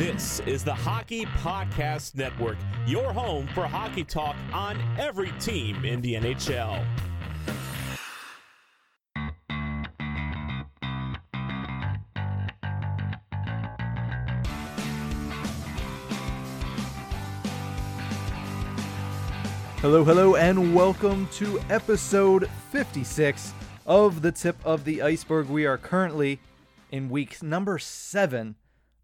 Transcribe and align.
This 0.00 0.40
is 0.46 0.64
the 0.64 0.72
Hockey 0.72 1.26
Podcast 1.26 2.14
Network, 2.14 2.56
your 2.86 3.12
home 3.12 3.46
for 3.48 3.66
hockey 3.66 4.02
talk 4.02 4.34
on 4.50 4.80
every 4.98 5.30
team 5.32 5.84
in 5.84 6.00
the 6.00 6.14
NHL. 6.14 6.82
Hello, 19.82 20.02
hello, 20.02 20.36
and 20.36 20.74
welcome 20.74 21.28
to 21.32 21.60
episode 21.68 22.48
56 22.72 23.52
of 23.84 24.22
the 24.22 24.32
Tip 24.32 24.56
of 24.64 24.84
the 24.84 25.02
Iceberg. 25.02 25.50
We 25.50 25.66
are 25.66 25.76
currently 25.76 26.40
in 26.90 27.10
week 27.10 27.42
number 27.42 27.78
seven 27.78 28.54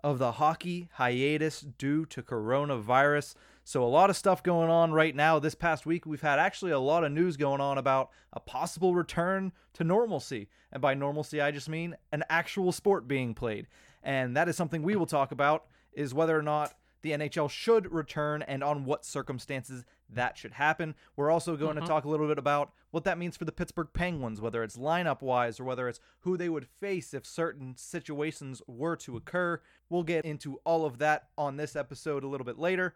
of 0.06 0.20
the 0.20 0.30
hockey 0.30 0.88
hiatus 0.92 1.62
due 1.62 2.06
to 2.06 2.22
coronavirus. 2.22 3.34
So, 3.64 3.82
a 3.82 3.90
lot 3.90 4.08
of 4.08 4.16
stuff 4.16 4.40
going 4.40 4.70
on 4.70 4.92
right 4.92 5.16
now. 5.16 5.40
This 5.40 5.56
past 5.56 5.84
week, 5.84 6.06
we've 6.06 6.20
had 6.20 6.38
actually 6.38 6.70
a 6.70 6.78
lot 6.78 7.02
of 7.02 7.10
news 7.10 7.36
going 7.36 7.60
on 7.60 7.76
about 7.76 8.10
a 8.32 8.38
possible 8.38 8.94
return 8.94 9.50
to 9.72 9.82
normalcy. 9.82 10.48
And 10.70 10.80
by 10.80 10.94
normalcy, 10.94 11.40
I 11.40 11.50
just 11.50 11.68
mean 11.68 11.96
an 12.12 12.22
actual 12.30 12.70
sport 12.70 13.08
being 13.08 13.34
played. 13.34 13.66
And 14.00 14.36
that 14.36 14.48
is 14.48 14.54
something 14.54 14.84
we 14.84 14.94
will 14.94 15.06
talk 15.06 15.32
about 15.32 15.64
is 15.92 16.14
whether 16.14 16.38
or 16.38 16.42
not 16.42 16.72
the 17.02 17.12
NHL 17.12 17.50
should 17.50 17.92
return 17.92 18.42
and 18.42 18.62
on 18.64 18.84
what 18.84 19.04
circumstances 19.04 19.84
that 20.08 20.38
should 20.38 20.52
happen. 20.52 20.94
We're 21.16 21.30
also 21.30 21.56
going 21.56 21.76
to 21.76 21.82
talk 21.82 22.04
a 22.04 22.08
little 22.08 22.28
bit 22.28 22.38
about 22.38 22.72
what 22.90 23.04
that 23.04 23.18
means 23.18 23.36
for 23.36 23.44
the 23.44 23.52
Pittsburgh 23.52 23.88
Penguins, 23.92 24.40
whether 24.40 24.62
it's 24.62 24.76
lineup 24.76 25.20
wise 25.22 25.58
or 25.58 25.64
whether 25.64 25.88
it's 25.88 26.00
who 26.20 26.36
they 26.36 26.48
would 26.48 26.66
face 26.66 27.12
if 27.12 27.26
certain 27.26 27.76
situations 27.76 28.62
were 28.66 28.96
to 28.96 29.16
occur. 29.16 29.60
We'll 29.88 30.04
get 30.04 30.24
into 30.24 30.58
all 30.64 30.84
of 30.84 30.98
that 30.98 31.28
on 31.36 31.56
this 31.56 31.76
episode 31.76 32.24
a 32.24 32.28
little 32.28 32.44
bit 32.44 32.58
later. 32.58 32.94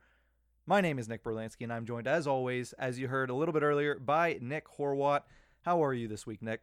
My 0.66 0.80
name 0.80 0.98
is 0.98 1.08
Nick 1.08 1.25
Berlansky, 1.25 1.62
and 1.62 1.72
I'm 1.72 1.84
joined, 1.86 2.06
as 2.06 2.27
always, 2.27 2.72
as 2.75 2.98
you 2.98 3.08
heard 3.08 3.30
a 3.30 3.34
little 3.34 3.53
bit 3.53 3.62
earlier, 3.62 3.98
by 3.98 4.38
Nick 4.41 4.66
Horwat. 4.78 5.22
How 5.62 5.82
are 5.82 5.92
you 5.92 6.06
this 6.06 6.27
week, 6.27 6.42
Nick? 6.42 6.60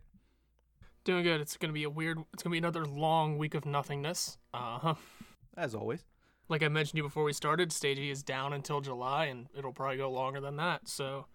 Doing 1.03 1.23
good. 1.23 1.42
It's 1.42 1.58
gonna 1.58 1.73
be 1.73 1.84
a 1.84 1.90
weird. 1.90 2.19
It's 2.34 2.44
gonna 2.44 2.52
be 2.52 2.58
another 2.58 2.86
long 2.86 3.38
week 3.38 3.53
of 3.53 3.66
nothingness. 3.66 4.38
Uh 4.53 4.80
huh. 4.80 4.95
As 5.56 5.73
always. 5.73 6.03
Like 6.50 6.64
I 6.64 6.67
mentioned 6.70 6.94
to 6.94 6.98
you 6.98 7.03
before 7.03 7.23
we 7.23 7.34
started, 7.34 7.72
Stagey 7.72 8.09
is 8.09 8.23
down 8.23 8.53
until 8.53 8.80
July, 8.81 9.26
and 9.26 9.48
it'll 9.58 9.73
probably 9.73 9.98
go 9.98 10.09
longer 10.12 10.40
than 10.40 10.56
that. 10.58 10.88
So, 10.88 11.26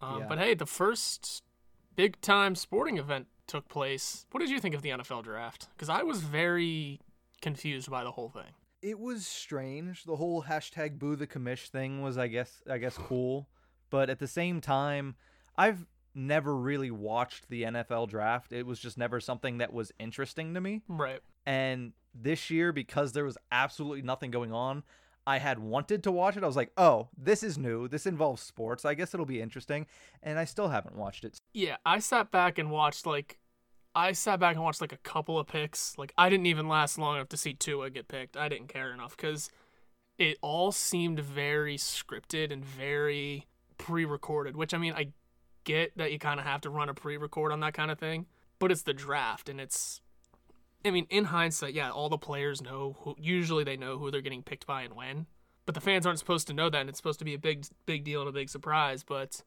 um, 0.00 0.20
Yeah. 0.20 0.26
but 0.28 0.38
hey, 0.38 0.54
the 0.54 0.66
first 0.66 1.42
big 1.94 2.20
time 2.20 2.54
sporting 2.54 2.98
event 2.98 3.28
took 3.46 3.68
place. 3.68 4.26
What 4.32 4.40
did 4.40 4.50
you 4.50 4.58
think 4.60 4.74
of 4.74 4.82
the 4.82 4.90
NFL 4.90 5.22
draft? 5.22 5.68
Because 5.76 5.88
I 5.88 6.02
was 6.02 6.20
very 6.22 7.00
confused 7.40 7.90
by 7.90 8.02
the 8.04 8.12
whole 8.12 8.28
thing. 8.28 8.52
it 8.82 8.98
was 9.00 9.26
strange. 9.26 10.04
The 10.04 10.14
whole 10.16 10.44
hashtag 10.44 10.98
boo 10.98 11.16
the 11.16 11.26
commish 11.26 11.68
thing 11.70 12.02
was 12.02 12.16
I 12.18 12.28
guess 12.28 12.62
I 12.70 12.78
guess 12.78 12.96
cool. 12.96 13.48
But 13.90 14.10
at 14.10 14.18
the 14.20 14.28
same 14.28 14.60
time, 14.60 15.16
I've 15.56 15.86
never 16.14 16.54
really 16.56 16.90
watched 16.90 17.48
the 17.48 17.62
NFL 17.64 18.08
draft. 18.08 18.52
It 18.52 18.64
was 18.66 18.78
just 18.78 18.96
never 18.98 19.18
something 19.20 19.58
that 19.58 19.72
was 19.72 19.92
interesting 19.98 20.54
to 20.54 20.60
me. 20.60 20.82
Right. 20.88 21.20
And 21.46 21.94
this 22.22 22.50
year, 22.50 22.72
because 22.72 23.12
there 23.12 23.24
was 23.24 23.38
absolutely 23.50 24.02
nothing 24.02 24.30
going 24.30 24.52
on, 24.52 24.82
I 25.26 25.38
had 25.38 25.58
wanted 25.58 26.04
to 26.04 26.12
watch 26.12 26.36
it. 26.36 26.44
I 26.44 26.46
was 26.46 26.56
like, 26.56 26.70
oh, 26.76 27.08
this 27.18 27.42
is 27.42 27.58
new. 27.58 27.88
This 27.88 28.06
involves 28.06 28.42
sports. 28.42 28.84
I 28.84 28.94
guess 28.94 29.12
it'll 29.12 29.26
be 29.26 29.40
interesting. 29.40 29.86
And 30.22 30.38
I 30.38 30.44
still 30.44 30.68
haven't 30.68 30.96
watched 30.96 31.24
it. 31.24 31.40
Yeah, 31.52 31.76
I 31.84 31.98
sat 31.98 32.30
back 32.30 32.58
and 32.58 32.70
watched 32.70 33.06
like 33.06 33.38
I 33.94 34.12
sat 34.12 34.38
back 34.38 34.54
and 34.54 34.62
watched 34.62 34.80
like 34.80 34.92
a 34.92 34.98
couple 34.98 35.38
of 35.38 35.48
picks. 35.48 35.98
Like 35.98 36.12
I 36.16 36.28
didn't 36.28 36.46
even 36.46 36.68
last 36.68 36.96
long 36.96 37.16
enough 37.16 37.28
to 37.30 37.36
see 37.36 37.54
Tua 37.54 37.90
get 37.90 38.06
picked. 38.06 38.36
I 38.36 38.48
didn't 38.48 38.68
care 38.68 38.92
enough 38.92 39.16
cuz 39.16 39.50
it 40.16 40.38
all 40.42 40.70
seemed 40.70 41.18
very 41.18 41.76
scripted 41.76 42.52
and 42.52 42.64
very 42.64 43.46
pre-recorded, 43.78 44.56
which 44.56 44.72
I 44.72 44.78
mean, 44.78 44.92
I 44.94 45.12
get 45.64 45.96
that 45.98 46.12
you 46.12 46.18
kind 46.18 46.38
of 46.38 46.46
have 46.46 46.60
to 46.62 46.70
run 46.70 46.88
a 46.88 46.94
pre-record 46.94 47.50
on 47.50 47.60
that 47.60 47.74
kind 47.74 47.90
of 47.90 47.98
thing, 47.98 48.26
but 48.60 48.70
it's 48.70 48.82
the 48.82 48.94
draft 48.94 49.48
and 49.48 49.60
it's 49.60 50.00
I 50.84 50.90
mean, 50.90 51.06
in 51.10 51.24
hindsight, 51.24 51.74
yeah, 51.74 51.90
all 51.90 52.08
the 52.08 52.18
players 52.18 52.62
know 52.62 52.96
who 53.00 53.16
usually 53.18 53.64
they 53.64 53.76
know 53.76 53.98
who 53.98 54.10
they're 54.10 54.20
getting 54.20 54.42
picked 54.42 54.66
by 54.66 54.82
and 54.82 54.94
when. 54.94 55.26
But 55.64 55.74
the 55.74 55.80
fans 55.80 56.06
aren't 56.06 56.20
supposed 56.20 56.46
to 56.46 56.54
know 56.54 56.70
that 56.70 56.80
and 56.80 56.88
it's 56.88 56.98
supposed 56.98 57.18
to 57.18 57.24
be 57.24 57.34
a 57.34 57.38
big 57.38 57.66
big 57.86 58.04
deal 58.04 58.20
and 58.20 58.28
a 58.28 58.32
big 58.32 58.48
surprise, 58.48 59.02
but 59.02 59.42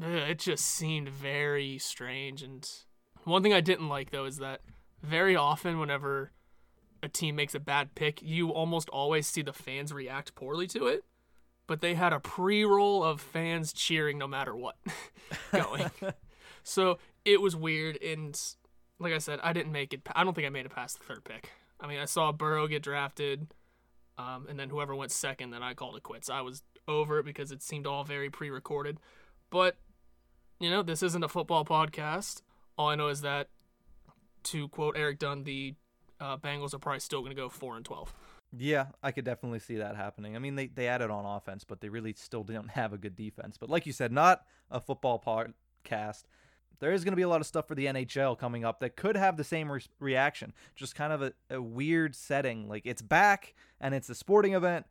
Ugh, 0.00 0.08
it 0.08 0.38
just 0.38 0.64
seemed 0.64 1.08
very 1.08 1.78
strange. 1.78 2.42
And 2.42 2.68
one 3.24 3.42
thing 3.42 3.52
I 3.52 3.60
didn't 3.60 3.88
like 3.88 4.10
though 4.10 4.24
is 4.24 4.38
that 4.38 4.60
very 5.02 5.36
often, 5.36 5.78
whenever 5.78 6.32
a 7.02 7.08
team 7.08 7.36
makes 7.36 7.54
a 7.54 7.60
bad 7.60 7.94
pick, 7.94 8.22
you 8.22 8.50
almost 8.50 8.88
always 8.88 9.26
see 9.26 9.42
the 9.42 9.52
fans 9.52 9.92
react 9.92 10.34
poorly 10.34 10.66
to 10.68 10.86
it. 10.86 11.04
But 11.66 11.80
they 11.80 11.94
had 11.94 12.12
a 12.12 12.20
pre-roll 12.20 13.02
of 13.02 13.20
fans 13.20 13.72
cheering 13.72 14.18
no 14.18 14.26
matter 14.26 14.54
what 14.54 14.76
going. 15.52 15.90
so 16.62 16.98
it 17.24 17.40
was 17.40 17.56
weird. 17.56 18.00
And 18.02 18.38
like 18.98 19.12
I 19.12 19.18
said, 19.18 19.40
I 19.42 19.52
didn't 19.52 19.72
make 19.72 19.92
it. 19.92 20.02
I 20.14 20.24
don't 20.24 20.34
think 20.34 20.46
I 20.46 20.50
made 20.50 20.66
it 20.66 20.72
past 20.72 20.98
the 20.98 21.04
third 21.04 21.24
pick. 21.24 21.50
I 21.80 21.86
mean, 21.86 21.98
I 21.98 22.04
saw 22.04 22.32
Burrow 22.32 22.66
get 22.66 22.82
drafted, 22.82 23.48
um, 24.16 24.46
and 24.48 24.58
then 24.58 24.70
whoever 24.70 24.94
went 24.94 25.10
second, 25.10 25.50
then 25.50 25.62
I 25.62 25.74
called 25.74 25.96
it 25.96 26.02
quits. 26.02 26.30
I 26.30 26.40
was 26.40 26.62
over 26.86 27.18
it 27.18 27.24
because 27.24 27.50
it 27.50 27.62
seemed 27.62 27.86
all 27.86 28.04
very 28.04 28.30
pre-recorded. 28.30 28.98
But 29.50 29.76
you 30.60 30.70
know, 30.70 30.82
this 30.82 31.02
isn't 31.02 31.22
a 31.22 31.28
football 31.28 31.64
podcast. 31.64 32.42
All 32.78 32.88
I 32.88 32.94
know 32.94 33.08
is 33.08 33.20
that, 33.22 33.48
to 34.44 34.68
quote 34.68 34.96
Eric 34.96 35.18
Dunn, 35.18 35.44
the 35.44 35.74
uh, 36.20 36.36
Bengals 36.36 36.74
are 36.74 36.78
probably 36.78 37.00
still 37.00 37.20
going 37.20 37.30
to 37.30 37.36
go 37.36 37.48
four 37.48 37.76
and 37.76 37.84
twelve. 37.84 38.14
Yeah, 38.56 38.86
I 39.02 39.10
could 39.10 39.24
definitely 39.24 39.58
see 39.58 39.76
that 39.76 39.96
happening. 39.96 40.36
I 40.36 40.38
mean, 40.38 40.54
they, 40.54 40.68
they 40.68 40.86
added 40.86 41.10
on 41.10 41.24
offense, 41.24 41.64
but 41.64 41.80
they 41.80 41.88
really 41.88 42.12
still 42.12 42.44
didn't 42.44 42.68
have 42.70 42.92
a 42.92 42.98
good 42.98 43.16
defense. 43.16 43.56
But 43.58 43.68
like 43.68 43.86
you 43.86 43.92
said, 43.92 44.12
not 44.12 44.44
a 44.70 44.80
football 44.80 45.22
podcast. 45.24 46.24
There 46.80 46.92
is 46.92 47.04
going 47.04 47.12
to 47.12 47.16
be 47.16 47.22
a 47.22 47.28
lot 47.28 47.40
of 47.40 47.46
stuff 47.46 47.66
for 47.68 47.74
the 47.74 47.86
NHL 47.86 48.38
coming 48.38 48.64
up 48.64 48.80
that 48.80 48.96
could 48.96 49.16
have 49.16 49.36
the 49.36 49.44
same 49.44 49.70
re- 49.70 49.80
reaction. 50.00 50.52
Just 50.76 50.94
kind 50.94 51.12
of 51.12 51.22
a, 51.22 51.32
a 51.50 51.60
weird 51.62 52.14
setting. 52.14 52.68
Like 52.68 52.82
it's 52.84 53.02
back 53.02 53.54
and 53.80 53.94
it's 53.94 54.08
a 54.10 54.14
sporting 54.14 54.54
event, 54.54 54.86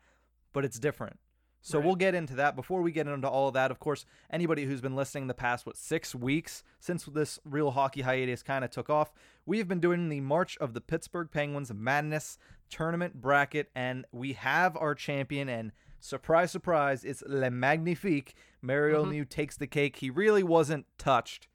but 0.54 0.66
it's 0.66 0.80
different. 0.80 1.20
So 1.66 1.78
Right. 1.78 1.86
we'll 1.86 1.96
get 1.96 2.14
into 2.14 2.36
that. 2.36 2.58
Before 2.58 2.82
we 2.82 2.92
get 2.92 3.08
into 3.08 3.30
all 3.30 3.48
of 3.48 3.54
that, 3.54 3.72
of 3.72 3.80
course, 3.80 4.06
anybody 4.30 4.66
who's 4.66 4.82
been 4.82 4.98
listening 4.98 5.28
the 5.28 5.34
past, 5.34 5.66
what, 5.66 5.78
six 5.78 6.14
weeks 6.14 6.62
since 6.80 7.06
this 7.06 7.40
real 7.46 7.72
hockey 7.72 8.02
hiatus 8.02 8.44
kind 8.44 8.66
of 8.66 8.72
took 8.72 8.90
off, 8.90 9.14
we 9.46 9.60
have 9.60 9.68
been 9.70 9.80
doing 9.80 10.10
the 10.10 10.20
March 10.20 10.58
of 10.58 10.74
the 10.74 10.82
Pittsburgh 10.82 11.30
Penguins 11.32 11.74
Madness 11.74 12.38
tournament 12.70 13.22
bracket, 13.22 13.70
and 13.76 14.06
we 14.12 14.34
have 14.34 14.76
our 14.76 14.94
champion. 14.94 15.48
And 15.48 15.72
surprise, 16.02 16.52
surprise, 16.52 17.06
it's 17.06 17.24
Le 17.26 17.50
Magnifique. 17.50 18.36
Mario. 18.62 19.04
Mm-hmm. 19.04 19.12
Lemieux 19.12 19.30
takes 19.30 19.56
the 19.56 19.68
cake. 19.68 19.98
He 19.98 20.10
really 20.10 20.44
wasn't 20.44 20.86
touched 20.98 21.48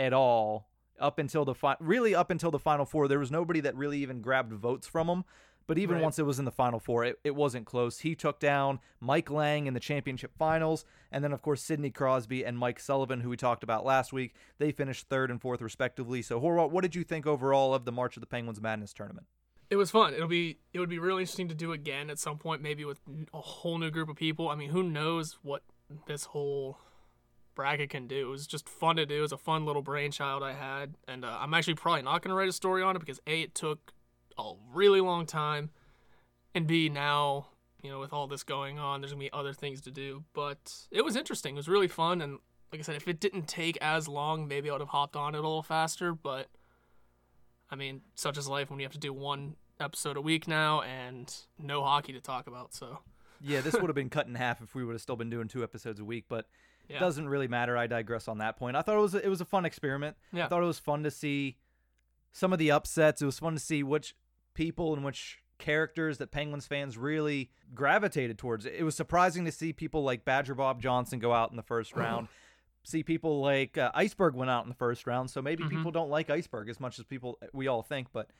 at 0.00 0.12
all 0.12 0.68
up 0.98 1.18
until 1.18 1.44
the 1.44 1.54
fi- 1.54 1.76
really 1.78 2.14
up 2.14 2.30
until 2.30 2.50
the 2.50 2.58
final 2.58 2.84
four. 2.86 3.06
There 3.06 3.18
was 3.18 3.30
nobody 3.30 3.60
that 3.60 3.76
really 3.76 3.98
even 3.98 4.20
grabbed 4.22 4.52
votes 4.52 4.86
from 4.86 5.08
him. 5.08 5.24
But 5.66 5.78
even 5.78 5.96
Right. 5.96 6.02
once 6.02 6.18
it 6.18 6.26
was 6.26 6.40
in 6.40 6.44
the 6.46 6.50
final 6.50 6.80
four, 6.80 7.04
it, 7.04 7.20
it 7.22 7.36
wasn't 7.36 7.64
close. 7.64 8.00
He 8.00 8.16
took 8.16 8.40
down 8.40 8.80
Mike 8.98 9.30
Lange 9.30 9.66
in 9.68 9.74
the 9.74 9.78
championship 9.78 10.32
finals, 10.36 10.84
and 11.12 11.22
then 11.22 11.32
of 11.32 11.42
course 11.42 11.62
Sidney 11.62 11.90
Crosby 11.90 12.44
and 12.44 12.58
Mike 12.58 12.80
Sullivan, 12.80 13.20
who 13.20 13.28
we 13.28 13.36
talked 13.36 13.62
about 13.62 13.84
last 13.84 14.12
week. 14.12 14.34
They 14.58 14.72
finished 14.72 15.08
third 15.08 15.30
and 15.30 15.40
fourth 15.40 15.60
respectively. 15.62 16.22
So 16.22 16.40
Horvath, 16.40 16.70
what 16.72 16.80
did 16.82 16.96
you 16.96 17.04
think 17.04 17.24
overall 17.24 17.72
of 17.72 17.84
the 17.84 17.92
March 17.92 18.16
of 18.16 18.20
the 18.20 18.26
Penguins 18.26 18.60
Madness 18.60 18.92
tournament? 18.92 19.26
It 19.68 19.76
was 19.76 19.92
fun. 19.92 20.12
It'll 20.14 20.26
be 20.26 20.58
it 20.72 20.80
would 20.80 20.88
be 20.88 20.98
really 20.98 21.22
interesting 21.22 21.46
to 21.48 21.54
do 21.54 21.70
again 21.72 22.10
at 22.10 22.18
some 22.18 22.38
point, 22.38 22.62
maybe 22.62 22.84
with 22.84 22.98
a 23.32 23.40
whole 23.40 23.78
new 23.78 23.90
group 23.92 24.08
of 24.08 24.16
people. 24.16 24.48
I 24.48 24.56
mean, 24.56 24.70
who 24.70 24.82
knows 24.82 25.38
what 25.42 25.62
this 26.08 26.24
whole 26.24 26.78
bracket 27.54 27.90
can 27.90 28.06
do? 28.06 28.28
It 28.28 28.30
was 28.30 28.46
just 28.46 28.68
fun 28.68 28.96
to 28.96 29.06
do. 29.06 29.18
It 29.18 29.22
was 29.22 29.32
a 29.32 29.38
fun 29.38 29.64
little 29.66 29.82
brainchild 29.82 30.42
I 30.42 30.52
had, 30.52 30.94
and 31.06 31.24
uh, 31.24 31.38
I'm 31.40 31.54
actually 31.54 31.74
probably 31.74 32.02
not 32.02 32.22
going 32.22 32.30
to 32.30 32.34
write 32.34 32.48
a 32.48 32.52
story 32.52 32.82
on 32.82 32.96
it 32.96 32.98
because 32.98 33.20
a 33.26 33.42
it 33.42 33.54
took 33.54 33.92
a 34.38 34.52
really 34.72 35.00
long 35.00 35.26
time, 35.26 35.70
and 36.54 36.66
b 36.66 36.88
now 36.88 37.48
you 37.82 37.90
know 37.90 38.00
with 38.00 38.12
all 38.12 38.26
this 38.26 38.42
going 38.42 38.78
on, 38.78 39.00
there's 39.00 39.12
gonna 39.12 39.20
be 39.20 39.32
other 39.32 39.52
things 39.52 39.80
to 39.82 39.90
do. 39.90 40.24
But 40.32 40.74
it 40.90 41.04
was 41.04 41.16
interesting. 41.16 41.54
It 41.54 41.58
was 41.58 41.68
really 41.68 41.88
fun, 41.88 42.20
and 42.20 42.38
like 42.72 42.80
I 42.80 42.82
said, 42.82 42.96
if 42.96 43.08
it 43.08 43.20
didn't 43.20 43.48
take 43.48 43.78
as 43.80 44.08
long, 44.08 44.46
maybe 44.46 44.70
I 44.70 44.72
would 44.72 44.80
have 44.80 44.90
hopped 44.90 45.16
on 45.16 45.34
it 45.34 45.38
a 45.38 45.40
little 45.40 45.62
faster. 45.62 46.14
But 46.14 46.48
I 47.70 47.76
mean, 47.76 48.02
such 48.14 48.38
is 48.38 48.48
life 48.48 48.70
when 48.70 48.80
you 48.80 48.84
have 48.84 48.92
to 48.92 48.98
do 48.98 49.12
one 49.12 49.56
episode 49.80 50.16
a 50.16 50.20
week 50.20 50.46
now 50.46 50.82
and 50.82 51.34
no 51.58 51.82
hockey 51.82 52.12
to 52.12 52.20
talk 52.20 52.46
about. 52.46 52.74
So 52.74 52.98
Yeah, 53.40 53.60
this 53.60 53.74
would 53.80 53.88
have 53.88 53.94
been 53.94 54.10
cut 54.10 54.26
in 54.26 54.34
half 54.34 54.60
if 54.60 54.74
we 54.74 54.84
would 54.84 54.92
have 54.92 55.02
still 55.02 55.16
been 55.16 55.30
doing 55.30 55.48
two 55.48 55.62
episodes 55.62 56.00
a 56.00 56.04
week, 56.04 56.26
but 56.28 56.46
yeah, 56.90 56.96
it 56.96 57.00
doesn't 57.00 57.28
really 57.28 57.48
matter. 57.48 57.76
I 57.76 57.86
digress 57.86 58.28
on 58.28 58.38
that 58.38 58.56
point. 58.56 58.76
I 58.76 58.82
thought 58.82 58.96
it 58.96 59.00
was 59.00 59.14
a, 59.14 59.24
it 59.24 59.28
was 59.28 59.40
a 59.40 59.44
fun 59.46 59.64
experiment. 59.64 60.16
Yeah. 60.32 60.44
I 60.44 60.48
thought 60.48 60.62
it 60.62 60.66
was 60.66 60.78
fun 60.78 61.02
to 61.04 61.10
see 61.10 61.56
some 62.32 62.52
of 62.52 62.58
the 62.58 62.70
upsets. 62.70 63.22
It 63.22 63.26
was 63.26 63.38
fun 63.38 63.54
to 63.54 63.60
see 63.60 63.82
which 63.82 64.14
people 64.54 64.92
and 64.94 65.04
which 65.04 65.38
characters 65.58 66.18
that 66.18 66.30
Penguins 66.30 66.66
fans 66.66 66.96
really 66.98 67.50
gravitated 67.74 68.38
towards. 68.38 68.64
It 68.66 68.82
was 68.82 68.94
surprising 68.94 69.44
to 69.44 69.52
see 69.52 69.72
people 69.72 70.02
like 70.02 70.24
Badger 70.24 70.54
Bob 70.54 70.80
Johnson 70.80 71.18
go 71.18 71.32
out 71.32 71.50
in 71.50 71.56
the 71.56 71.62
first 71.62 71.94
round. 71.94 72.28
see 72.82 73.02
people 73.02 73.42
like 73.42 73.76
uh, 73.76 73.90
Iceberg 73.94 74.34
went 74.34 74.50
out 74.50 74.64
in 74.64 74.70
the 74.70 74.74
first 74.74 75.06
round, 75.06 75.30
so 75.30 75.42
maybe 75.42 75.62
Mhm. 75.64 75.68
people 75.68 75.90
don't 75.90 76.08
like 76.08 76.30
Iceberg 76.30 76.70
as 76.70 76.80
much 76.80 76.98
as 76.98 77.04
people 77.04 77.38
we 77.52 77.68
all 77.68 77.82
think, 77.82 78.08
but 78.10 78.30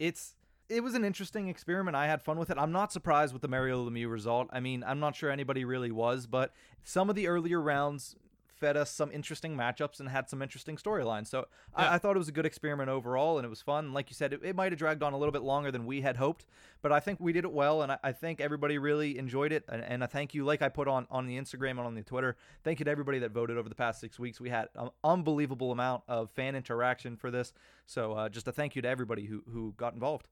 it's 0.00 0.34
it 0.68 0.82
was 0.82 0.94
an 0.94 1.04
interesting 1.04 1.48
experiment. 1.48 1.96
I 1.96 2.06
had 2.06 2.22
fun 2.22 2.38
with 2.38 2.50
it. 2.50 2.56
I'm 2.58 2.72
not 2.72 2.92
surprised 2.92 3.32
with 3.32 3.42
the 3.42 3.48
Mario 3.48 3.88
Lemieux 3.88 4.10
result. 4.10 4.48
I 4.52 4.60
mean, 4.60 4.82
I'm 4.86 5.00
not 5.00 5.14
sure 5.14 5.30
anybody 5.30 5.64
really 5.64 5.90
was, 5.90 6.26
but 6.26 6.52
some 6.82 7.10
of 7.10 7.16
the 7.16 7.26
earlier 7.28 7.60
rounds 7.60 8.16
fed 8.64 8.76
us 8.76 8.90
some 8.90 9.10
interesting 9.10 9.56
matchups 9.56 10.00
and 10.00 10.08
had 10.08 10.30
some 10.30 10.40
interesting 10.40 10.76
storylines. 10.76 11.26
So 11.26 11.48
Yeah. 11.76 11.90
I, 11.90 11.94
I 11.96 11.98
thought 11.98 12.16
it 12.16 12.18
was 12.18 12.28
a 12.28 12.32
good 12.32 12.46
experiment 12.46 12.88
overall, 12.88 13.36
and 13.36 13.44
it 13.44 13.48
was 13.48 13.60
fun. 13.60 13.92
Like 13.92 14.08
you 14.08 14.14
said, 14.14 14.32
it, 14.32 14.40
it 14.42 14.56
might 14.56 14.72
have 14.72 14.78
dragged 14.78 15.02
on 15.02 15.12
a 15.12 15.18
little 15.18 15.32
bit 15.32 15.42
longer 15.42 15.70
than 15.70 15.84
we 15.84 16.00
had 16.00 16.16
hoped, 16.16 16.46
but 16.80 16.92
I 16.92 17.00
think 17.00 17.20
we 17.20 17.32
did 17.32 17.44
it 17.44 17.52
well, 17.52 17.82
and 17.82 17.92
I, 17.92 17.98
I 18.02 18.12
think 18.12 18.40
everybody 18.40 18.78
really 18.78 19.18
enjoyed 19.18 19.52
it. 19.52 19.64
And, 19.68 19.82
and 19.82 20.04
I 20.04 20.06
thank 20.06 20.34
you, 20.34 20.44
like 20.44 20.62
I 20.62 20.68
put 20.68 20.88
on 20.88 21.06
on 21.10 21.26
the 21.26 21.36
Instagram 21.36 21.72
and 21.72 21.80
on 21.80 21.94
the 21.94 22.02
Twitter. 22.02 22.36
Thank 22.62 22.78
you 22.78 22.84
to 22.84 22.90
everybody 22.90 23.18
that 23.18 23.32
voted 23.32 23.58
over 23.58 23.68
the 23.68 23.74
past 23.74 24.00
six 24.00 24.18
weeks. 24.18 24.40
We 24.40 24.50
had 24.50 24.68
an 24.76 24.88
unbelievable 25.02 25.72
amount 25.72 26.04
of 26.08 26.30
fan 26.30 26.54
interaction 26.54 27.16
for 27.16 27.30
this. 27.30 27.52
So 27.86 28.12
uh, 28.12 28.28
just 28.28 28.48
a 28.48 28.52
thank 28.52 28.76
you 28.76 28.82
to 28.82 28.88
everybody 28.88 29.26
who 29.26 29.42
who 29.52 29.74
got 29.76 29.94
involved. 29.94 30.28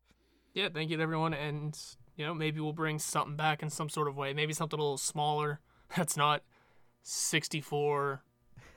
Yeah, 0.55 0.69
thank 0.73 0.91
you 0.91 0.97
to 0.99 1.03
everyone, 1.03 1.35
and 1.35 1.79
you 2.17 2.27
know 2.27 2.35
maybe 2.35 2.61
we'll 2.61 2.73
bring 2.73 2.99
something 2.99 3.37
back 3.37 3.63
in 3.63 3.71
some 3.71 3.89
sort 3.89 4.09
of 4.09 4.17
way. 4.17 4.35
Maybe 4.35 4.53
something 4.53 4.79
a 4.79 4.83
little 4.83 4.99
smaller. 4.99 5.61
That's 5.97 6.17
not 6.17 6.43
64 7.03 8.23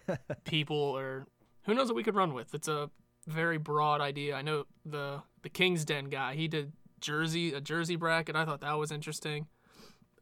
people, 0.45 0.77
or 0.77 1.27
who 1.63 1.73
knows 1.73 1.87
what 1.87 1.95
we 1.95 2.03
could 2.03 2.15
run 2.15 2.33
with. 2.33 2.53
It's 2.53 2.67
a 2.67 2.89
very 3.27 3.57
broad 3.57 4.01
idea. 4.01 4.35
I 4.35 4.41
know 4.41 4.65
the 4.85 5.21
the 5.41 5.49
King's 5.49 5.85
Den 5.85 6.05
guy. 6.05 6.35
He 6.35 6.47
did 6.47 6.71
Jersey 7.01 7.53
a 7.53 7.61
Jersey 7.61 7.95
bracket. 7.95 8.35
I 8.35 8.45
thought 8.45 8.61
that 8.61 8.77
was 8.77 8.91
interesting. 8.91 9.47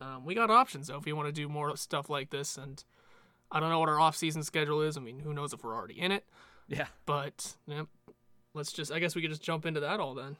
Um, 0.01 0.25
we 0.25 0.35
got 0.35 0.49
options 0.49 0.87
though 0.87 0.97
if 0.97 1.07
you 1.07 1.15
want 1.15 1.27
to 1.27 1.31
do 1.31 1.47
more 1.47 1.75
stuff 1.77 2.09
like 2.09 2.31
this, 2.31 2.57
and 2.57 2.83
I 3.51 3.59
don't 3.59 3.69
know 3.69 3.79
what 3.79 3.89
our 3.89 3.99
off 3.99 4.15
season 4.15 4.43
schedule 4.43 4.81
is. 4.81 4.97
I 4.97 5.01
mean, 5.01 5.19
who 5.19 5.33
knows 5.33 5.53
if 5.53 5.63
we're 5.63 5.75
already 5.75 5.99
in 5.99 6.11
it? 6.11 6.25
Yeah. 6.67 6.87
But 7.05 7.55
yeah, 7.67 7.83
let's 8.55 8.71
just. 8.73 8.91
I 8.91 8.97
guess 8.99 9.15
we 9.15 9.21
could 9.21 9.29
just 9.29 9.43
jump 9.43 9.65
into 9.67 9.81
that 9.81 9.99
all 9.99 10.15
then. 10.15 10.37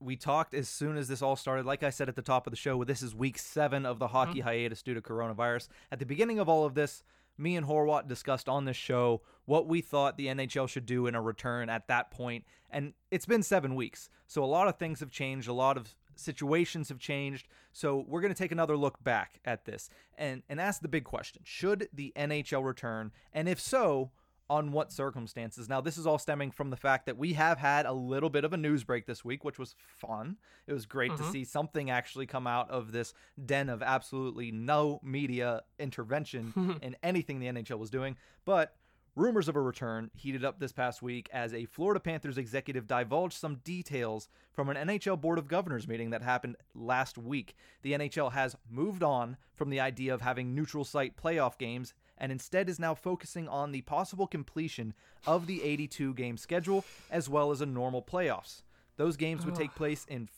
We 0.00 0.16
talked 0.16 0.54
as 0.54 0.68
soon 0.68 0.96
as 0.96 1.08
this 1.08 1.22
all 1.22 1.36
started. 1.36 1.66
Like 1.66 1.82
I 1.82 1.90
said 1.90 2.08
at 2.08 2.16
the 2.16 2.22
top 2.22 2.46
of 2.46 2.50
the 2.50 2.56
show, 2.56 2.82
this 2.84 3.02
is 3.02 3.14
week 3.14 3.38
seven 3.38 3.84
of 3.84 3.98
the 3.98 4.08
hockey 4.08 4.40
mm-hmm. 4.40 4.48
hiatus 4.48 4.82
due 4.82 4.94
to 4.94 5.00
coronavirus. 5.00 5.68
At 5.90 5.98
the 5.98 6.06
beginning 6.06 6.38
of 6.38 6.48
all 6.48 6.64
of 6.64 6.74
this, 6.74 7.02
me 7.36 7.56
and 7.56 7.66
Horwat 7.66 8.08
discussed 8.08 8.48
on 8.48 8.64
this 8.64 8.76
show 8.76 9.22
what 9.44 9.66
we 9.66 9.80
thought 9.80 10.16
the 10.16 10.26
NHL 10.26 10.68
should 10.68 10.86
do 10.86 11.06
in 11.06 11.14
a 11.14 11.22
return 11.22 11.68
at 11.68 11.86
that 11.88 12.10
point, 12.10 12.44
and 12.70 12.92
it's 13.10 13.26
been 13.26 13.42
seven 13.42 13.74
weeks. 13.74 14.10
So 14.26 14.44
a 14.44 14.46
lot 14.46 14.68
of 14.68 14.76
things 14.76 15.00
have 15.00 15.10
changed, 15.10 15.48
a 15.48 15.52
lot 15.52 15.76
of 15.76 15.94
situations 16.16 16.88
have 16.88 16.98
changed. 16.98 17.46
So 17.72 18.04
we're 18.08 18.20
going 18.20 18.34
to 18.34 18.38
take 18.38 18.52
another 18.52 18.76
look 18.76 19.02
back 19.02 19.40
at 19.44 19.64
this 19.64 19.88
and 20.16 20.42
and 20.48 20.60
ask 20.60 20.82
the 20.82 20.88
big 20.88 21.04
question: 21.04 21.42
Should 21.44 21.88
the 21.92 22.12
NHL 22.16 22.64
return, 22.64 23.12
and 23.32 23.48
if 23.48 23.60
so, 23.60 24.10
on 24.50 24.72
what 24.72 24.92
circumstances. 24.92 25.68
Now, 25.68 25.80
this 25.80 25.98
is 25.98 26.06
all 26.06 26.18
stemming 26.18 26.50
from 26.50 26.70
the 26.70 26.76
fact 26.76 27.06
that 27.06 27.18
we 27.18 27.34
have 27.34 27.58
had 27.58 27.86
a 27.86 27.92
little 27.92 28.30
bit 28.30 28.44
of 28.44 28.52
a 28.52 28.56
news 28.56 28.82
break 28.82 29.06
this 29.06 29.24
week, 29.24 29.44
which 29.44 29.58
was 29.58 29.74
fun. 29.78 30.36
It 30.66 30.72
was 30.72 30.86
great 30.86 31.16
to 31.16 31.22
mm-hmm. 31.22 31.32
see 31.32 31.44
something 31.44 31.90
actually 31.90 32.26
come 32.26 32.46
out 32.46 32.70
of 32.70 32.92
this 32.92 33.12
den 33.44 33.68
of 33.68 33.82
absolutely 33.82 34.50
no 34.50 35.00
media 35.02 35.62
intervention 35.78 36.78
in 36.82 36.96
anything 37.02 37.40
the 37.40 37.46
NHL 37.46 37.78
was 37.78 37.90
doing. 37.90 38.16
But 38.44 38.74
rumors 39.18 39.48
of 39.48 39.56
a 39.56 39.60
return 39.60 40.10
heated 40.14 40.44
up 40.44 40.60
this 40.60 40.72
past 40.72 41.02
week 41.02 41.28
as 41.32 41.52
a 41.52 41.64
Florida 41.66 42.00
Panthers 42.00 42.38
executive 42.38 42.86
divulged 42.86 43.36
some 43.36 43.56
details 43.64 44.28
from 44.52 44.68
an 44.68 44.76
NHL 44.88 45.20
Board 45.20 45.38
of 45.38 45.48
Governors 45.48 45.88
meeting 45.88 46.10
that 46.10 46.22
happened 46.22 46.56
last 46.74 47.18
week. 47.18 47.54
The 47.82 47.92
NHL 47.92 48.32
has 48.32 48.56
moved 48.70 49.02
on 49.02 49.36
from 49.56 49.70
the 49.70 49.80
idea 49.80 50.14
of 50.14 50.20
having 50.20 50.54
neutral 50.54 50.84
site 50.84 51.16
playoff 51.16 51.58
games 51.58 51.94
and 52.18 52.32
instead 52.32 52.68
is 52.68 52.78
now 52.78 52.94
focusing 52.94 53.48
on 53.48 53.72
the 53.72 53.82
possible 53.82 54.26
completion 54.26 54.94
of 55.26 55.46
the 55.46 55.62
82 55.62 56.14
game 56.14 56.36
schedule 56.36 56.84
as 57.10 57.28
well 57.28 57.50
as 57.50 57.60
a 57.60 57.66
normal 57.66 58.02
playoffs. 58.02 58.62
Those 58.96 59.16
games 59.16 59.46
would 59.46 59.54
take 59.54 59.74
place 59.74 60.04
in 60.08 60.24
f- 60.24 60.30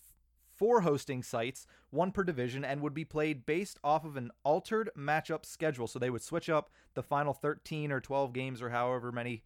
four 0.54 0.82
hosting 0.82 1.22
sites, 1.22 1.66
one 1.88 2.12
per 2.12 2.22
division, 2.22 2.64
and 2.64 2.82
would 2.82 2.92
be 2.92 3.06
played 3.06 3.46
based 3.46 3.78
off 3.82 4.04
of 4.04 4.16
an 4.16 4.30
altered 4.44 4.90
matchup 4.96 5.46
schedule. 5.46 5.86
So 5.86 5.98
they 5.98 6.10
would 6.10 6.22
switch 6.22 6.50
up 6.50 6.70
the 6.94 7.02
final 7.02 7.32
13 7.32 7.90
or 7.90 8.00
12 8.00 8.32
games 8.34 8.60
or 8.60 8.68
however 8.68 9.10
many 9.10 9.42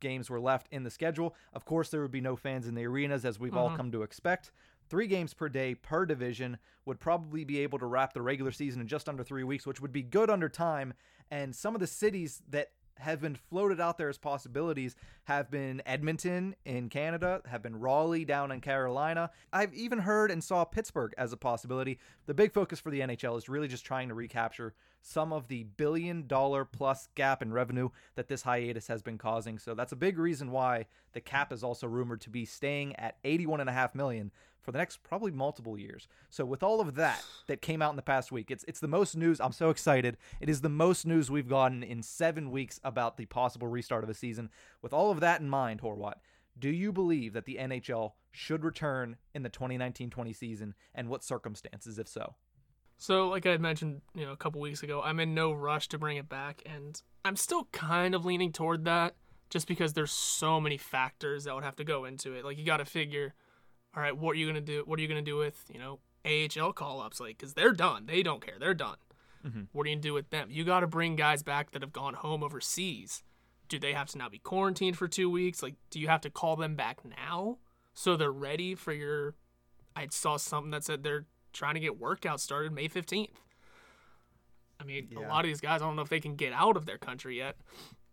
games 0.00 0.28
were 0.28 0.40
left 0.40 0.66
in 0.72 0.82
the 0.82 0.90
schedule. 0.90 1.36
Of 1.52 1.64
course, 1.64 1.90
there 1.90 2.02
would 2.02 2.10
be 2.10 2.20
no 2.20 2.34
fans 2.34 2.66
in 2.66 2.74
the 2.74 2.86
arenas 2.86 3.24
as 3.24 3.38
we've 3.38 3.56
all 3.56 3.68
mm-hmm. 3.68 3.76
come 3.76 3.92
to 3.92 4.02
expect. 4.02 4.50
Three 4.88 5.06
games 5.06 5.34
per 5.34 5.48
day 5.48 5.76
per 5.76 6.04
division 6.04 6.58
would 6.84 6.98
probably 6.98 7.44
be 7.44 7.60
able 7.60 7.78
to 7.78 7.86
wrap 7.86 8.12
the 8.12 8.22
regular 8.22 8.50
season 8.50 8.80
in 8.80 8.88
just 8.88 9.08
under 9.08 9.22
three 9.22 9.44
weeks, 9.44 9.64
which 9.64 9.80
would 9.80 9.92
be 9.92 10.02
good 10.02 10.28
under 10.28 10.48
time. 10.48 10.94
And 11.30 11.54
some 11.54 11.74
of 11.74 11.80
the 11.80 11.86
cities 11.86 12.42
that 12.50 12.70
have 13.00 13.20
been 13.20 13.34
floated 13.34 13.80
out 13.80 13.98
there 13.98 14.08
as 14.08 14.18
possibilities 14.18 14.94
have 15.24 15.50
been 15.50 15.82
Edmonton 15.86 16.54
in 16.64 16.88
Canada, 16.88 17.40
have 17.46 17.62
been 17.62 17.76
Raleigh 17.76 18.24
down 18.24 18.52
in 18.52 18.60
Carolina. 18.60 19.30
I've 19.52 19.72
even 19.74 20.00
heard 20.00 20.30
and 20.30 20.44
saw 20.44 20.64
Pittsburgh 20.64 21.14
as 21.16 21.32
a 21.32 21.36
possibility. 21.36 21.98
The 22.26 22.34
big 22.34 22.52
focus 22.52 22.78
for 22.78 22.90
the 22.90 23.00
NHL 23.00 23.38
is 23.38 23.48
really 23.48 23.68
just 23.68 23.84
trying 23.84 24.08
to 24.08 24.14
recapture 24.14 24.74
some 25.00 25.32
of 25.32 25.48
the 25.48 25.64
billion 25.64 26.26
dollar 26.26 26.64
plus 26.64 27.08
gap 27.14 27.42
in 27.42 27.52
revenue 27.52 27.88
that 28.14 28.28
this 28.28 28.42
hiatus 28.42 28.86
has 28.86 29.02
been 29.02 29.18
causing. 29.18 29.58
So 29.58 29.74
that's 29.74 29.92
a 29.92 29.96
big 29.96 30.18
reason 30.18 30.50
why 30.50 30.86
the 31.12 31.20
cap 31.20 31.52
is 31.52 31.64
also 31.64 31.86
rumored 31.86 32.20
to 32.22 32.30
be 32.30 32.44
staying 32.44 32.96
at 32.96 33.22
81.5 33.22 33.94
million 33.94 34.30
for 34.60 34.72
the 34.72 34.78
next 34.78 35.02
probably 35.02 35.30
multiple 35.30 35.78
years. 35.78 36.06
So 36.28 36.44
with 36.44 36.62
all 36.62 36.80
of 36.80 36.94
that 36.96 37.24
that 37.46 37.62
came 37.62 37.80
out 37.80 37.90
in 37.90 37.96
the 37.96 38.02
past 38.02 38.30
week, 38.30 38.50
it's 38.50 38.64
it's 38.68 38.80
the 38.80 38.88
most 38.88 39.16
news. 39.16 39.40
I'm 39.40 39.52
so 39.52 39.70
excited. 39.70 40.16
It 40.40 40.50
is 40.50 40.60
the 40.60 40.68
most 40.68 41.06
news 41.06 41.30
we've 41.30 41.48
gotten 41.48 41.82
in 41.82 42.02
7 42.02 42.50
weeks 42.50 42.78
about 42.84 43.16
the 43.16 43.26
possible 43.26 43.68
restart 43.68 44.04
of 44.04 44.10
a 44.10 44.14
season. 44.14 44.50
With 44.82 44.92
all 44.92 45.10
of 45.10 45.20
that 45.20 45.40
in 45.40 45.48
mind, 45.48 45.80
Horwat, 45.80 46.16
do 46.58 46.68
you 46.68 46.92
believe 46.92 47.32
that 47.32 47.46
the 47.46 47.56
NHL 47.58 48.12
should 48.30 48.64
return 48.64 49.16
in 49.34 49.42
the 49.42 49.50
2019-20 49.50 50.36
season 50.36 50.74
and 50.94 51.08
what 51.08 51.24
circumstances 51.24 51.98
if 51.98 52.06
so? 52.06 52.34
So, 53.00 53.28
like 53.28 53.46
I 53.46 53.56
mentioned, 53.56 54.02
you 54.14 54.26
know, 54.26 54.32
a 54.32 54.36
couple 54.36 54.60
weeks 54.60 54.82
ago, 54.82 55.00
I'm 55.02 55.20
in 55.20 55.34
no 55.34 55.52
rush 55.52 55.88
to 55.88 55.98
bring 55.98 56.18
it 56.18 56.28
back, 56.28 56.62
and 56.66 57.00
I'm 57.24 57.34
still 57.34 57.66
kind 57.72 58.14
of 58.14 58.26
leaning 58.26 58.52
toward 58.52 58.84
that, 58.84 59.14
just 59.48 59.66
because 59.66 59.94
there's 59.94 60.12
so 60.12 60.60
many 60.60 60.76
factors 60.76 61.44
that 61.44 61.54
would 61.54 61.64
have 61.64 61.76
to 61.76 61.84
go 61.84 62.04
into 62.04 62.34
it. 62.34 62.44
Like, 62.44 62.58
you 62.58 62.64
got 62.66 62.76
to 62.76 62.84
figure, 62.84 63.32
all 63.96 64.02
right, 64.02 64.14
what 64.14 64.32
are 64.32 64.38
you 64.38 64.46
gonna 64.46 64.60
do? 64.60 64.82
What 64.84 64.98
are 64.98 65.02
you 65.02 65.08
gonna 65.08 65.22
do 65.22 65.38
with, 65.38 65.64
you 65.72 65.78
know, 65.78 66.00
AHL 66.26 66.74
call 66.74 67.00
ups? 67.00 67.20
Like, 67.20 67.38
because 67.38 67.54
they're 67.54 67.72
done. 67.72 68.04
They 68.04 68.22
don't 68.22 68.44
care. 68.44 68.56
They're 68.60 68.74
done. 68.74 68.98
Mm-hmm. 69.46 69.62
What 69.72 69.86
are 69.86 69.88
you 69.88 69.96
gonna 69.96 70.02
do 70.02 70.12
with 70.12 70.28
them? 70.28 70.48
You 70.50 70.64
got 70.64 70.80
to 70.80 70.86
bring 70.86 71.16
guys 71.16 71.42
back 71.42 71.70
that 71.70 71.80
have 71.80 71.94
gone 71.94 72.12
home 72.12 72.42
overseas. 72.42 73.22
Do 73.70 73.78
they 73.78 73.94
have 73.94 74.08
to 74.08 74.18
now 74.18 74.28
be 74.28 74.40
quarantined 74.40 74.98
for 74.98 75.08
two 75.08 75.30
weeks? 75.30 75.62
Like, 75.62 75.76
do 75.88 75.98
you 75.98 76.08
have 76.08 76.20
to 76.20 76.28
call 76.28 76.54
them 76.54 76.76
back 76.76 76.98
now 77.02 77.56
so 77.94 78.14
they're 78.14 78.30
ready 78.30 78.74
for 78.74 78.92
your? 78.92 79.36
I 79.96 80.08
saw 80.10 80.36
something 80.36 80.70
that 80.72 80.84
said 80.84 81.02
they're 81.02 81.24
trying 81.52 81.74
to 81.74 81.80
get 81.80 82.00
workouts 82.00 82.40
started 82.40 82.72
May 82.72 82.88
15th. 82.88 83.28
I 84.80 84.84
mean, 84.84 85.08
a 85.16 85.20
lot 85.20 85.44
of 85.44 85.48
these 85.48 85.60
guys, 85.60 85.82
I 85.82 85.84
don't 85.84 85.96
know 85.96 86.02
if 86.02 86.08
they 86.08 86.20
can 86.20 86.36
get 86.36 86.52
out 86.52 86.76
of 86.76 86.86
their 86.86 86.96
country 86.98 87.36
yet. 87.36 87.56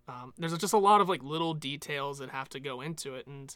Um, 0.10 0.34
there's 0.38 0.58
just 0.58 0.74
a 0.74 0.78
lot 0.78 1.02
of 1.02 1.10
like 1.10 1.24
little 1.24 1.54
details 1.54 2.20
that 2.20 2.30
have 2.30 2.50
to 2.50 2.60
go 2.60 2.82
into 2.82 3.16
it, 3.16 3.28
and 3.28 3.56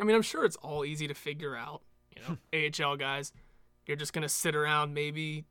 I 0.00 0.04
mean, 0.04 0.16
I'm 0.16 0.22
sure 0.22 0.44
it's 0.44 0.56
all 0.56 0.84
easy 0.84 1.06
to 1.08 1.14
figure 1.14 1.56
out. 1.56 1.82
You 2.16 2.22
know, 2.52 2.84
AHL 2.90 2.96
guys, 2.96 3.32
you're 3.86 3.96
just 3.96 4.12
gonna 4.12 4.28
sit 4.28 4.54
around, 4.54 4.94
maybe 4.94 5.44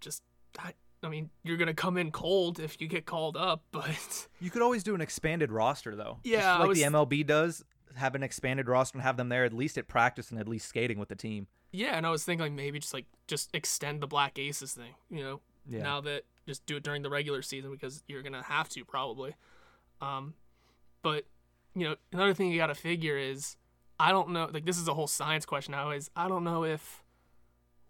just. 0.00 0.22
I, 0.58 0.74
I 1.02 1.08
mean, 1.08 1.30
you're 1.42 1.56
gonna 1.56 1.74
come 1.74 1.96
in 1.96 2.10
cold 2.10 2.60
if 2.60 2.80
you 2.80 2.88
get 2.88 3.06
called 3.06 3.36
up, 3.36 3.62
but 3.72 4.28
You 4.38 4.50
could 4.50 4.62
always 4.62 4.82
do 4.82 4.94
an 4.94 5.00
expanded 5.00 5.50
roster 5.50 5.96
though. 5.96 6.18
Yeah, 6.24 6.58
like 6.58 6.68
was- 6.68 6.78
the 6.78 6.84
MLB 6.84 7.26
does, 7.26 7.64
have 7.96 8.14
an 8.14 8.22
expanded 8.22 8.68
roster 8.68 8.98
and 8.98 9.02
have 9.02 9.16
them 9.16 9.28
there 9.30 9.44
at 9.44 9.52
least 9.52 9.78
at 9.78 9.88
practice 9.88 10.30
and 10.30 10.38
at 10.38 10.48
least 10.48 10.68
skating 10.68 10.98
with 10.98 11.08
the 11.08 11.16
team. 11.16 11.46
Yeah, 11.72 11.96
and 11.96 12.06
I 12.06 12.10
was 12.10 12.24
thinking 12.24 12.44
like 12.44 12.52
maybe 12.52 12.78
just 12.78 12.94
like 12.94 13.06
just 13.26 13.50
extend 13.54 14.00
the 14.00 14.06
Black 14.06 14.38
Aces 14.38 14.72
thing. 14.74 14.94
You 15.10 15.22
know, 15.24 15.40
Yeah. 15.68 15.82
now 15.82 16.00
that 16.02 16.22
just 16.46 16.64
do 16.66 16.76
it 16.76 16.82
during 16.82 17.02
the 17.02 17.10
regular 17.10 17.42
season 17.42 17.70
because 17.70 18.02
you're 18.06 18.22
gonna 18.22 18.42
have 18.42 18.68
to 18.70 18.84
probably. 18.84 19.34
Um, 20.00 20.34
but 21.02 21.24
you 21.74 21.88
know, 21.88 21.96
another 22.12 22.34
thing 22.34 22.50
you 22.50 22.58
got 22.58 22.66
to 22.66 22.74
figure 22.74 23.16
is 23.16 23.56
I 23.98 24.10
don't 24.10 24.30
know. 24.30 24.48
Like 24.52 24.64
this 24.66 24.78
is 24.78 24.88
a 24.88 24.94
whole 24.94 25.06
science 25.06 25.46
question 25.46 25.72
now. 25.72 25.90
Is 25.90 26.10
I 26.14 26.28
don't 26.28 26.44
know 26.44 26.64
if 26.64 27.02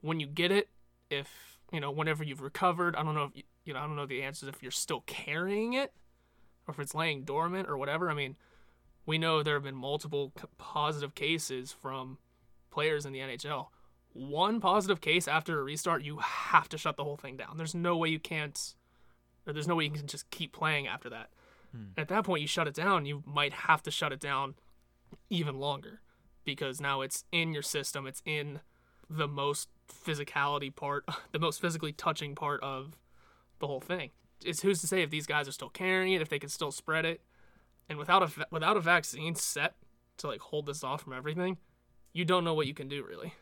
when 0.00 0.20
you 0.20 0.26
get 0.26 0.50
it, 0.52 0.68
if 1.10 1.58
you 1.72 1.80
know, 1.80 1.90
whenever 1.90 2.22
you've 2.22 2.42
recovered, 2.42 2.94
I 2.96 3.02
don't 3.02 3.14
know 3.14 3.24
if 3.24 3.36
you, 3.36 3.42
you 3.64 3.72
know, 3.74 3.80
I 3.80 3.86
don't 3.86 3.96
know 3.96 4.06
the 4.06 4.22
answers 4.22 4.48
if 4.48 4.62
you're 4.62 4.70
still 4.70 5.00
carrying 5.06 5.72
it 5.72 5.92
or 6.68 6.74
if 6.74 6.78
it's 6.80 6.94
laying 6.94 7.24
dormant 7.24 7.68
or 7.68 7.76
whatever. 7.78 8.10
I 8.10 8.14
mean, 8.14 8.36
we 9.06 9.16
know 9.18 9.42
there 9.42 9.54
have 9.54 9.62
been 9.64 9.74
multiple 9.74 10.32
positive 10.58 11.14
cases 11.14 11.72
from 11.72 12.18
players 12.72 13.06
in 13.06 13.12
the 13.12 13.20
NHL. 13.20 13.68
One 14.12 14.60
positive 14.60 15.00
case 15.00 15.28
after 15.28 15.60
a 15.60 15.62
restart, 15.62 16.02
you 16.02 16.18
have 16.18 16.68
to 16.70 16.78
shut 16.78 16.96
the 16.96 17.04
whole 17.04 17.16
thing 17.16 17.36
down. 17.36 17.56
There's 17.56 17.74
no 17.74 17.96
way 17.96 18.08
you 18.08 18.18
can't, 18.18 18.74
or 19.46 19.52
there's 19.52 19.68
no 19.68 19.76
way 19.76 19.84
you 19.84 19.90
can 19.90 20.06
just 20.06 20.30
keep 20.30 20.52
playing 20.52 20.86
after 20.86 21.08
that. 21.10 21.30
Hmm. 21.70 21.84
At 21.96 22.08
that 22.08 22.24
point, 22.24 22.42
you 22.42 22.48
shut 22.48 22.68
it 22.68 22.74
down. 22.74 23.06
You 23.06 23.22
might 23.26 23.52
have 23.52 23.82
to 23.84 23.90
shut 23.90 24.12
it 24.12 24.20
down 24.20 24.54
even 25.30 25.58
longer 25.58 26.00
because 26.44 26.80
now 26.80 27.00
it's 27.00 27.24
in 27.32 27.52
your 27.52 27.62
system. 27.62 28.06
It's 28.06 28.22
in 28.26 28.60
the 29.08 29.28
most 29.28 29.68
physicality 29.88 30.74
part, 30.74 31.04
the 31.32 31.38
most 31.38 31.60
physically 31.60 31.92
touching 31.92 32.34
part 32.34 32.62
of 32.62 32.96
the 33.58 33.66
whole 33.66 33.80
thing. 33.80 34.10
It's 34.44 34.62
who's 34.62 34.80
to 34.80 34.86
say 34.86 35.02
if 35.02 35.10
these 35.10 35.26
guys 35.26 35.46
are 35.48 35.52
still 35.52 35.70
carrying 35.70 36.12
it, 36.14 36.22
if 36.22 36.28
they 36.28 36.38
can 36.38 36.48
still 36.48 36.72
spread 36.72 37.04
it, 37.04 37.20
and 37.88 37.98
without 37.98 38.22
a 38.22 38.46
without 38.50 38.76
a 38.76 38.80
vaccine 38.80 39.34
set 39.34 39.74
to 40.18 40.26
like 40.26 40.40
hold 40.40 40.66
this 40.66 40.82
off 40.82 41.02
from 41.02 41.12
everything, 41.12 41.58
you 42.12 42.25
don't 42.25 42.45
know 42.45 42.54
what 42.54 42.66
you 42.66 42.75
can 42.75 42.88
do 42.88 43.04
really. 43.04 43.35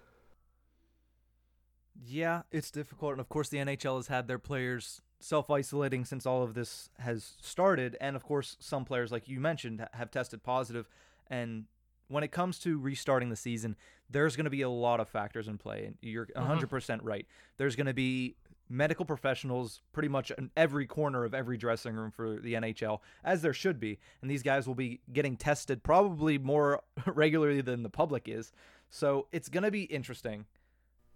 Yeah, 2.03 2.43
it's 2.51 2.71
difficult. 2.71 3.13
And 3.13 3.21
of 3.21 3.29
course, 3.29 3.49
the 3.49 3.59
NHL 3.59 3.97
has 3.97 4.07
had 4.07 4.27
their 4.27 4.39
players 4.39 5.03
self 5.21 5.51
isolating 5.51 6.05
since 6.05 6.25
all 6.25 6.43
of 6.43 6.55
this 6.55 6.89
has 6.99 7.35
started. 7.43 7.97
And 8.01 8.17
of 8.17 8.25
course, 8.25 8.57
some 8.59 8.85
players, 8.85 9.13
like 9.13 9.29
you 9.29 9.39
mentioned, 9.39 9.87
have 9.93 10.11
tested 10.11 10.43
positive. 10.43 10.89
And 11.29 11.67
when 12.09 12.25
it 12.25 12.33
comes 12.33 12.59
to 12.61 12.79
restarting 12.79 13.29
the 13.29 13.37
season, 13.37 13.77
there's 14.09 14.35
going 14.35 14.45
to 14.45 14.51
be 14.51 14.63
a 14.63 14.71
lot 14.71 15.01
of 15.01 15.09
factors 15.09 15.47
in 15.47 15.59
play. 15.59 15.85
And 15.85 15.99
you're 16.01 16.27
mm-hmm. 16.27 16.65
100% 16.65 17.01
right. 17.03 17.27
There's 17.59 17.77
going 17.77 17.87
to 17.87 17.95
be 17.95 18.37
medical 18.71 19.05
professionals 19.05 19.83
pretty 19.93 20.09
much 20.09 20.31
in 20.31 20.51
every 20.57 20.87
corner 20.87 21.25
of 21.25 21.35
every 21.35 21.57
dressing 21.59 21.95
room 21.97 22.11
for 22.13 22.37
the 22.37 22.55
NHL, 22.55 23.01
as 23.25 23.43
there 23.43 23.53
should 23.53 23.81
be. 23.81 23.99
And 24.23 24.31
these 24.31 24.43
guys 24.45 24.67
will 24.67 24.77
be 24.77 25.01
getting 25.13 25.37
tested 25.37 25.83
probably 25.83 26.39
more 26.39 26.83
regularly 27.07 27.61
than 27.61 27.83
the 27.83 27.91
public 27.91 28.29
is. 28.29 28.53
So 28.89 29.27
it's 29.33 29.49
going 29.49 29.65
to 29.65 29.71
be 29.71 29.83
interesting 29.83 30.47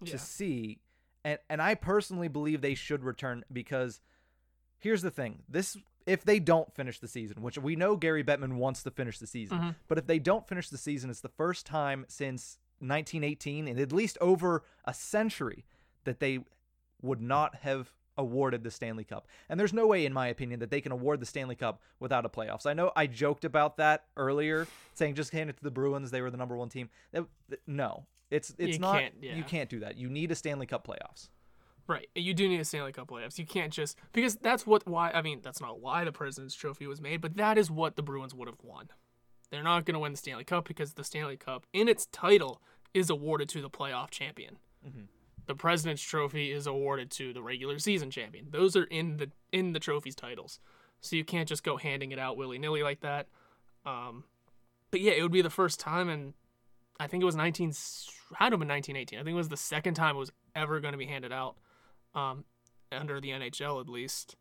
to 0.04 0.18
see. 0.18 0.80
And 1.24 1.38
and 1.48 1.62
I 1.62 1.74
personally 1.76 2.28
believe 2.28 2.60
they 2.60 2.74
should 2.74 3.02
return 3.04 3.44
because 3.52 4.00
here's 4.78 5.02
the 5.02 5.10
thing. 5.10 5.42
This 5.48 5.76
if 6.06 6.22
they 6.24 6.38
don't 6.38 6.74
finish 6.74 6.98
the 6.98 7.08
season, 7.08 7.40
which 7.40 7.56
we 7.56 7.76
know 7.76 7.96
Gary 7.96 8.22
Bettman 8.22 8.56
wants 8.56 8.82
to 8.82 8.90
finish 8.90 9.18
the 9.18 9.26
season, 9.26 9.58
Mhm. 9.58 9.74
but 9.88 9.96
if 9.96 10.06
they 10.06 10.18
don't 10.18 10.46
finish 10.46 10.68
the 10.68 10.76
season, 10.76 11.08
it's 11.08 11.22
the 11.22 11.30
first 11.30 11.64
time 11.64 12.04
since 12.08 12.58
1918 12.80 13.66
and 13.68 13.78
at 13.78 13.90
least 13.92 14.18
over 14.20 14.64
a 14.84 14.92
century 14.92 15.64
that 16.04 16.20
they 16.20 16.40
would 17.04 17.20
not 17.20 17.56
have 17.56 17.92
awarded 18.16 18.62
the 18.62 18.70
Stanley 18.70 19.04
Cup. 19.04 19.26
And 19.48 19.58
there's 19.58 19.72
no 19.72 19.86
way 19.86 20.06
in 20.06 20.12
my 20.12 20.28
opinion 20.28 20.60
that 20.60 20.70
they 20.70 20.80
can 20.80 20.92
award 20.92 21.20
the 21.20 21.26
Stanley 21.26 21.56
Cup 21.56 21.80
without 21.98 22.24
a 22.24 22.28
playoffs. 22.28 22.66
I 22.66 22.72
know 22.72 22.92
I 22.94 23.06
joked 23.06 23.44
about 23.44 23.76
that 23.78 24.04
earlier 24.16 24.66
saying 24.94 25.14
just 25.16 25.30
hand 25.30 25.50
it 25.50 25.56
to 25.56 25.64
the 25.64 25.70
Bruins, 25.70 26.10
they 26.10 26.20
were 26.20 26.30
the 26.30 26.36
number 26.36 26.56
1 26.56 26.68
team. 26.68 26.88
No. 27.66 28.06
It's 28.30 28.54
it's 28.58 28.74
You 28.74 28.78
not 28.78 29.00
can't, 29.00 29.14
yeah. 29.20 29.34
you 29.34 29.44
can't 29.44 29.68
do 29.68 29.80
that. 29.80 29.96
You 29.96 30.08
need 30.08 30.30
a 30.30 30.34
Stanley 30.34 30.66
Cup 30.66 30.86
playoffs. 30.86 31.28
Right. 31.86 32.08
You 32.14 32.32
do 32.34 32.48
need 32.48 32.60
a 32.60 32.64
Stanley 32.64 32.92
Cup 32.92 33.08
playoffs. 33.08 33.38
You 33.38 33.46
can't 33.46 33.72
just 33.72 33.98
because 34.12 34.36
that's 34.36 34.66
what 34.66 34.86
why 34.86 35.10
I 35.10 35.20
mean 35.20 35.40
that's 35.42 35.60
not 35.60 35.80
why 35.80 36.04
the 36.04 36.12
President's 36.12 36.54
Trophy 36.54 36.86
was 36.86 37.00
made, 37.00 37.20
but 37.20 37.36
that 37.36 37.58
is 37.58 37.70
what 37.70 37.96
the 37.96 38.02
Bruins 38.02 38.34
would 38.34 38.48
have 38.48 38.58
won. 38.62 38.88
They're 39.50 39.62
not 39.62 39.84
going 39.84 39.94
to 39.94 40.00
win 40.00 40.12
the 40.12 40.18
Stanley 40.18 40.44
Cup 40.44 40.66
because 40.66 40.94
the 40.94 41.04
Stanley 41.04 41.36
Cup 41.36 41.66
in 41.72 41.88
its 41.88 42.06
title 42.06 42.62
is 42.94 43.10
awarded 43.10 43.48
to 43.50 43.60
the 43.60 43.70
playoff 43.70 44.10
champion. 44.10 44.58
Mm-hmm. 44.86 45.02
The 45.46 45.54
President's 45.54 46.02
Trophy 46.02 46.50
is 46.50 46.66
awarded 46.66 47.10
to 47.12 47.32
the 47.32 47.42
regular 47.42 47.78
season 47.78 48.10
champion. 48.10 48.46
Those 48.50 48.76
are 48.76 48.84
in 48.84 49.18
the 49.18 49.30
in 49.52 49.72
the 49.72 49.80
trophy's 49.80 50.14
titles, 50.14 50.58
so 51.00 51.16
you 51.16 51.24
can't 51.24 51.48
just 51.48 51.64
go 51.64 51.76
handing 51.76 52.12
it 52.12 52.18
out 52.18 52.36
willy 52.36 52.58
nilly 52.58 52.82
like 52.82 53.00
that. 53.00 53.28
Um, 53.84 54.24
but 54.90 55.00
yeah, 55.00 55.12
it 55.12 55.22
would 55.22 55.32
be 55.32 55.42
the 55.42 55.50
first 55.50 55.80
time, 55.80 56.08
and 56.08 56.34
I 56.98 57.06
think 57.06 57.22
it 57.22 57.26
was 57.26 57.36
19 57.36 57.72
had 58.36 58.50
to 58.50 58.54
have 58.54 58.60
been 58.60 58.68
1918. 58.68 59.18
I 59.18 59.22
think 59.22 59.34
it 59.34 59.36
was 59.36 59.48
the 59.48 59.56
second 59.56 59.94
time 59.94 60.16
it 60.16 60.20
was 60.20 60.32
ever 60.54 60.80
going 60.80 60.92
to 60.92 60.98
be 60.98 61.06
handed 61.06 61.32
out 61.32 61.56
um, 62.14 62.44
under 62.92 63.20
the 63.20 63.30
NHL 63.30 63.80
at 63.80 63.88
least. 63.88 64.36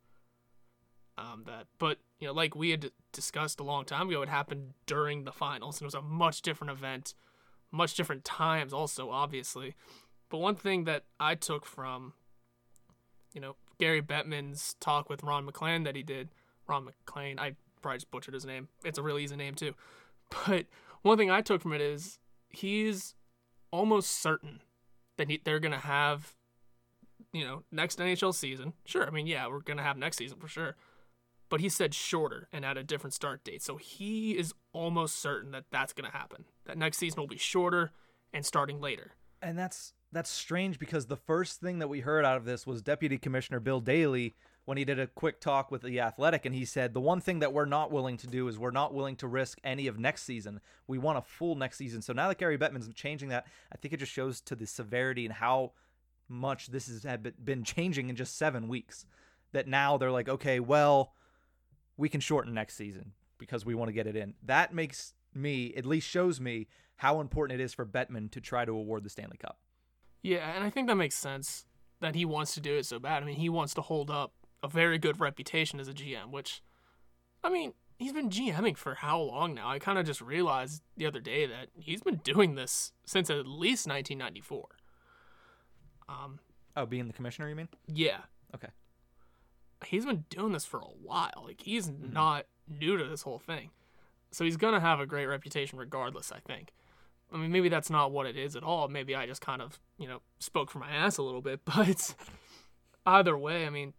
Um, 1.16 1.44
that, 1.46 1.66
but 1.78 1.98
you 2.18 2.26
know, 2.26 2.32
like 2.32 2.56
we 2.56 2.70
had 2.70 2.90
discussed 3.12 3.60
a 3.60 3.64
long 3.64 3.84
time 3.84 4.08
ago, 4.08 4.22
it 4.22 4.28
happened 4.28 4.72
during 4.86 5.24
the 5.24 5.32
finals, 5.32 5.76
and 5.76 5.82
it 5.82 5.86
was 5.86 5.94
a 5.94 6.02
much 6.02 6.42
different 6.42 6.72
event, 6.72 7.14
much 7.70 7.94
different 7.94 8.24
times, 8.24 8.72
also 8.72 9.10
obviously. 9.10 9.74
But 10.34 10.40
one 10.40 10.56
thing 10.56 10.82
that 10.82 11.04
I 11.20 11.36
took 11.36 11.64
from, 11.64 12.14
you 13.32 13.40
know, 13.40 13.54
Gary 13.78 14.02
Bettman's 14.02 14.74
talk 14.80 15.08
with 15.08 15.22
Ron 15.22 15.44
MacLean 15.44 15.84
that 15.84 15.94
he 15.94 16.02
did, 16.02 16.30
Ron 16.66 16.86
MacLean, 16.86 17.38
I 17.38 17.54
probably 17.80 17.98
just 17.98 18.10
butchered 18.10 18.34
his 18.34 18.44
name. 18.44 18.66
It's 18.84 18.98
a 18.98 19.02
really 19.04 19.22
easy 19.22 19.36
name 19.36 19.54
too. 19.54 19.74
But 20.48 20.66
one 21.02 21.18
thing 21.18 21.30
I 21.30 21.40
took 21.40 21.62
from 21.62 21.72
it 21.72 21.80
is 21.80 22.18
he's 22.48 23.14
almost 23.70 24.10
certain 24.10 24.58
that 25.18 25.30
he, 25.30 25.40
they're 25.44 25.60
gonna 25.60 25.78
have 25.78 26.34
you 27.32 27.44
know, 27.44 27.62
next 27.70 28.00
NHL 28.00 28.34
season. 28.34 28.72
Sure, 28.84 29.06
I 29.06 29.10
mean, 29.10 29.28
yeah, 29.28 29.46
we're 29.46 29.60
going 29.60 29.76
to 29.76 29.84
have 29.84 29.96
next 29.96 30.16
season 30.16 30.38
for 30.40 30.48
sure. 30.48 30.74
But 31.48 31.60
he 31.60 31.68
said 31.68 31.94
shorter 31.94 32.48
and 32.52 32.64
at 32.64 32.76
a 32.76 32.82
different 32.82 33.14
start 33.14 33.44
date. 33.44 33.62
So 33.62 33.76
he 33.76 34.36
is 34.36 34.52
almost 34.72 35.20
certain 35.20 35.52
that 35.52 35.66
that's 35.70 35.92
going 35.92 36.10
to 36.10 36.16
happen. 36.16 36.44
That 36.64 36.76
next 36.76 36.98
season 36.98 37.20
will 37.20 37.28
be 37.28 37.36
shorter 37.36 37.92
and 38.32 38.44
starting 38.44 38.80
later. 38.80 39.12
And 39.40 39.58
that's 39.58 39.92
that's 40.14 40.30
strange 40.30 40.78
because 40.78 41.06
the 41.06 41.16
first 41.16 41.60
thing 41.60 41.80
that 41.80 41.88
we 41.88 42.00
heard 42.00 42.24
out 42.24 42.36
of 42.36 42.44
this 42.44 42.66
was 42.66 42.80
Deputy 42.80 43.18
Commissioner 43.18 43.60
Bill 43.60 43.80
Daly 43.80 44.34
when 44.64 44.78
he 44.78 44.84
did 44.84 44.98
a 44.98 45.08
quick 45.08 45.40
talk 45.40 45.70
with 45.70 45.82
the 45.82 46.00
Athletic 46.00 46.46
and 46.46 46.54
he 46.54 46.64
said 46.64 46.94
the 46.94 47.00
one 47.00 47.20
thing 47.20 47.40
that 47.40 47.52
we're 47.52 47.64
not 47.64 47.90
willing 47.90 48.16
to 48.18 48.26
do 48.26 48.48
is 48.48 48.58
we're 48.58 48.70
not 48.70 48.94
willing 48.94 49.16
to 49.16 49.26
risk 49.26 49.58
any 49.64 49.88
of 49.88 49.98
next 49.98 50.22
season. 50.22 50.60
We 50.86 50.98
want 50.98 51.18
a 51.18 51.22
full 51.22 51.56
next 51.56 51.78
season. 51.78 52.00
So 52.00 52.12
now 52.12 52.28
that 52.28 52.38
Gary 52.38 52.56
Bettman's 52.56 52.88
changing 52.94 53.28
that, 53.30 53.46
I 53.72 53.76
think 53.76 53.92
it 53.92 53.98
just 53.98 54.12
shows 54.12 54.40
to 54.42 54.54
the 54.54 54.66
severity 54.66 55.26
and 55.26 55.34
how 55.34 55.72
much 56.28 56.68
this 56.68 56.86
has 56.86 57.18
been- 57.44 57.64
changing 57.64 58.08
in 58.08 58.16
just 58.16 58.36
7 58.36 58.68
weeks. 58.68 59.04
That 59.52 59.66
now 59.68 59.98
they're 59.98 60.10
like, 60.10 60.28
"Okay, 60.28 60.60
well, 60.60 61.14
we 61.96 62.08
can 62.08 62.20
shorten 62.20 62.54
next 62.54 62.76
season 62.76 63.12
because 63.38 63.64
we 63.64 63.74
want 63.74 63.88
to 63.88 63.92
get 63.92 64.06
it 64.06 64.16
in." 64.16 64.34
That 64.42 64.72
makes 64.72 65.14
me 65.34 65.74
at 65.74 65.84
least 65.84 66.08
shows 66.08 66.40
me 66.40 66.68
how 66.96 67.20
important 67.20 67.60
it 67.60 67.64
is 67.64 67.74
for 67.74 67.84
Bettman 67.84 68.30
to 68.30 68.40
try 68.40 68.64
to 68.64 68.72
award 68.72 69.04
the 69.04 69.10
Stanley 69.10 69.36
Cup. 69.36 69.60
Yeah, 70.24 70.54
and 70.56 70.64
I 70.64 70.70
think 70.70 70.86
that 70.88 70.94
makes 70.96 71.14
sense 71.16 71.66
that 72.00 72.14
he 72.14 72.24
wants 72.24 72.54
to 72.54 72.60
do 72.60 72.74
it 72.76 72.86
so 72.86 72.98
bad. 72.98 73.22
I 73.22 73.26
mean, 73.26 73.36
he 73.36 73.50
wants 73.50 73.74
to 73.74 73.82
hold 73.82 74.10
up 74.10 74.32
a 74.62 74.68
very 74.68 74.96
good 74.98 75.20
reputation 75.20 75.78
as 75.78 75.86
a 75.86 75.92
GM, 75.92 76.30
which, 76.30 76.62
I 77.44 77.50
mean, 77.50 77.74
he's 77.98 78.14
been 78.14 78.30
GMing 78.30 78.76
for 78.78 78.94
how 78.94 79.20
long 79.20 79.54
now? 79.54 79.68
I 79.68 79.78
kind 79.78 79.98
of 79.98 80.06
just 80.06 80.22
realized 80.22 80.82
the 80.96 81.04
other 81.04 81.20
day 81.20 81.44
that 81.46 81.68
he's 81.78 82.00
been 82.00 82.16
doing 82.24 82.54
this 82.54 82.92
since 83.04 83.28
at 83.28 83.46
least 83.46 83.86
1994. 83.86 84.66
Um, 86.08 86.38
Oh, 86.76 86.86
being 86.86 87.06
the 87.06 87.12
commissioner, 87.12 87.48
you 87.50 87.54
mean? 87.54 87.68
yeah, 87.86 88.20
Okay. 88.54 88.68
he's 89.86 90.06
been 90.06 90.24
doing 90.30 90.52
this 90.52 90.64
for 90.64 90.80
a 90.80 90.84
while. 91.02 91.44
Like 91.44 91.60
he's 91.60 91.88
not 91.88 92.46
new 92.66 92.96
to 92.96 93.04
this 93.04 93.22
whole 93.22 93.38
thing. 93.38 93.70
So 94.32 94.44
he's 94.44 94.56
gonna 94.56 94.80
have 94.80 95.00
a 95.00 95.06
great 95.06 95.26
reputation 95.26 95.78
regardless, 95.78 96.32
I 96.32 96.38
think. 96.40 96.72
I 97.34 97.36
mean 97.36 97.50
maybe 97.50 97.68
that's 97.68 97.90
not 97.90 98.12
what 98.12 98.26
it 98.26 98.36
is 98.36 98.54
at 98.54 98.62
all. 98.62 98.88
Maybe 98.88 99.14
I 99.14 99.26
just 99.26 99.40
kind 99.40 99.60
of, 99.60 99.80
you 99.98 100.06
know, 100.06 100.20
spoke 100.38 100.70
for 100.70 100.78
my 100.78 100.88
ass 100.88 101.18
a 101.18 101.22
little 101.22 101.42
bit, 101.42 101.60
but 101.64 102.14
either 103.04 103.36
way, 103.36 103.66
I 103.66 103.70
mean, 103.70 103.92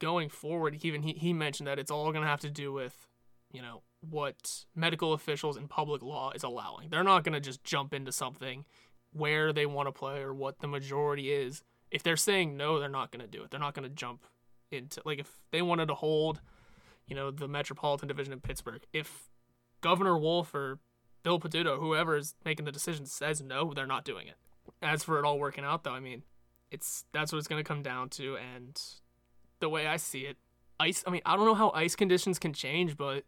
going 0.00 0.28
forward, 0.28 0.78
even 0.82 1.02
he, 1.02 1.12
he 1.12 1.32
mentioned 1.32 1.68
that 1.68 1.78
it's 1.78 1.90
all 1.90 2.12
gonna 2.12 2.26
have 2.26 2.40
to 2.40 2.50
do 2.50 2.72
with, 2.72 3.06
you 3.52 3.62
know, 3.62 3.82
what 4.00 4.64
medical 4.74 5.12
officials 5.12 5.56
and 5.56 5.70
public 5.70 6.02
law 6.02 6.32
is 6.34 6.42
allowing. 6.42 6.90
They're 6.90 7.04
not 7.04 7.22
gonna 7.22 7.40
just 7.40 7.62
jump 7.62 7.94
into 7.94 8.10
something 8.10 8.64
where 9.12 9.52
they 9.52 9.66
want 9.66 9.86
to 9.86 9.92
play 9.92 10.18
or 10.18 10.34
what 10.34 10.58
the 10.58 10.66
majority 10.66 11.32
is. 11.32 11.62
If 11.92 12.02
they're 12.02 12.16
saying 12.16 12.56
no, 12.56 12.80
they're 12.80 12.88
not 12.88 13.12
gonna 13.12 13.28
do 13.28 13.44
it. 13.44 13.52
They're 13.52 13.60
not 13.60 13.74
gonna 13.74 13.88
jump 13.88 14.24
into 14.72 15.00
like 15.04 15.20
if 15.20 15.30
they 15.52 15.62
wanted 15.62 15.86
to 15.86 15.94
hold, 15.94 16.40
you 17.06 17.14
know, 17.14 17.30
the 17.30 17.46
Metropolitan 17.46 18.08
Division 18.08 18.32
in 18.32 18.40
Pittsburgh, 18.40 18.82
if 18.92 19.30
Governor 19.80 20.18
Wolf 20.18 20.54
or 20.54 20.80
Bill 21.24 21.40
Peduto, 21.40 21.80
whoever 21.80 22.16
is 22.16 22.34
making 22.44 22.66
the 22.66 22.70
decision, 22.70 23.06
says 23.06 23.42
no, 23.42 23.72
they're 23.74 23.86
not 23.86 24.04
doing 24.04 24.28
it. 24.28 24.36
As 24.80 25.02
for 25.02 25.18
it 25.18 25.24
all 25.24 25.38
working 25.38 25.64
out, 25.64 25.82
though, 25.82 25.92
I 25.92 26.00
mean, 26.00 26.22
it's 26.70 27.06
that's 27.12 27.32
what 27.32 27.38
it's 27.38 27.48
going 27.48 27.62
to 27.62 27.66
come 27.66 27.82
down 27.82 28.10
to, 28.10 28.36
and 28.36 28.80
the 29.60 29.68
way 29.68 29.86
I 29.86 29.96
see 29.96 30.20
it, 30.20 30.36
ice. 30.78 31.02
I 31.06 31.10
mean, 31.10 31.22
I 31.24 31.34
don't 31.34 31.46
know 31.46 31.54
how 31.54 31.70
ice 31.70 31.96
conditions 31.96 32.38
can 32.38 32.52
change, 32.52 32.96
but 32.96 33.24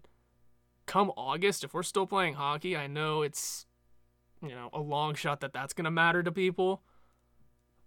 come 0.85 1.11
August, 1.17 1.65
if 1.65 1.75
we're 1.75 1.83
still 1.83 2.07
playing 2.07 2.35
hockey, 2.35 2.77
I 2.77 2.87
know 2.87 3.23
it's 3.23 3.67
you 4.43 4.51
know 4.51 4.69
a 4.73 4.81
long 4.81 5.15
shot 5.15 5.41
that 5.41 5.53
that's 5.53 5.73
going 5.73 5.87
to 5.87 5.91
matter 5.91 6.23
to 6.23 6.31
people. 6.31 6.83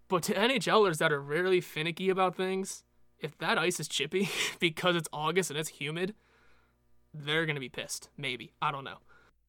But 0.07 0.23
to 0.23 0.33
NHLers 0.33 0.97
that 0.97 1.11
are 1.11 1.21
really 1.21 1.61
finicky 1.61 2.09
about 2.09 2.35
things, 2.35 2.83
if 3.19 3.37
that 3.37 3.59
ice 3.59 3.79
is 3.79 3.87
chippy 3.87 4.29
because 4.59 4.95
it's 4.95 5.09
August 5.13 5.51
and 5.51 5.59
it's 5.59 5.69
humid, 5.69 6.15
they're 7.13 7.45
gonna 7.45 7.59
be 7.59 7.69
pissed. 7.69 8.09
Maybe 8.17 8.53
I 8.61 8.71
don't 8.71 8.83
know. 8.83 8.97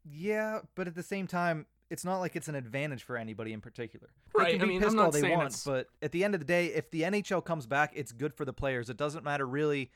Yeah, 0.04 0.60
but 0.74 0.86
at 0.86 0.94
the 0.94 1.02
same 1.02 1.26
time, 1.26 1.66
it's 1.90 2.04
not 2.04 2.18
like 2.20 2.36
it's 2.36 2.48
an 2.48 2.54
advantage 2.54 3.02
for 3.02 3.16
anybody 3.16 3.52
in 3.52 3.60
particular. 3.60 4.08
Right, 4.34 4.52
They 4.52 4.52
can 4.52 4.62
I 4.62 4.64
be 4.64 4.68
mean, 4.68 4.76
I'm 4.78 4.82
pissed 4.84 4.96
not 4.96 5.04
all 5.06 5.10
they 5.10 5.22
want, 5.30 5.46
it's- 5.46 5.64
but 5.64 5.88
at 6.02 6.12
the 6.12 6.24
end 6.24 6.34
of 6.34 6.40
the 6.40 6.46
day, 6.46 6.66
if 6.66 6.90
the 6.90 7.02
NHL 7.02 7.44
comes 7.44 7.66
back, 7.66 7.92
it's 7.94 8.12
good 8.12 8.32
for 8.34 8.44
the 8.44 8.52
players. 8.52 8.88
It 8.88 8.96
doesn't 8.96 9.24
matter 9.24 9.46
really 9.46 9.90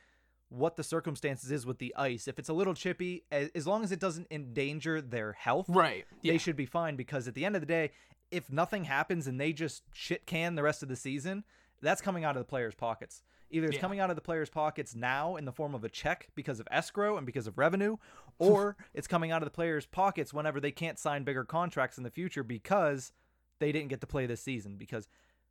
what 0.49 0.76
the 0.76 0.84
circumstances 0.84 1.50
is 1.50 1.64
with 1.66 1.78
the 1.78 1.94
ice. 1.96 2.28
If 2.28 2.38
it's 2.38 2.49
a 2.49 2.52
little 2.52 2.75
chippy, 2.75 3.25
as 3.30 3.66
long 3.66 3.82
as 3.82 3.92
it 3.92 3.99
doesn't 4.00 4.26
endanger 4.30 5.00
their 5.00 5.32
health, 5.32 5.66
Right. 5.68 6.04
they 6.23 6.38
should 6.38 6.56
be 6.56 6.66
fine 6.66 6.96
because 6.96 7.26
at 7.26 7.34
the 7.34 7.44
end 7.44 7.54
of 7.56 7.62
the 7.62 7.66
day, 7.66 7.90
if 8.30 8.50
nothing 8.50 8.84
happens 8.84 9.26
and 9.26 9.40
they 9.40 9.52
just 9.52 9.82
shit 9.92 10.26
can 10.26 10.54
the 10.54 10.62
rest 10.62 10.82
of 10.82 10.88
the 10.88 10.96
season, 10.96 11.44
that's 11.80 12.00
coming 12.02 12.25
out 12.25 12.37
of 12.37 12.40
the 12.40 12.49
players' 12.49 12.75
pockets. 12.75 13.23
Either 13.50 13.66
it's 13.66 13.76
Yeah. 13.76 13.80
coming 13.80 14.00
out 14.00 14.11
of 14.11 14.16
the 14.16 14.23
players' 14.23 14.50
pockets 14.50 14.94
now 14.94 15.37
in 15.37 15.44
the 15.44 15.52
form 15.52 15.75
of 15.75 15.84
a 15.84 15.88
check 15.88 16.28
because 16.34 16.58
of 16.61 16.66
escrow 16.70 17.16
and 17.16 17.26
because 17.26 17.46
of 17.46 17.56
revenue, 17.58 17.96
or 18.38 18.76
it's 18.95 19.07
coming 19.07 19.31
out 19.31 19.43
of 19.43 19.47
the 19.47 19.50
players' 19.55 19.87
pockets 19.87 20.33
whenever 20.35 20.61
they 20.61 20.71
can't 20.73 20.99
sign 20.99 21.25
bigger 21.25 21.45
contracts 21.45 21.99
in 21.99 22.05
the 22.05 22.11
future 22.11 22.43
because 22.43 23.12
they 23.61 23.73
didn't 23.73 23.88
get 23.88 24.00
to 24.00 24.07
play 24.07 24.26
this 24.26 24.41
season. 24.41 24.76
Because 24.76 25.07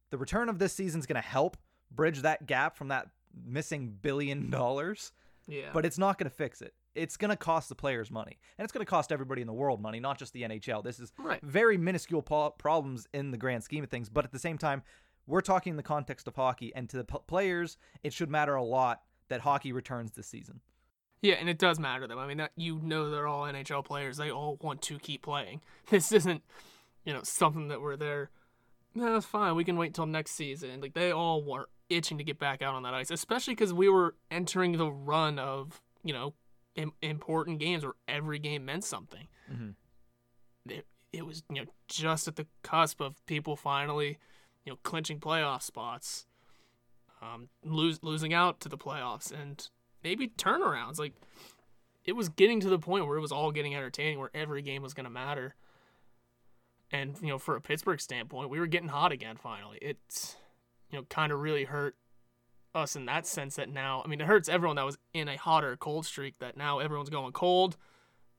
the 0.10 0.18
return 0.18 0.50
of 0.50 0.60
this 0.60 0.74
season 0.74 1.00
is 1.00 1.06
going 1.06 1.22
to 1.22 1.28
help 1.28 1.58
bridge 1.92 2.22
that 2.22 2.46
gap 2.46 2.76
from 2.78 2.90
that 2.90 3.08
missing 3.46 3.98
billion 4.02 4.50
dollars 4.52 5.12
Yeah. 5.48 5.70
but 5.74 5.86
it's 5.86 5.98
not 5.98 6.18
going 6.18 6.30
to 6.30 6.36
fix 6.36 6.62
it. 6.62 6.74
it's 6.96 7.18
going 7.18 7.30
to 7.30 7.36
cost 7.38 7.70
the 7.70 7.76
players 7.76 8.12
money. 8.12 8.38
And 8.58 8.64
it's 8.64 8.72
going 8.72 8.86
to 8.86 8.90
cost 8.90 9.12
everybody 9.12 9.42
in 9.42 9.48
the 9.48 9.54
world 9.54 9.82
money, 9.82 10.00
not 10.00 10.20
just 10.20 10.34
the 10.34 10.44
NHL. 10.44 10.84
This 10.84 11.00
is 11.00 11.12
Right. 11.18 11.42
very 11.42 11.78
minuscule 11.78 12.22
po- 12.22 12.52
problems 12.52 13.08
in 13.14 13.32
the 13.32 13.38
grand 13.38 13.64
scheme 13.64 13.84
of 13.84 13.90
things. 13.90 14.10
But 14.10 14.26
at 14.26 14.32
the 14.32 14.38
same 14.40 14.58
time, 14.60 14.84
we're 15.26 15.42
talking 15.42 15.72
in 15.72 15.78
the 15.78 15.84
context 15.84 16.28
of 16.28 16.36
hockey. 16.36 16.72
And 16.76 16.88
to 16.90 16.98
the 16.98 17.04
p- 17.06 17.18
players, 17.26 17.78
it 18.04 18.14
should 18.14 18.30
matter 18.30 18.54
a 18.56 18.64
lot 18.64 19.02
that 19.30 19.42
hockey 19.42 19.72
returns 19.72 20.12
this 20.12 20.28
season. 20.28 20.60
Yeah, 21.24 21.36
and 21.36 21.48
it 21.48 21.58
does 21.58 21.80
matter 21.80 22.02
to 22.02 22.08
them. 22.08 22.20
I 22.20 22.28
mean, 22.28 22.38
that 22.38 22.52
you 22.58 22.80
know 22.84 23.10
they're 23.10 23.28
all 23.28 23.44
NHL 23.44 23.86
players. 23.86 24.18
They 24.18 24.30
all 24.30 24.58
want 24.62 24.82
to 24.84 25.00
keep 25.00 25.24
playing. 25.24 25.62
This 25.90 26.12
isn't, 26.12 26.44
you 27.06 27.14
know, 27.14 27.22
something 27.24 27.70
that 27.70 27.82
we're 27.82 27.96
there. 27.96 28.30
No, 28.94 29.16
it's 29.16 29.26
fine. 29.26 29.56
We 29.56 29.64
can 29.64 29.78
wait 29.78 29.94
till 29.94 30.06
next 30.06 30.32
season. 30.32 30.82
Like 30.82 30.94
they 30.94 31.12
all 31.12 31.42
were 31.42 31.70
itching 31.90 32.18
to 32.18 32.24
get 32.26 32.40
back 32.40 32.62
out 32.62 32.76
on 32.76 32.84
that 32.84 32.94
ice, 32.94 33.10
especially 33.10 33.54
because 33.56 33.74
we 33.74 33.88
were 33.90 34.16
entering 34.30 34.74
the 34.78 34.92
run 34.92 35.40
of 35.40 35.82
you 36.04 36.14
know 36.14 36.34
Im- 36.76 36.94
important 37.02 37.60
games 37.60 37.84
where 37.86 37.94
every 38.08 38.38
game 38.40 38.66
meant 38.66 38.84
something. 38.84 39.28
Mhm. 39.52 39.76
It, 40.68 40.86
it 41.14 41.26
was 41.26 41.44
you 41.50 41.62
know 41.62 41.68
just 41.88 42.28
at 42.28 42.36
the 42.36 42.48
cusp 42.64 43.00
of 43.00 43.26
people 43.28 43.56
finally, 43.56 44.18
you 44.66 44.74
know, 44.74 44.80
clinching 44.84 45.20
playoff 45.22 45.62
spots, 45.62 46.26
um, 47.22 47.48
lose 47.64 48.04
losing 48.04 48.34
out 48.34 48.60
to 48.60 48.68
the 48.70 48.78
playoffs, 48.78 49.32
and 49.32 49.70
maybe 50.04 50.28
turnarounds. 50.28 51.00
Like 51.00 51.14
it 52.06 52.14
was 52.14 52.30
getting 52.30 52.60
to 52.62 52.70
the 52.70 52.80
point 52.80 53.08
where 53.08 53.18
it 53.18 53.22
was 53.22 53.32
all 53.32 53.52
getting 53.52 53.76
entertaining, 53.76 54.20
where 54.20 54.32
every 54.34 54.62
game 54.62 54.82
was 54.82 54.94
going 54.94 55.06
to 55.06 55.10
matter. 55.10 55.56
And 56.92 57.16
you 57.22 57.30
know, 57.30 57.40
for 57.40 57.56
a 57.56 57.62
Pittsburgh 57.62 58.00
standpoint, 58.00 58.50
we 58.50 58.60
were 58.60 58.68
getting 58.68 58.90
hot 58.90 59.12
again 59.12 59.38
finally. 59.38 59.80
It's 59.82 60.36
you 60.92 61.00
know 61.00 61.06
kind 61.10 61.32
of 61.32 61.40
really 61.40 61.66
hurt 61.66 61.96
us 62.76 62.96
in 62.96 63.06
that 63.06 63.26
sense 63.28 63.56
that 63.56 63.70
now, 63.70 64.02
I 64.04 64.08
mean, 64.08 64.20
it 64.20 64.28
hurts 64.28 64.50
everyone 64.50 64.76
that 64.78 64.86
was 64.86 64.98
in 65.14 65.28
a 65.28 65.38
hot 65.38 65.64
or 65.64 65.76
cold 65.78 66.06
streak. 66.06 66.40
That 66.40 66.58
now 66.58 66.80
everyone's 66.80 67.10
going 67.10 67.34
cold. 67.34 67.78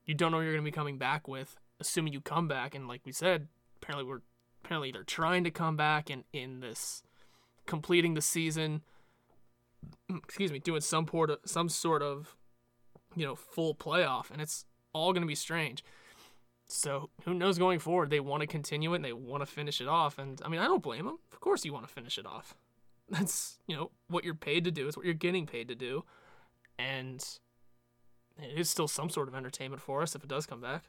You 0.05 0.15
don't 0.15 0.33
know 0.33 0.41
you're 0.41 0.53
going 0.53 0.65
to 0.65 0.71
be 0.71 0.75
coming 0.75 0.99
back 0.99 1.27
with, 1.27 1.57
assuming 1.81 2.13
you 2.13 2.21
come 2.21 2.47
back. 2.47 2.75
And 2.75 2.87
like 2.87 3.03
we 3.05 3.13
said, 3.13 3.49
apparently 3.77 4.09
we're 4.09 4.21
apparently 4.65 4.93
they're 4.93 5.03
trying 5.03 5.45
to 5.45 5.51
come 5.51 5.77
back 5.77 6.11
and 6.11 6.25
in 6.33 6.61
this 6.61 7.03
completing 7.67 8.15
the 8.15 8.23
season 8.23 8.83
excuse 10.09 10.53
me, 10.53 10.59
doing 10.59 10.81
some 10.81 11.07
port 11.07 11.31
of, 11.31 11.39
some 11.45 11.69
sort 11.69 12.03
of, 12.03 12.37
you 13.15 13.25
know, 13.25 13.35
full 13.35 13.75
playoff, 13.75 14.31
and 14.31 14.41
it's 14.41 14.65
all 14.93 15.13
going 15.13 15.23
to 15.23 15.29
be 15.29 15.35
strange. 15.35 15.85
So 16.67 17.11
who 17.25 17.35
knows 17.35 17.59
going 17.59 17.79
forward? 17.79 18.11
They 18.11 18.21
want 18.21 18.41
to 18.41 18.47
continue 18.47 18.93
it, 18.93 18.97
and 18.97 19.05
they 19.05 19.13
want 19.13 19.43
to 19.43 19.47
finish 19.47 19.81
it 19.81 19.89
off, 19.89 20.19
and 20.19 20.41
I 20.45 20.49
mean, 20.49 20.61
I 20.61 20.65
don't 20.65 20.83
blame 20.83 21.07
them. 21.07 21.19
Of 21.33 21.41
course, 21.41 21.65
you 21.65 21.73
want 21.73 21.87
to 21.87 21.93
finish 21.93 22.19
it 22.19 22.27
off. 22.27 22.55
That's 23.09 23.59
you 23.67 23.77
know 23.77 23.91
what 24.09 24.25
you're 24.25 24.35
paid 24.35 24.65
to 24.65 24.71
do. 24.71 24.89
It's 24.89 24.97
what 24.97 25.05
you're 25.05 25.15
getting 25.15 25.47
paid 25.47 25.69
to 25.69 25.75
do, 25.75 26.05
and 26.79 27.23
it 28.39 28.59
is 28.59 28.71
still 28.71 28.89
some 28.89 29.11
sort 29.11 29.29
of 29.29 29.35
entertainment 29.35 29.83
for 29.83 30.03
us 30.03 30.15
if 30.15 30.25
it 30.25 30.29
does 30.29 30.47
come 30.47 30.61
back. 30.61 30.85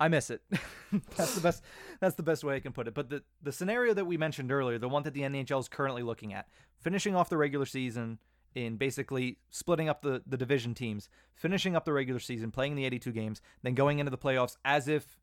I 0.00 0.08
miss 0.08 0.30
it. 0.30 0.42
that's 1.16 1.34
the 1.34 1.40
best. 1.40 1.62
That's 2.00 2.16
the 2.16 2.22
best 2.24 2.44
way 2.44 2.56
I 2.56 2.60
can 2.60 2.72
put 2.72 2.88
it. 2.88 2.94
But 2.94 3.08
the 3.08 3.22
the 3.42 3.52
scenario 3.52 3.94
that 3.94 4.04
we 4.04 4.16
mentioned 4.18 4.50
earlier, 4.52 4.78
the 4.78 4.88
one 4.88 5.04
that 5.04 5.14
the 5.14 5.20
NHL 5.22 5.60
is 5.60 5.68
currently 5.68 6.02
looking 6.02 6.34
at, 6.34 6.48
finishing 6.80 7.14
off 7.14 7.30
the 7.30 7.36
regular 7.36 7.64
season 7.64 8.18
in 8.54 8.76
basically 8.76 9.38
splitting 9.50 9.88
up 9.88 10.02
the 10.02 10.22
the 10.26 10.36
division 10.36 10.74
teams, 10.74 11.08
finishing 11.34 11.76
up 11.76 11.84
the 11.84 11.92
regular 11.92 12.20
season, 12.20 12.50
playing 12.50 12.74
the 12.74 12.84
82 12.84 13.12
games, 13.12 13.40
then 13.62 13.74
going 13.74 14.00
into 14.00 14.10
the 14.10 14.18
playoffs 14.18 14.56
as 14.64 14.88
if 14.88 15.18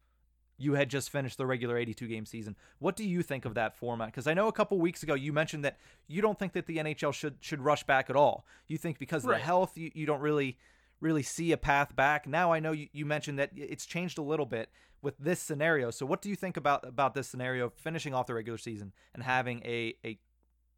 you 0.58 0.74
had 0.74 0.90
just 0.90 1.10
finished 1.10 1.38
the 1.38 1.46
regular 1.46 1.78
82 1.78 2.08
game 2.08 2.26
season. 2.26 2.56
What 2.80 2.96
do 2.96 3.04
you 3.04 3.22
think 3.24 3.46
of 3.46 3.56
that 3.56 3.76
format? 3.76 4.08
Because 4.10 4.28
I 4.28 4.34
know 4.34 4.48
a 4.48 4.52
couple 4.54 4.80
weeks 4.80 5.04
ago 5.04 5.14
you 5.14 5.34
mentioned 5.34 5.66
that 5.66 5.78
you 6.08 6.22
don't 6.22 6.40
think 6.40 6.54
that 6.54 6.66
the 6.68 6.78
NHL 6.78 7.14
should 7.14 7.36
should 7.42 7.60
rush 7.62 7.84
back 7.84 8.10
at 8.10 8.16
all. 8.16 8.46
You 8.68 8.78
think 8.78 8.98
because 8.98 9.24
of 9.26 9.32
Right. 9.32 9.40
the 9.40 9.44
health, 9.46 9.78
you, 9.78 9.92
you 9.94 10.06
don't 10.06 10.22
really 10.22 10.58
really 11.02 11.24
see 11.24 11.52
a 11.52 11.58
path 11.58 11.96
back. 11.96 12.28
Now 12.28 12.54
I 12.54 12.60
know 12.60 12.72
you, 12.72 12.88
you 12.94 13.06
mentioned 13.06 13.40
that 13.40 13.52
it's 13.56 13.86
changed 13.86 14.18
a 14.18 14.22
little 14.22 14.46
bit 14.46 14.70
with 15.02 15.18
this 15.18 15.40
scenario. 15.40 15.92
So 15.92 16.06
what 16.06 16.22
do 16.22 16.30
you 16.30 16.36
think 16.36 16.56
about 16.56 16.88
about 16.88 17.14
this 17.14 17.28
scenario 17.28 17.74
finishing 17.76 18.14
off 18.14 18.28
the 18.28 18.34
regular 18.34 18.58
season 18.58 18.94
and 19.14 19.24
having 19.24 19.62
a 19.66 19.96
a 20.06 20.20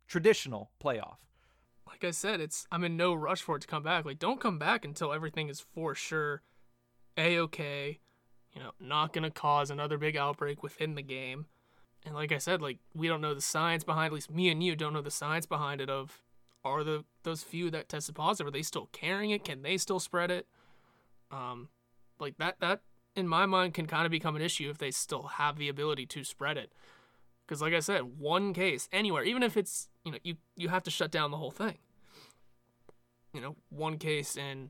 traditional 0.07 0.71
playoff? 0.83 1.17
like 1.93 2.03
I 2.03 2.11
said, 2.11 2.39
it's 2.39 2.67
I'm 2.71 2.83
in 2.83 2.97
no 2.97 3.13
rush 3.13 3.41
for 3.41 3.55
it 3.55 3.62
to 3.62 3.67
come 3.67 3.83
back. 3.83 4.03
Like, 4.03 4.19
don't 4.19 4.39
come 4.39 4.57
back 4.57 4.83
until 4.83 5.13
everything 5.13 5.47
is 5.47 5.59
for 5.59 5.93
sure 5.93 6.41
a 7.17 7.38
okay. 7.39 7.99
You 8.51 8.62
know, 8.62 8.71
not 8.79 9.13
gonna 9.13 9.31
cause 9.31 9.69
another 9.69 9.97
big 9.97 10.17
outbreak 10.17 10.63
within 10.63 10.95
the 10.95 11.01
game. 11.01 11.45
And 12.05 12.15
like 12.15 12.31
I 12.31 12.39
said, 12.39 12.62
like 12.62 12.79
we 12.95 13.07
don't 13.07 13.21
know 13.21 13.36
the 13.36 13.41
science 13.41 13.83
behind. 13.83 14.07
At 14.07 14.13
least 14.13 14.31
me 14.31 14.49
and 14.49 14.63
you 14.63 14.75
don't 14.75 14.93
know 14.93 15.01
the 15.01 15.12
science 15.12 15.45
behind 15.45 15.81
it. 15.81 15.89
Of 15.89 16.22
are 16.65 16.84
the 16.84 17.04
those 17.23 17.43
few 17.43 17.69
that 17.71 17.89
tested 17.89 18.15
positive 18.15 18.47
are 18.47 18.52
they 18.52 18.62
still 18.62 18.89
carrying 18.91 19.32
it? 19.32 19.43
Can 19.43 19.62
they 19.62 19.78
still 19.78 19.99
spread 19.99 20.32
it? 20.32 20.47
Um, 21.32 21.69
like 22.19 22.38
that 22.38 22.60
that 22.60 22.82
in 23.15 23.28
my 23.28 23.45
mind 23.45 23.73
can 23.73 23.86
kind 23.86 24.06
of 24.06 24.12
become 24.12 24.36
an 24.36 24.41
issue 24.41 24.69
if 24.69 24.78
they 24.78 24.91
still 24.91 25.23
have 25.23 25.58
the 25.58 25.69
ability 25.69 26.06
to 26.08 26.23
spread 26.23 26.58
it. 26.58 26.73
Because 27.45 27.62
like 27.62 27.73
I 27.73 27.80
said, 27.80 28.17
one 28.17 28.54
case 28.54 28.88
anywhere, 28.91 29.23
even 29.23 29.43
if 29.43 29.58
it's 29.58 29.89
you 30.04 30.12
know 30.12 30.17
you 30.23 30.36
you 30.56 30.69
have 30.69 30.84
to 30.84 30.91
shut 30.91 31.12
down 31.12 31.32
the 31.32 31.38
whole 31.38 31.52
thing. 31.52 31.78
You 33.34 33.41
know, 33.41 33.56
one 33.69 33.97
case 33.97 34.38
in, 34.38 34.69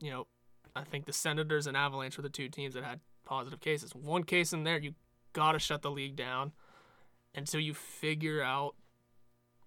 you 0.00 0.10
know, 0.10 0.26
I 0.74 0.82
think 0.82 1.04
the 1.04 1.12
Senators 1.12 1.66
and 1.66 1.76
Avalanche 1.76 2.16
were 2.16 2.22
the 2.22 2.30
two 2.30 2.48
teams 2.48 2.74
that 2.74 2.84
had 2.84 3.00
positive 3.24 3.60
cases. 3.60 3.94
One 3.94 4.24
case 4.24 4.54
in 4.54 4.64
there, 4.64 4.78
you 4.78 4.94
gotta 5.34 5.58
shut 5.58 5.82
the 5.82 5.90
league 5.90 6.16
down 6.16 6.52
until 7.34 7.60
you 7.60 7.74
figure 7.74 8.42
out 8.42 8.74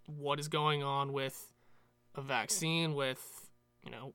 what 0.07 0.39
is 0.39 0.47
going 0.47 0.83
on 0.83 1.13
with 1.13 1.53
a 2.15 2.21
vaccine, 2.21 2.93
with 2.93 3.49
you 3.83 3.91
know, 3.91 4.13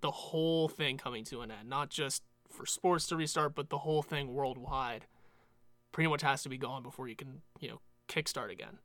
the 0.00 0.10
whole 0.10 0.68
thing 0.68 0.96
coming 0.96 1.24
to 1.24 1.40
an 1.42 1.50
end, 1.50 1.68
not 1.68 1.90
just 1.90 2.22
for 2.50 2.66
sports 2.66 3.06
to 3.08 3.16
restart, 3.16 3.54
but 3.54 3.70
the 3.70 3.78
whole 3.78 4.02
thing 4.02 4.32
worldwide 4.32 5.06
pretty 5.92 6.08
much 6.08 6.22
has 6.22 6.42
to 6.42 6.48
be 6.48 6.58
gone 6.58 6.82
before 6.82 7.08
you 7.08 7.16
can, 7.16 7.42
you 7.60 7.68
know, 7.68 7.80
kickstart 8.08 8.50
again. 8.50 8.78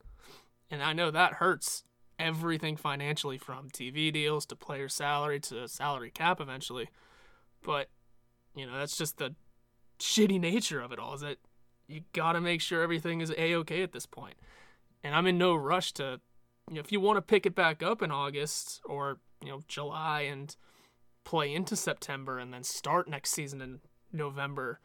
And 0.70 0.84
I 0.84 0.94
know 0.94 1.12
that 1.12 1.34
hurts 1.34 1.84
everything 2.20 2.76
financially 2.76 3.38
from 3.38 3.70
TV 3.70 4.12
deals 4.12 4.46
to 4.48 4.56
player 4.56 4.90
salary 4.90 5.40
to 5.42 5.68
salary 5.68 6.12
cap 6.12 6.42
eventually. 6.42 6.90
But, 7.64 7.90
you 8.56 8.66
know, 8.66 8.78
that's 8.78 8.98
just 8.98 9.18
the 9.18 9.36
shitty 10.00 10.40
nature 10.40 10.82
of 10.82 10.92
it 10.92 11.00
all 11.00 11.14
is 11.14 11.22
that 11.22 11.38
you 11.88 12.02
got 12.14 12.34
to 12.34 12.42
make 12.42 12.62
sure 12.62 12.82
everything 12.82 13.22
is 13.22 13.32
a 13.32 13.56
okay 13.56 13.82
at 13.82 13.94
this 13.94 14.06
point. 14.06 14.36
And 15.04 15.16
I'm 15.16 15.28
in 15.28 15.38
no 15.38 15.56
rush 15.56 15.94
to, 15.94 16.20
you 16.70 16.76
know, 16.76 16.80
if 16.82 16.92
you 16.92 17.00
want 17.00 17.18
to 17.18 17.22
pick 17.22 17.46
it 17.46 17.56
back 17.56 17.82
up 17.82 18.02
in 18.02 18.12
August 18.12 18.82
or, 18.86 19.20
you 19.44 19.50
know, 19.50 19.62
July 19.68 20.22
and 20.22 20.56
play 21.24 21.54
into 21.54 21.76
September 21.76 22.40
and 22.40 22.54
then 22.54 22.64
start 22.64 23.08
next 23.08 23.32
season 23.32 23.62
in 23.62 23.80
November, 24.12 24.80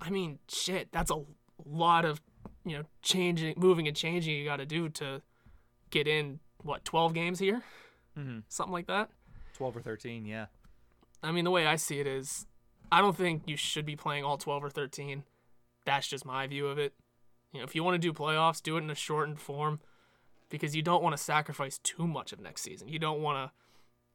I 0.00 0.10
mean, 0.10 0.38
shit, 0.48 0.88
that's 0.90 1.10
a 1.10 1.22
lot 1.64 2.04
of, 2.04 2.20
you 2.64 2.76
know, 2.76 2.84
changing, 3.02 3.54
moving 3.56 3.86
and 3.86 3.96
changing 3.96 4.34
you 4.36 4.44
got 4.44 4.56
to 4.56 4.66
do 4.66 4.88
to 4.90 5.22
get 5.90 6.06
in, 6.06 6.40
what, 6.62 6.84
12 6.84 7.12
games 7.12 7.38
here? 7.38 7.62
Mm-hmm. 8.18 8.40
Something 8.48 8.72
like 8.72 8.86
that. 8.86 9.10
12 9.56 9.76
or 9.76 9.80
13, 9.82 10.24
yeah. 10.24 10.46
I 11.22 11.32
mean, 11.32 11.44
the 11.44 11.50
way 11.50 11.66
I 11.66 11.76
see 11.76 12.00
it 12.00 12.06
is, 12.06 12.46
I 12.90 13.00
don't 13.00 13.16
think 13.16 13.42
you 13.46 13.56
should 13.56 13.86
be 13.86 13.96
playing 13.96 14.24
all 14.24 14.38
12 14.38 14.64
or 14.64 14.70
13. 14.70 15.24
That's 15.84 16.06
just 16.06 16.24
my 16.24 16.46
view 16.46 16.66
of 16.66 16.78
it. 16.78 16.94
You 17.52 17.60
know, 17.60 17.64
if 17.64 17.74
you 17.74 17.84
want 17.84 17.94
to 17.94 17.98
do 17.98 18.12
playoffs, 18.12 18.62
do 18.62 18.76
it 18.76 18.82
in 18.82 18.90
a 18.90 18.94
shortened 18.94 19.38
form 19.38 19.80
because 20.52 20.76
you 20.76 20.82
don't 20.82 21.02
want 21.02 21.16
to 21.16 21.22
sacrifice 21.22 21.78
too 21.78 22.06
much 22.06 22.30
of 22.30 22.38
next 22.38 22.60
season. 22.60 22.86
You 22.86 22.98
don't 22.98 23.22
want 23.22 23.38
to 23.38 23.52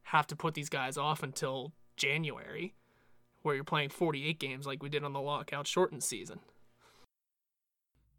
have 0.04 0.24
to 0.28 0.36
put 0.36 0.54
these 0.54 0.68
guys 0.68 0.96
off 0.96 1.24
until 1.24 1.72
January 1.96 2.74
where 3.42 3.56
you're 3.56 3.64
playing 3.64 3.88
48 3.88 4.38
games 4.38 4.64
like 4.64 4.80
we 4.80 4.88
did 4.88 5.02
on 5.02 5.12
the 5.12 5.20
lockout 5.20 5.66
shortened 5.66 6.04
season. 6.04 6.38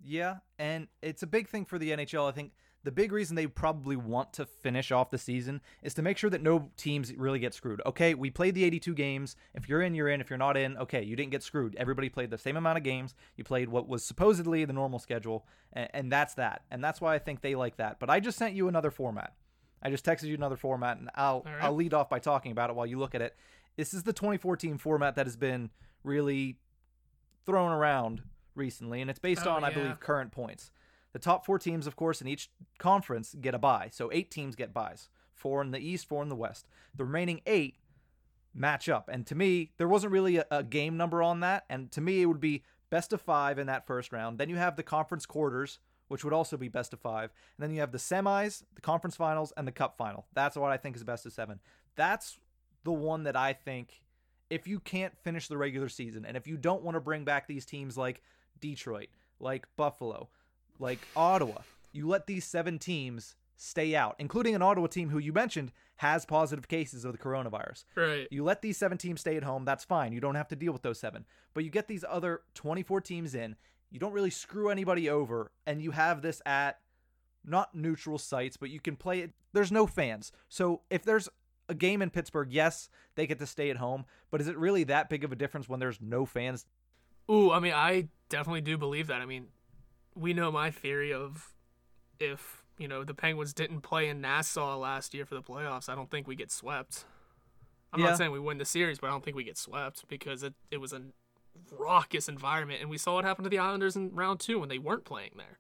Yeah, 0.03 0.39
and 0.57 0.89
it's 1.01 1.23
a 1.23 1.27
big 1.27 1.47
thing 1.47 1.63
for 1.63 1.79
the 1.79 1.91
NHL. 1.91 2.27
I 2.27 2.33
think 2.33 2.51
the 2.83 2.91
big 2.91 3.11
reason 3.11 3.35
they 3.35 3.45
probably 3.45 3.97
want 3.97 4.31
to 4.33 4.45
finish 4.45 4.91
off 4.91 5.09
the 5.11 5.17
season 5.17 5.59
is 5.83 5.93
to 5.95 6.01
make 6.01 6.17
sure 6.17 6.29
that 6.29 6.41
no 6.41 6.69
teams 6.77 7.13
really 7.13 7.39
get 7.39 7.53
screwed. 7.53 7.81
Okay, 7.85 8.13
we 8.13 8.29
played 8.29 8.55
the 8.55 8.63
82 8.63 8.93
games. 8.93 9.35
If 9.53 9.67
you're 9.67 9.81
in, 9.81 9.93
you're 9.95 10.07
in. 10.07 10.21
If 10.21 10.29
you're 10.29 10.37
not 10.39 10.55
in, 10.55 10.77
okay, 10.77 11.03
you 11.03 11.15
didn't 11.17 11.31
get 11.31 11.43
screwed. 11.43 11.75
Everybody 11.75 12.07
played 12.07 12.29
the 12.29 12.37
same 12.37 12.55
amount 12.55 12.77
of 12.77 12.83
games. 12.83 13.15
You 13.35 13.43
played 13.43 13.67
what 13.69 13.87
was 13.89 14.05
supposedly 14.05 14.63
the 14.63 14.71
normal 14.73 14.99
schedule, 14.99 15.45
and, 15.73 15.89
and 15.93 16.11
that's 16.11 16.35
that. 16.35 16.61
And 16.71 16.81
that's 16.83 17.01
why 17.01 17.15
I 17.15 17.19
think 17.19 17.41
they 17.41 17.55
like 17.55 17.75
that. 17.77 17.99
But 17.99 18.09
I 18.09 18.21
just 18.21 18.37
sent 18.37 18.55
you 18.55 18.67
another 18.69 18.91
format. 18.91 19.33
I 19.83 19.89
just 19.89 20.05
texted 20.05 20.23
you 20.27 20.35
another 20.35 20.57
format, 20.57 20.97
and 20.99 21.09
I'll 21.15 21.43
right. 21.45 21.61
I'll 21.61 21.75
lead 21.75 21.93
off 21.93 22.09
by 22.09 22.19
talking 22.19 22.51
about 22.51 22.69
it 22.69 22.75
while 22.75 22.85
you 22.85 22.97
look 22.97 23.13
at 23.15 23.21
it. 23.21 23.35
This 23.75 23.93
is 23.93 24.03
the 24.03 24.13
2014 24.13 24.77
format 24.77 25.15
that 25.15 25.25
has 25.25 25.37
been 25.37 25.69
really 26.03 26.57
thrown 27.45 27.71
around 27.71 28.21
recently, 28.55 29.01
and 29.01 29.09
it's 29.09 29.19
based 29.19 29.47
Oh, 29.47 29.51
on, 29.51 29.63
I 29.63 29.69
believe, 29.73 29.99
current 29.99 30.31
points. 30.31 30.71
The 31.13 31.19
top 31.19 31.45
four 31.45 31.57
teams, 31.57 31.87
of 31.87 31.95
course, 31.95 32.21
in 32.21 32.27
each 32.27 32.49
conference 32.77 33.35
get 33.39 33.55
a 33.55 33.59
bye. 33.59 33.89
So 33.91 34.09
eight 34.11 34.29
teams 34.29 34.55
get 34.55 34.73
buys 34.73 35.09
four 35.33 35.61
in 35.61 35.71
the 35.71 35.79
East, 35.79 36.07
four 36.07 36.21
in 36.21 36.29
the 36.29 36.35
West. 36.35 36.67
The 36.95 37.05
remaining 37.05 37.41
eight 37.45 37.77
match 38.53 38.89
up. 38.89 39.09
And 39.11 39.25
to 39.27 39.35
me, 39.35 39.71
there 39.77 39.87
wasn't 39.87 40.11
really 40.11 40.37
a, 40.37 40.45
a 40.51 40.63
game 40.63 40.97
number 40.97 41.23
on 41.23 41.39
that. 41.39 41.65
And 41.69 41.91
to 41.93 42.01
me, 42.01 42.21
it 42.21 42.25
would 42.25 42.39
be 42.39 42.63
best 42.89 43.13
of 43.13 43.21
five 43.21 43.57
in 43.57 43.67
that 43.67 43.87
first 43.87 44.11
round. 44.11 44.37
Then 44.37 44.49
you 44.49 44.57
have 44.57 44.75
the 44.75 44.83
conference 44.83 45.25
quarters, 45.25 45.79
which 46.09 46.23
would 46.23 46.33
also 46.33 46.57
be 46.57 46.67
best 46.67 46.93
of 46.93 46.99
five. 46.99 47.31
And 47.57 47.63
then 47.63 47.73
you 47.73 47.79
have 47.79 47.91
the 47.91 47.97
semis, 47.97 48.63
the 48.75 48.81
conference 48.81 49.15
finals, 49.15 49.53
and 49.55 49.67
the 49.67 49.71
cup 49.71 49.97
final. 49.97 50.25
That's 50.33 50.57
what 50.57 50.71
I 50.71 50.77
think 50.77 50.95
is 50.95 51.03
best 51.03 51.25
of 51.25 51.33
seven. 51.33 51.59
That's 51.95 52.37
the 52.83 52.91
one 52.91 53.23
that 53.23 53.35
I 53.35 53.53
think 53.53 54.01
if 54.49 54.67
you 54.67 54.79
can't 54.79 55.15
finish 55.23 55.47
the 55.47 55.57
regular 55.57 55.89
season 55.89 56.25
and 56.25 56.35
if 56.35 56.47
you 56.47 56.57
don't 56.57 56.83
want 56.83 56.95
to 56.95 57.01
bring 57.01 57.23
back 57.23 57.47
these 57.47 57.65
teams 57.65 57.97
like 57.97 58.21
Detroit, 58.59 59.09
like 59.39 59.67
Buffalo, 59.77 60.29
like 60.79 60.99
Ottawa, 61.15 61.59
you 61.91 62.07
let 62.07 62.27
these 62.27 62.45
seven 62.45 62.79
teams 62.79 63.35
stay 63.57 63.95
out, 63.95 64.15
including 64.19 64.55
an 64.55 64.61
Ottawa 64.61 64.87
team 64.87 65.09
who 65.09 65.19
you 65.19 65.33
mentioned 65.33 65.71
has 65.97 66.25
positive 66.25 66.67
cases 66.69 67.03
of 67.03 67.11
the 67.11 67.17
coronavirus. 67.17 67.83
Right. 67.95 68.27
You 68.31 68.43
let 68.43 68.61
these 68.61 68.77
seven 68.77 68.97
teams 68.97 69.19
stay 69.19 69.35
at 69.35 69.43
home, 69.43 69.65
that's 69.65 69.83
fine. 69.83 70.13
You 70.13 70.21
don't 70.21 70.35
have 70.35 70.47
to 70.47 70.55
deal 70.55 70.71
with 70.71 70.81
those 70.81 70.99
seven. 70.99 71.25
But 71.53 71.65
you 71.65 71.69
get 71.69 71.87
these 71.87 72.05
other 72.07 72.41
24 72.55 73.01
teams 73.01 73.35
in, 73.35 73.57
you 73.91 73.99
don't 73.99 74.13
really 74.13 74.29
screw 74.29 74.69
anybody 74.69 75.09
over, 75.09 75.51
and 75.67 75.81
you 75.81 75.91
have 75.91 76.21
this 76.21 76.41
at 76.45 76.79
not 77.45 77.75
neutral 77.75 78.17
sites, 78.17 78.55
but 78.55 78.69
you 78.69 78.79
can 78.79 78.95
play 78.95 79.19
it. 79.19 79.31
There's 79.51 79.71
no 79.71 79.87
fans. 79.87 80.31
So 80.47 80.81
if 80.89 81.03
there's 81.03 81.27
a 81.67 81.73
game 81.73 82.01
in 82.01 82.09
Pittsburgh, 82.09 82.51
yes, 82.51 82.89
they 83.15 83.27
get 83.27 83.39
to 83.39 83.45
stay 83.45 83.69
at 83.69 83.77
home, 83.77 84.05
but 84.31 84.39
is 84.39 84.47
it 84.47 84.57
really 84.57 84.85
that 84.85 85.09
big 85.09 85.23
of 85.23 85.31
a 85.31 85.35
difference 85.35 85.67
when 85.67 85.79
there's 85.79 85.99
no 85.99 86.25
fans? 86.25 86.65
Ooh, 87.29 87.51
I 87.51 87.59
mean, 87.59 87.73
I 87.73 88.07
definitely 88.29 88.61
do 88.61 88.77
believe 88.77 89.07
that. 89.07 89.21
I 89.21 89.25
mean, 89.25 89.47
we 90.19 90.33
know 90.33 90.51
my 90.51 90.69
theory 90.71 91.13
of 91.13 91.53
if 92.19 92.63
you 92.77 92.87
know 92.87 93.03
the 93.03 93.13
Penguins 93.13 93.53
didn't 93.53 93.81
play 93.81 94.07
in 94.09 94.21
Nassau 94.21 94.77
last 94.77 95.13
year 95.13 95.25
for 95.25 95.35
the 95.35 95.41
playoffs, 95.43 95.89
I 95.89 95.95
don't 95.95 96.09
think 96.11 96.27
we 96.27 96.35
get 96.35 96.51
swept. 96.51 97.05
I'm 97.93 97.99
Yeah. 98.01 98.07
not 98.09 98.17
saying 98.17 98.31
we 98.31 98.39
win 98.39 98.57
the 98.57 98.65
series, 98.65 98.99
but 98.99 99.07
I 99.07 99.09
don't 99.11 99.23
think 99.23 99.35
we 99.35 99.43
get 99.43 99.57
swept 99.57 100.07
because 100.07 100.43
it, 100.43 100.53
it 100.69 100.77
was 100.77 100.93
a 100.93 101.01
raucous 101.71 102.29
environment, 102.29 102.81
and 102.81 102.89
we 102.89 102.97
saw 102.97 103.15
what 103.15 103.25
happened 103.25 103.45
to 103.45 103.49
the 103.49 103.57
Islanders 103.59 103.95
in 103.95 104.13
round 104.13 104.39
two 104.39 104.59
when 104.59 104.69
they 104.69 104.77
weren't 104.77 105.05
playing 105.05 105.31
there. 105.37 105.57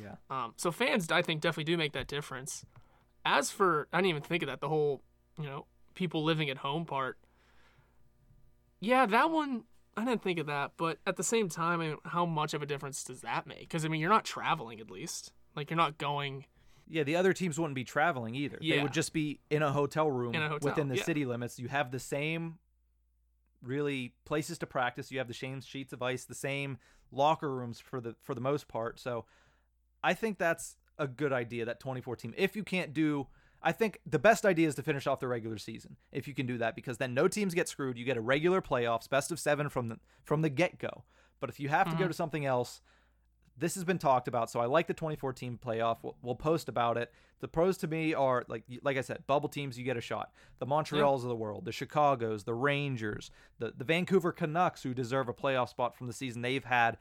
Yeah. 0.00 0.16
Um, 0.28 0.52
so 0.56 0.70
fans, 0.70 1.10
I 1.10 1.22
think, 1.22 1.40
definitely 1.40 1.64
do 1.72 1.76
make 1.78 1.92
that 1.92 2.06
difference. 2.06 2.64
As 3.24 3.50
for, 3.50 3.88
I 3.92 3.98
didn't 3.98 4.10
even 4.10 4.22
think 4.22 4.42
of 4.42 4.48
that. 4.48 4.60
The 4.60 4.68
whole, 4.68 5.02
you 5.38 5.46
know, 5.46 5.66
people 5.94 6.22
living 6.22 6.50
at 6.50 6.58
home 6.58 6.84
part. 6.84 7.18
Yeah, 8.80 9.06
that 9.06 9.30
one, 9.30 9.64
I 9.96 10.04
didn't 10.04 10.22
think 10.22 10.38
of 10.38 10.46
that. 10.46 10.72
But 10.76 10.98
at 11.06 11.16
the 11.16 11.24
same 11.24 11.48
time, 11.48 11.80
I 11.80 11.88
mean, 11.88 11.96
how 12.04 12.26
much 12.26 12.54
of 12.54 12.62
a 12.62 12.66
difference 12.66 13.04
does 13.04 13.20
that 13.22 13.46
make? 13.46 13.60
Because 13.60 13.84
I 13.84 13.88
mean, 13.88 14.00
you're 14.00 14.10
not 14.10 14.24
traveling 14.24 14.80
at 14.80 14.90
least. 14.90 15.32
Like 15.56 15.70
you're 15.70 15.76
not 15.76 15.98
going. 15.98 16.46
Yeah, 16.88 17.04
the 17.04 17.16
other 17.16 17.32
teams 17.32 17.58
wouldn't 17.58 17.74
be 17.74 17.84
traveling 17.84 18.34
either. 18.34 18.58
Yeah. 18.60 18.76
They 18.76 18.82
would 18.82 18.92
just 18.92 19.12
be 19.12 19.40
in 19.50 19.62
a 19.62 19.72
hotel 19.72 20.10
room 20.10 20.34
a 20.34 20.48
hotel, 20.48 20.58
within 20.62 20.88
the 20.88 20.96
yeah. 20.96 21.04
city 21.04 21.24
limits. 21.24 21.58
You 21.58 21.68
have 21.68 21.90
the 21.90 22.00
same 22.00 22.58
really 23.62 24.14
places 24.24 24.58
to 24.58 24.66
practice. 24.66 25.10
You 25.10 25.18
have 25.18 25.28
the 25.28 25.34
same 25.34 25.60
sheets 25.60 25.92
of 25.92 26.02
ice, 26.02 26.24
the 26.24 26.34
same 26.34 26.78
locker 27.12 27.52
rooms 27.52 27.80
for 27.80 28.00
the 28.00 28.16
for 28.22 28.34
the 28.34 28.40
most 28.40 28.68
part. 28.68 28.98
So 28.98 29.26
I 30.02 30.14
think 30.14 30.38
that's 30.38 30.76
a 30.98 31.06
good 31.06 31.32
idea 31.32 31.64
that 31.64 31.80
24 31.80 32.16
team. 32.16 32.34
If 32.36 32.56
you 32.56 32.64
can't 32.64 32.92
do 32.92 33.26
I 33.62 33.72
think 33.72 34.00
the 34.06 34.18
best 34.18 34.46
idea 34.46 34.68
is 34.68 34.74
to 34.76 34.82
finish 34.82 35.06
off 35.06 35.20
the 35.20 35.28
regular 35.28 35.58
season 35.58 35.96
if 36.12 36.26
you 36.26 36.34
can 36.34 36.46
do 36.46 36.58
that 36.58 36.74
because 36.74 36.98
then 36.98 37.14
no 37.14 37.28
teams 37.28 37.54
get 37.54 37.68
screwed. 37.68 37.98
You 37.98 38.04
get 38.04 38.16
a 38.16 38.20
regular 38.20 38.62
playoffs, 38.62 39.08
best 39.08 39.30
of 39.30 39.38
7 39.38 39.68
from 39.68 39.88
the 39.88 39.98
from 40.24 40.42
the 40.42 40.48
get-go. 40.48 41.04
But 41.40 41.50
if 41.50 41.60
you 41.60 41.68
have 41.68 41.86
to 41.86 41.92
go 41.92 42.00
mm-hmm. 42.00 42.08
to 42.08 42.14
something 42.14 42.46
else, 42.46 42.80
this 43.56 43.74
has 43.74 43.84
been 43.84 43.98
talked 43.98 44.28
about, 44.28 44.50
so 44.50 44.60
I 44.60 44.66
like 44.66 44.86
the 44.86 44.94
2014 44.94 45.58
playoff. 45.64 45.98
We'll, 46.02 46.16
we'll 46.22 46.34
post 46.34 46.68
about 46.68 46.96
it. 46.96 47.12
The 47.40 47.48
pros 47.48 47.76
to 47.78 47.86
me 47.86 48.14
are 48.14 48.44
like 48.48 48.64
like 48.82 48.96
I 48.96 49.02
said, 49.02 49.26
bubble 49.26 49.48
teams 49.48 49.78
you 49.78 49.84
get 49.84 49.96
a 49.96 50.02
shot. 50.02 50.32
The 50.58 50.66
Montreals 50.66 51.22
of 51.22 51.28
the 51.28 51.36
world, 51.36 51.64
the 51.64 51.72
Chicago's, 51.72 52.44
the 52.44 52.54
Rangers, 52.54 53.30
the 53.58 53.72
the 53.76 53.84
Vancouver 53.84 54.32
Canucks 54.32 54.82
who 54.82 54.94
deserve 54.94 55.28
a 55.28 55.34
playoff 55.34 55.68
spot 55.68 55.96
from 55.96 56.06
the 56.06 56.12
season 56.12 56.42
they've 56.42 56.64
had 56.64 56.98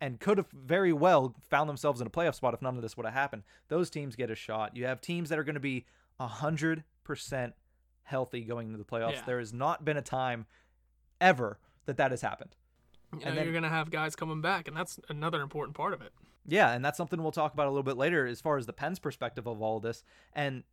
and 0.00 0.18
could 0.18 0.38
have 0.38 0.48
very 0.52 0.92
well 0.92 1.34
found 1.48 1.68
themselves 1.68 2.00
in 2.00 2.06
a 2.06 2.10
playoff 2.10 2.34
spot 2.34 2.54
if 2.54 2.62
none 2.62 2.76
of 2.76 2.82
this 2.82 2.96
would 2.96 3.06
have 3.06 3.14
happened. 3.14 3.42
Those 3.68 3.90
teams 3.90 4.16
get 4.16 4.30
a 4.30 4.34
shot. 4.34 4.76
You 4.76 4.86
have 4.86 5.00
teams 5.00 5.28
that 5.28 5.38
are 5.38 5.44
going 5.44 5.54
to 5.54 5.60
be 5.60 5.84
100% 6.20 7.52
healthy 8.02 8.44
going 8.44 8.66
into 8.68 8.78
the 8.78 8.84
playoffs. 8.84 9.12
Yeah. 9.12 9.22
There 9.26 9.38
has 9.38 9.52
not 9.52 9.84
been 9.84 9.96
a 9.96 10.02
time 10.02 10.46
ever 11.20 11.58
that 11.86 11.96
that 11.96 12.10
has 12.10 12.20
happened. 12.22 12.56
You 13.12 13.20
know, 13.20 13.26
And 13.26 13.36
then- 13.38 13.44
you're 13.44 13.54
gonna 13.54 13.68
have 13.68 13.90
guys 13.90 14.14
coming 14.14 14.40
back, 14.40 14.68
and 14.68 14.76
that's 14.76 15.00
another 15.08 15.40
important 15.42 15.76
part 15.76 15.92
of 15.92 16.00
it. 16.02 16.12
Yeah, 16.46 16.72
and 16.72 16.84
that's 16.84 16.96
something 16.96 17.22
we'll 17.22 17.32
talk 17.32 17.52
about 17.54 17.66
a 17.66 17.70
little 17.70 17.82
bit 17.82 17.96
later 17.96 18.26
as 18.26 18.40
far 18.40 18.56
as 18.56 18.66
the 18.66 18.72
Pens' 18.72 18.98
perspective 18.98 19.46
of 19.46 19.60
all 19.60 19.78
this. 19.80 20.02
And 20.32 20.64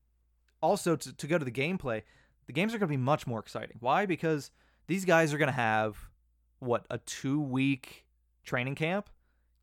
also 0.62 0.96
to, 0.96 1.14
to 1.14 1.28
go 1.28 1.38
to 1.38 1.46
the 1.46 1.52
gameplay, 1.52 2.04
the 2.46 2.54
games 2.54 2.74
are 2.74 2.78
going 2.80 2.88
to 2.90 2.98
be 2.98 3.02
much 3.02 3.28
more 3.28 3.40
exciting. 3.40 3.78
Why? 3.82 4.06
Because 4.06 4.50
these 4.88 5.04
guys 5.06 5.34
are 5.34 5.38
going 5.38 5.48
to 5.50 5.54
have, 5.54 6.10
what, 6.60 6.86
a 6.90 6.98
two 7.00 7.42
week 7.42 8.06
training 8.44 8.76
camp? 8.76 9.10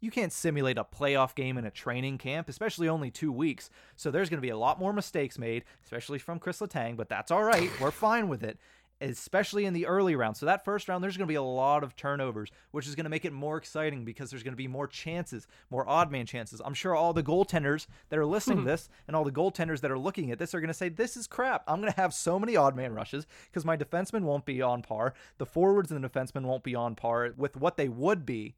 You 0.04 0.10
can't 0.10 0.34
simulate 0.34 0.76
a 0.76 0.84
playoff 0.84 1.34
game 1.34 1.56
in 1.56 1.64
a 1.64 1.70
training 1.70 2.18
camp, 2.18 2.50
especially 2.50 2.90
only 2.90 3.10
two 3.10 3.32
weeks. 3.32 3.70
So 3.96 4.10
there's 4.10 4.28
going 4.28 4.36
to 4.36 4.46
be 4.46 4.50
a 4.50 4.56
lot 4.56 4.78
more 4.78 4.92
mistakes 4.92 5.38
made, 5.38 5.64
especially 5.82 6.18
from 6.18 6.38
Chris 6.38 6.60
Letang, 6.60 6.94
but 6.94 7.08
that's 7.08 7.30
all 7.30 7.42
right. 7.42 7.70
We're 7.80 7.90
fine 7.90 8.28
with 8.28 8.44
it 8.44 8.58
especially 9.00 9.66
in 9.66 9.74
the 9.74 9.86
early 9.86 10.14
round. 10.14 10.36
So 10.36 10.46
that 10.46 10.64
first 10.64 10.88
round, 10.88 11.02
there's 11.02 11.16
going 11.16 11.26
to 11.26 11.30
be 11.32 11.34
a 11.34 11.42
lot 11.42 11.82
of 11.82 11.96
turnovers, 11.96 12.50
which 12.70 12.86
is 12.86 12.94
going 12.94 13.04
to 13.04 13.10
make 13.10 13.24
it 13.24 13.32
more 13.32 13.56
exciting 13.56 14.04
because 14.04 14.30
there's 14.30 14.44
going 14.44 14.52
to 14.52 14.56
be 14.56 14.68
more 14.68 14.86
chances, 14.86 15.48
more 15.68 15.86
odd 15.86 16.12
man 16.12 16.26
chances. 16.26 16.62
I'm 16.64 16.74
sure 16.74 16.94
all 16.94 17.12
the 17.12 17.22
goaltenders 17.22 17.86
that 18.08 18.18
are 18.18 18.24
listening 18.24 18.58
to 18.58 18.64
this 18.64 18.88
and 19.06 19.16
all 19.16 19.24
the 19.24 19.32
goaltenders 19.32 19.80
that 19.80 19.90
are 19.90 19.98
looking 19.98 20.30
at 20.30 20.38
this 20.38 20.54
are 20.54 20.60
going 20.60 20.68
to 20.68 20.74
say, 20.74 20.88
"This 20.88 21.16
is 21.16 21.26
crap. 21.26 21.64
I'm 21.66 21.80
going 21.80 21.92
to 21.92 22.00
have 22.00 22.14
so 22.14 22.38
many 22.38 22.56
odd 22.56 22.76
man 22.76 22.94
rushes 22.94 23.26
because 23.50 23.64
my 23.64 23.76
defensemen 23.76 24.22
won't 24.22 24.46
be 24.46 24.62
on 24.62 24.80
par. 24.80 25.12
The 25.38 25.46
forwards 25.46 25.90
and 25.90 26.02
the 26.02 26.08
defensemen 26.08 26.42
won't 26.42 26.62
be 26.62 26.76
on 26.76 26.94
par 26.94 27.34
with 27.36 27.56
what 27.56 27.76
they 27.76 27.88
would 27.88 28.24
be." 28.24 28.54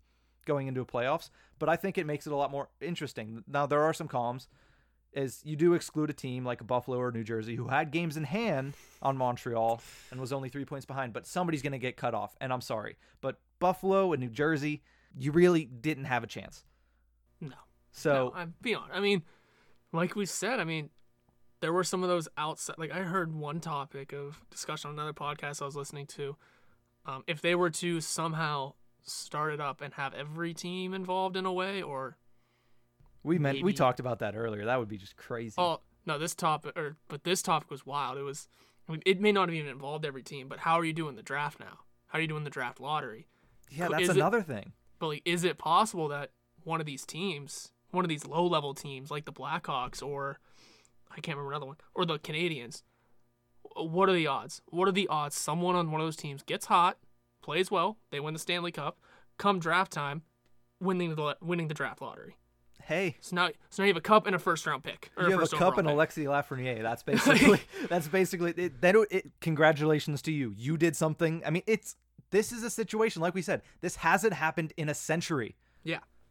Going 0.46 0.68
into 0.68 0.80
a 0.80 0.87
playoffs, 0.87 1.28
but 1.59 1.68
I 1.68 1.76
think 1.76 1.98
it 1.98 2.06
makes 2.06 2.26
it 2.26 2.32
a 2.32 2.37
lot 2.37 2.50
more 2.50 2.70
interesting. 2.80 3.44
Now 3.46 3.66
there 3.66 3.82
are 3.82 3.92
some 3.92 4.09
columns 4.09 4.48
is 5.12 5.40
you 5.44 5.56
do 5.56 5.72
exclude 5.72 6.11
a 6.11 6.12
team 6.12 6.44
like 6.44 6.64
Buffalo 6.66 6.98
or 6.98 7.11
New 7.11 7.24
Jersey 7.24 7.56
who 7.56 7.68
had 7.68 7.90
games 7.90 8.16
in 8.16 8.24
hand 8.24 8.74
on 9.00 9.16
Montreal 9.16 9.80
and 10.11 10.20
was 10.20 10.32
only 10.32 10.50
three 10.50 10.66
points 10.66 10.85
behind, 10.85 11.14
but 11.14 11.26
somebody's 11.26 11.62
going 11.62 11.72
to 11.72 11.78
get 11.78 11.96
cut 11.96 12.14
off. 12.14 12.37
And 12.40 12.52
I'm 12.52 12.61
sorry. 12.61 12.96
But 13.22 13.40
Buffalo 13.59 14.12
and 14.12 14.20
New 14.20 14.28
Jersey, 14.28 14.82
you 15.18 15.32
really 15.32 15.64
didn't 15.64 16.04
have 16.04 16.22
a 16.22 16.26
chance. 16.26 16.64
No. 17.40 17.54
So, 17.92 18.12
No, 18.12 18.32
I'm 18.35 18.54
beyond. 18.61 18.92
I 18.92 19.00
mean, 19.00 19.22
like 19.90 20.14
we 20.14 20.26
said, 20.26 20.61
I 20.61 20.64
mean, 20.64 20.90
there 21.61 21.72
were 21.72 21.85
some 21.85 22.02
of 22.02 22.11
those 22.11 22.28
outside. 22.37 22.76
Like 22.78 22.92
I 22.92 22.98
heard 22.98 23.35
one 23.35 23.61
topic 23.61 24.12
of 24.12 24.44
discussion 24.50 24.90
on 24.90 24.94
another 24.94 25.14
podcast 25.14 25.62
I 25.62 25.64
was 25.64 25.76
listening 25.76 26.06
to. 26.09 26.37
Um, 27.06 27.24
if 27.26 27.40
they 27.40 27.54
were 27.54 27.70
to 27.70 28.00
somehow 28.02 28.74
start 29.06 29.52
it 29.52 29.60
up 29.60 29.80
and 29.80 29.94
have 29.94 30.14
every 30.14 30.54
team 30.54 30.94
involved 30.94 31.36
in 31.36 31.46
a 31.46 31.52
way, 31.52 31.82
or 31.82 32.16
we 33.22 33.38
meant 33.38 33.62
we 33.62 33.72
talked 33.72 34.00
about 34.00 34.20
that 34.20 34.36
earlier. 34.36 34.64
That 34.64 34.78
would 34.78 34.88
be 34.88 34.98
just 34.98 35.16
crazy. 35.16 35.54
oh 35.58 35.80
no, 36.04 36.18
this 36.18 36.34
topic, 36.34 36.76
or 36.76 36.96
but 37.08 37.24
this 37.24 37.42
topic 37.42 37.70
was 37.70 37.84
wild. 37.84 38.18
It 38.18 38.22
was, 38.22 38.48
I 38.88 38.92
mean, 38.92 39.02
it 39.04 39.20
may 39.20 39.32
not 39.32 39.48
have 39.48 39.54
even 39.54 39.70
involved 39.70 40.04
every 40.04 40.22
team, 40.22 40.48
but 40.48 40.60
how 40.60 40.74
are 40.78 40.84
you 40.84 40.92
doing 40.92 41.16
the 41.16 41.22
draft 41.22 41.58
now? 41.60 41.80
How 42.08 42.18
are 42.18 42.22
you 42.22 42.28
doing 42.28 42.44
the 42.44 42.50
draft 42.50 42.80
lottery? 42.80 43.26
yeah, 43.70 43.86
is 43.86 43.90
that's 43.90 44.08
it- 44.10 44.16
another 44.16 44.42
thing. 44.42 44.72
But 44.98 45.08
like, 45.08 45.22
is 45.24 45.44
it 45.44 45.58
possible 45.58 46.08
that 46.08 46.30
one 46.64 46.80
of 46.80 46.86
these 46.86 47.04
teams, 47.04 47.72
one 47.90 48.04
of 48.04 48.08
these 48.08 48.26
low 48.26 48.46
level 48.46 48.72
teams 48.74 49.10
like 49.10 49.24
the 49.24 49.32
Blackhawks 49.32 50.02
or 50.02 50.38
I 51.10 51.20
can't 51.20 51.36
remember 51.36 51.52
another 51.52 51.66
one, 51.66 51.76
or 51.94 52.04
the 52.04 52.18
Canadiens, 52.18 52.82
what 53.74 54.08
are 54.08 54.12
the 54.12 54.26
odds? 54.26 54.62
What 54.66 54.88
are 54.88 54.92
the 54.92 55.08
odds 55.08 55.36
someone 55.36 55.76
on 55.76 55.90
one 55.90 56.00
of 56.00 56.06
those 56.06 56.16
teams 56.16 56.42
gets 56.42 56.66
hot, 56.66 56.98
plays 57.46 57.70
well, 57.70 57.96
they 58.11 58.18
win 58.18 58.35
the 58.35 58.40
Stanley 58.40 58.72
Cup, 58.72 58.98
come 59.38 59.61
draft 59.61 59.92
time, 59.92 60.22
winning 60.80 61.14
the 61.14 61.37
winning 61.40 61.68
the 61.68 61.74
draft 61.74 62.02
lottery. 62.02 62.37
Hey, 62.82 63.16
So 63.20 63.35
now, 63.35 63.48
so 63.70 63.82
now 63.82 63.87
you 63.87 63.90
have 63.90 63.96
a 63.96 64.00
cup 64.00 64.26
and 64.26 64.37
a 64.37 64.38
first 64.38 64.66
round 64.66 64.85
pick. 64.85 65.11
Or 65.16 65.24
you 65.24 65.30
have 65.30 65.38
a 65.38 65.42
first 65.42 65.54
cup 65.54 65.78
and 65.78 65.87
pick. 65.87 65.94
Alexis 65.94 66.24
Lafrenière. 66.26 66.82
That's 66.82 67.02
basically 67.04 67.61
that's 67.88 68.09
basically 68.09 68.52
it, 68.56 68.80
then 68.80 68.96
it, 68.96 69.09
it, 69.11 69.30
congratulations 69.40 70.22
to 70.22 70.32
you. 70.32 70.52
You 70.56 70.76
did 70.76 70.96
something. 70.96 71.42
I 71.46 71.50
mean, 71.50 71.62
it's 71.68 71.94
this 72.30 72.50
is 72.50 72.64
a 72.64 72.70
situation 72.70 73.22
like 73.22 73.35
we 73.35 73.42
said. 73.42 73.62
This 73.80 73.96
hasn't 73.96 74.35
happened 74.35 74.72
in 74.76 74.88
a 74.88 74.94
century. 74.94 75.54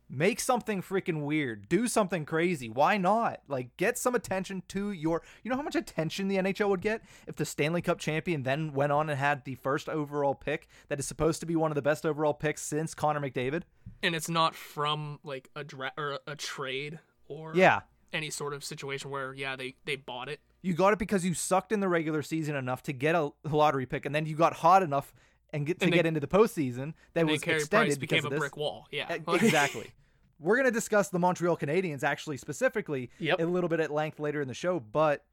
Make 0.09 0.39
something 0.39 0.81
freaking 0.83 1.23
weird. 1.23 1.67
Do 1.67 1.87
something 1.87 2.25
crazy. 2.25 2.69
Why 2.69 2.97
not? 2.97 3.41
Like 3.47 3.75
get 3.77 3.97
some 3.97 4.13
attention 4.15 4.61
to 4.69 4.91
your 4.91 5.21
You 5.43 5.49
know 5.49 5.57
how 5.57 5.63
much 5.63 5.75
attention 5.75 6.27
the 6.27 6.37
NHL 6.37 6.69
would 6.69 6.81
get 6.81 7.01
if 7.27 7.35
the 7.35 7.45
Stanley 7.45 7.81
Cup 7.81 7.97
champion 7.99 8.43
then 8.43 8.73
went 8.73 8.91
on 8.91 9.09
and 9.09 9.17
had 9.19 9.45
the 9.45 9.55
first 9.55 9.89
overall 9.89 10.35
pick 10.35 10.67
that 10.89 10.99
is 10.99 11.07
supposed 11.07 11.39
to 11.39 11.45
be 11.45 11.55
one 11.55 11.71
of 11.71 11.75
the 11.75 11.81
best 11.81 12.05
overall 12.05 12.33
picks 12.33 12.61
since 12.61 12.93
Connor 12.93 13.19
McDavid? 13.19 13.63
and 14.03 14.13
it's 14.15 14.29
not 14.29 14.53
from 14.55 15.19
like 15.23 15.49
a 15.55 15.63
dra- 15.63 15.93
or 15.97 16.19
a 16.27 16.35
trade 16.35 16.99
or 17.27 17.53
Yeah. 17.55 17.81
any 18.13 18.29
sort 18.29 18.53
of 18.53 18.63
situation 18.63 19.09
where 19.09 19.33
yeah 19.33 19.55
they 19.55 19.75
they 19.85 19.95
bought 19.95 20.29
it. 20.29 20.39
You 20.61 20.73
got 20.73 20.93
it 20.93 20.99
because 20.99 21.23
you 21.25 21.33
sucked 21.33 21.71
in 21.71 21.79
the 21.79 21.87
regular 21.87 22.21
season 22.21 22.55
enough 22.55 22.81
to 22.83 22.93
get 22.93 23.15
a 23.15 23.31
lottery 23.43 23.85
pick, 23.85 24.05
and 24.05 24.13
then 24.15 24.25
you 24.25 24.35
got 24.35 24.53
hot 24.53 24.81
enough 24.83 25.13
and 25.53 25.65
get 25.65 25.79
to 25.79 25.85
And 25.85 25.93
they- 25.93 25.97
get 25.97 26.05
into 26.05 26.19
the 26.19 26.27
postseason 26.27 26.93
that 27.13 27.25
was 27.25 27.41
Carey 27.41 27.57
extended 27.61 27.87
Price 27.87 27.97
because 27.97 28.17
became 28.21 28.25
of 28.25 28.31
a 28.31 28.35
this. 28.35 28.39
brick 28.39 28.57
wall. 28.57 28.87
Yeah, 28.91 29.11
exactly. 29.27 29.91
We're 30.39 30.57
gonna 30.57 30.71
discuss 30.71 31.09
the 31.09 31.19
Montreal 31.19 31.55
Canadiens 31.57 32.03
actually 32.03 32.37
specifically 32.37 33.09
Yep. 33.19 33.39
a 33.39 33.45
little 33.45 33.69
bit 33.69 33.79
at 33.79 33.89
length 33.91 34.19
later 34.19 34.41
in 34.41 34.47
the 34.47 34.53
show, 34.53 34.79
but 34.79 35.23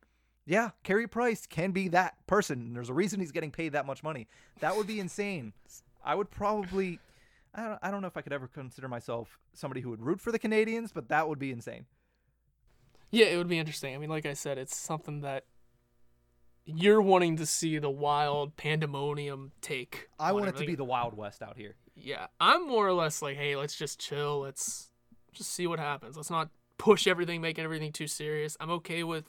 yeah, 0.47 0.71
Carey 0.83 1.07
Price 1.07 1.47
can 1.47 1.71
be 1.73 1.89
that 1.89 2.15
person. 2.27 2.73
There's 2.75 2.89
a 2.89 2.95
reason 2.95 3.21
he's 3.21 3.33
getting 3.33 3.51
paid 3.53 3.73
that 3.73 3.87
much 3.87 4.03
money. 4.03 4.29
That 4.61 4.77
would 4.77 4.87
be 4.87 4.99
insane. 5.01 5.53
I 6.05 6.15
would 6.15 6.31
probably. 6.31 6.99
I 7.55 7.63
don't, 7.65 7.79
I 7.83 7.91
don't 7.91 8.01
know 8.01 8.09
if 8.09 8.17
I 8.17 8.23
could 8.23 8.33
ever 8.33 8.49
consider 8.49 8.89
myself 8.89 9.39
somebody 9.53 9.83
who 9.83 9.91
would 9.91 10.01
root 10.03 10.21
for 10.21 10.33
the 10.33 10.39
Canadiens, 10.39 10.91
but 10.95 11.09
that 11.11 11.29
would 11.29 11.39
be 11.39 11.51
insane. 11.53 11.85
Yeah, 13.11 13.27
it 13.27 13.37
would 13.37 13.49
be 13.49 13.59
interesting. 13.59 13.95
I 13.95 13.99
mean, 13.99 14.09
like 14.09 14.25
I 14.25 14.33
said, 14.33 14.57
it's 14.59 14.75
something 14.77 15.21
that 15.21 15.45
you're 16.65 17.03
wanting 17.03 17.37
to 17.37 17.47
see 17.47 17.79
the 17.79 17.91
wild 17.91 18.57
pandemonium 18.57 19.53
take. 19.61 20.09
I 20.19 20.33
want 20.33 20.49
it 20.49 20.57
to 20.57 20.67
be 20.67 20.75
the 20.75 20.85
Wild 20.85 21.17
West 21.17 21.43
out 21.43 21.57
here. 21.57 21.77
Yeah, 21.95 22.27
I'm 22.41 22.67
more 22.67 22.87
or 22.87 22.93
less 22.93 23.21
like, 23.21 23.37
hey, 23.37 23.57
let's 23.57 23.77
just 23.77 23.99
chill. 23.99 24.41
Let's 24.41 24.91
just 25.33 25.53
see 25.53 25.67
what 25.67 25.79
happens. 25.79 26.17
Let's 26.17 26.31
not 26.31 26.51
push 26.79 27.07
everything, 27.07 27.41
making 27.41 27.65
everything 27.65 27.93
too 27.93 28.07
serious. 28.07 28.57
I'm 28.61 28.71
okay 28.71 29.03
with, 29.03 29.25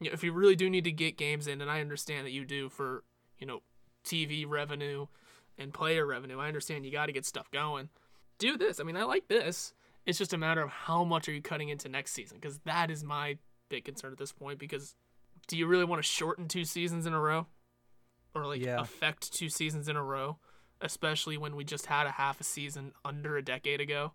you 0.00 0.08
know, 0.08 0.14
if 0.14 0.24
you 0.24 0.32
really 0.32 0.56
do 0.56 0.68
need 0.68 0.84
to 0.84 0.92
get 0.92 1.16
games 1.16 1.46
in, 1.46 1.60
and 1.60 1.70
I 1.70 1.80
understand 1.80 2.26
that 2.26 2.32
you 2.32 2.44
do 2.44 2.68
for, 2.68 3.04
you 3.38 3.46
know, 3.46 3.62
TV 4.04 4.48
revenue 4.48 5.06
and 5.58 5.72
player 5.72 6.06
revenue. 6.06 6.38
I 6.38 6.48
understand 6.48 6.84
you 6.84 6.92
got 6.92 7.06
to 7.06 7.12
get 7.12 7.26
stuff 7.26 7.50
going. 7.50 7.88
Do 8.38 8.56
this. 8.56 8.80
I 8.80 8.82
mean, 8.84 8.96
I 8.96 9.04
like 9.04 9.28
this. 9.28 9.74
It's 10.04 10.18
just 10.18 10.32
a 10.32 10.38
matter 10.38 10.62
of 10.62 10.70
how 10.70 11.04
much 11.04 11.28
are 11.28 11.32
you 11.32 11.42
cutting 11.42 11.68
into 11.68 11.88
next 11.88 12.12
season 12.12 12.38
because 12.40 12.58
that 12.64 12.90
is 12.90 13.02
my 13.02 13.38
big 13.68 13.84
concern 13.84 14.12
at 14.12 14.18
this 14.18 14.32
point. 14.32 14.58
Because 14.58 14.94
do 15.46 15.56
you 15.56 15.66
really 15.66 15.84
want 15.84 16.02
to 16.02 16.08
shorten 16.08 16.48
two 16.48 16.64
seasons 16.64 17.06
in 17.06 17.12
a 17.14 17.20
row, 17.20 17.46
or 18.34 18.46
like 18.46 18.60
Yeah. 18.60 18.80
affect 18.80 19.32
two 19.32 19.48
seasons 19.48 19.88
in 19.88 19.96
a 19.96 20.02
row? 20.02 20.38
especially 20.82 21.38
when 21.38 21.56
we 21.56 21.64
just 21.64 21.86
had 21.86 22.06
a 22.06 22.10
half 22.10 22.38
a 22.38 22.44
season 22.44 22.92
under 23.02 23.38
a 23.38 23.42
decade 23.42 23.80
ago 23.80 24.12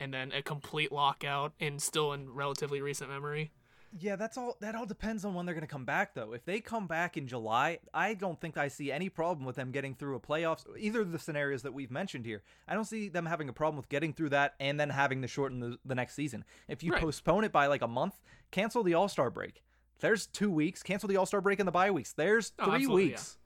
and 0.00 0.12
then 0.12 0.32
a 0.32 0.42
complete 0.42 0.90
lockout 0.90 1.52
and 1.60 1.80
still 1.80 2.12
in 2.12 2.28
relatively 2.28 2.80
recent 2.80 3.08
memory. 3.08 3.52
Yeah, 3.96 4.16
that's 4.16 4.36
all. 4.36 4.56
That 4.60 4.74
all 4.74 4.86
depends 4.86 5.24
on 5.24 5.34
when 5.34 5.46
they're 5.46 5.54
going 5.54 5.62
to 5.66 5.72
come 5.72 5.84
back, 5.84 6.14
though. 6.14 6.32
If 6.32 6.44
they 6.44 6.58
come 6.60 6.88
back 6.88 7.16
in 7.16 7.28
July, 7.28 7.78
I 7.94 8.14
don't 8.14 8.40
think 8.40 8.58
I 8.58 8.66
see 8.66 8.90
any 8.90 9.08
problem 9.08 9.46
with 9.46 9.54
them 9.54 9.70
getting 9.70 9.94
through 9.94 10.16
a 10.16 10.20
playoffs. 10.20 10.64
Either 10.76 11.00
of 11.00 11.12
the 11.12 11.18
scenarios 11.20 11.62
that 11.62 11.72
we've 11.72 11.92
mentioned 11.92 12.26
here, 12.26 12.42
I 12.66 12.74
don't 12.74 12.84
see 12.84 13.08
them 13.08 13.24
having 13.26 13.48
a 13.48 13.52
problem 13.52 13.76
with 13.76 13.88
getting 13.88 14.12
through 14.12 14.30
that 14.30 14.56
and 14.58 14.80
then 14.80 14.90
having 14.90 15.22
to 15.22 15.28
shorten 15.28 15.60
the, 15.60 15.78
the 15.84 15.94
next 15.94 16.14
season. 16.14 16.44
If 16.66 16.82
you 16.82 16.90
Right. 16.92 17.00
postpone 17.02 17.44
it 17.44 17.52
by 17.52 17.66
like 17.68 17.82
a 17.82 17.88
month, 17.88 18.18
cancel 18.50 18.82
the 18.82 18.94
All 18.94 19.08
Star 19.08 19.30
break. 19.30 19.62
There's 20.00 20.26
two 20.26 20.50
weeks. 20.50 20.82
Cancel 20.82 21.08
the 21.08 21.16
All 21.16 21.26
Star 21.26 21.40
break 21.40 21.58
and 21.60 21.66
the 21.66 21.72
bye 21.72 21.90
weeks. 21.90 22.12
There's 22.12 22.52
Oh, 22.58 22.70
three 22.70 22.82
yeah. 22.82 22.88
weeks. 22.88 23.38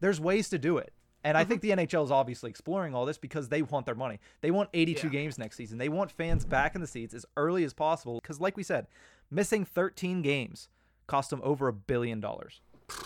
There's 0.00 0.20
ways 0.20 0.48
to 0.50 0.58
do 0.58 0.78
it. 0.78 0.92
And 1.24 1.36
I 1.36 1.42
think 1.44 1.60
mm-hmm. 1.62 1.80
the 1.80 1.86
NHL 1.86 2.04
is 2.04 2.10
obviously 2.12 2.48
exploring 2.48 2.94
all 2.94 3.04
this 3.04 3.18
because 3.18 3.48
they 3.48 3.62
want 3.62 3.86
their 3.86 3.96
money. 3.96 4.20
They 4.40 4.52
want 4.52 4.70
82 4.72 5.08
Yeah. 5.08 5.12
games 5.12 5.36
next 5.38 5.56
season. 5.56 5.76
They 5.78 5.88
want 5.88 6.12
fans 6.12 6.44
back 6.44 6.74
in 6.76 6.80
the 6.80 6.86
seats 6.86 7.12
as 7.12 7.26
early 7.36 7.64
as 7.64 7.74
possible 7.74 8.20
because, 8.22 8.40
like 8.40 8.56
we 8.56 8.62
said, 8.62 8.86
missing 9.30 9.64
13 9.64 10.22
games 10.22 10.68
cost 11.08 11.30
them 11.30 11.40
over 11.42 11.66
a 11.68 11.72
billion 11.72 12.20
dollars. 12.20 12.60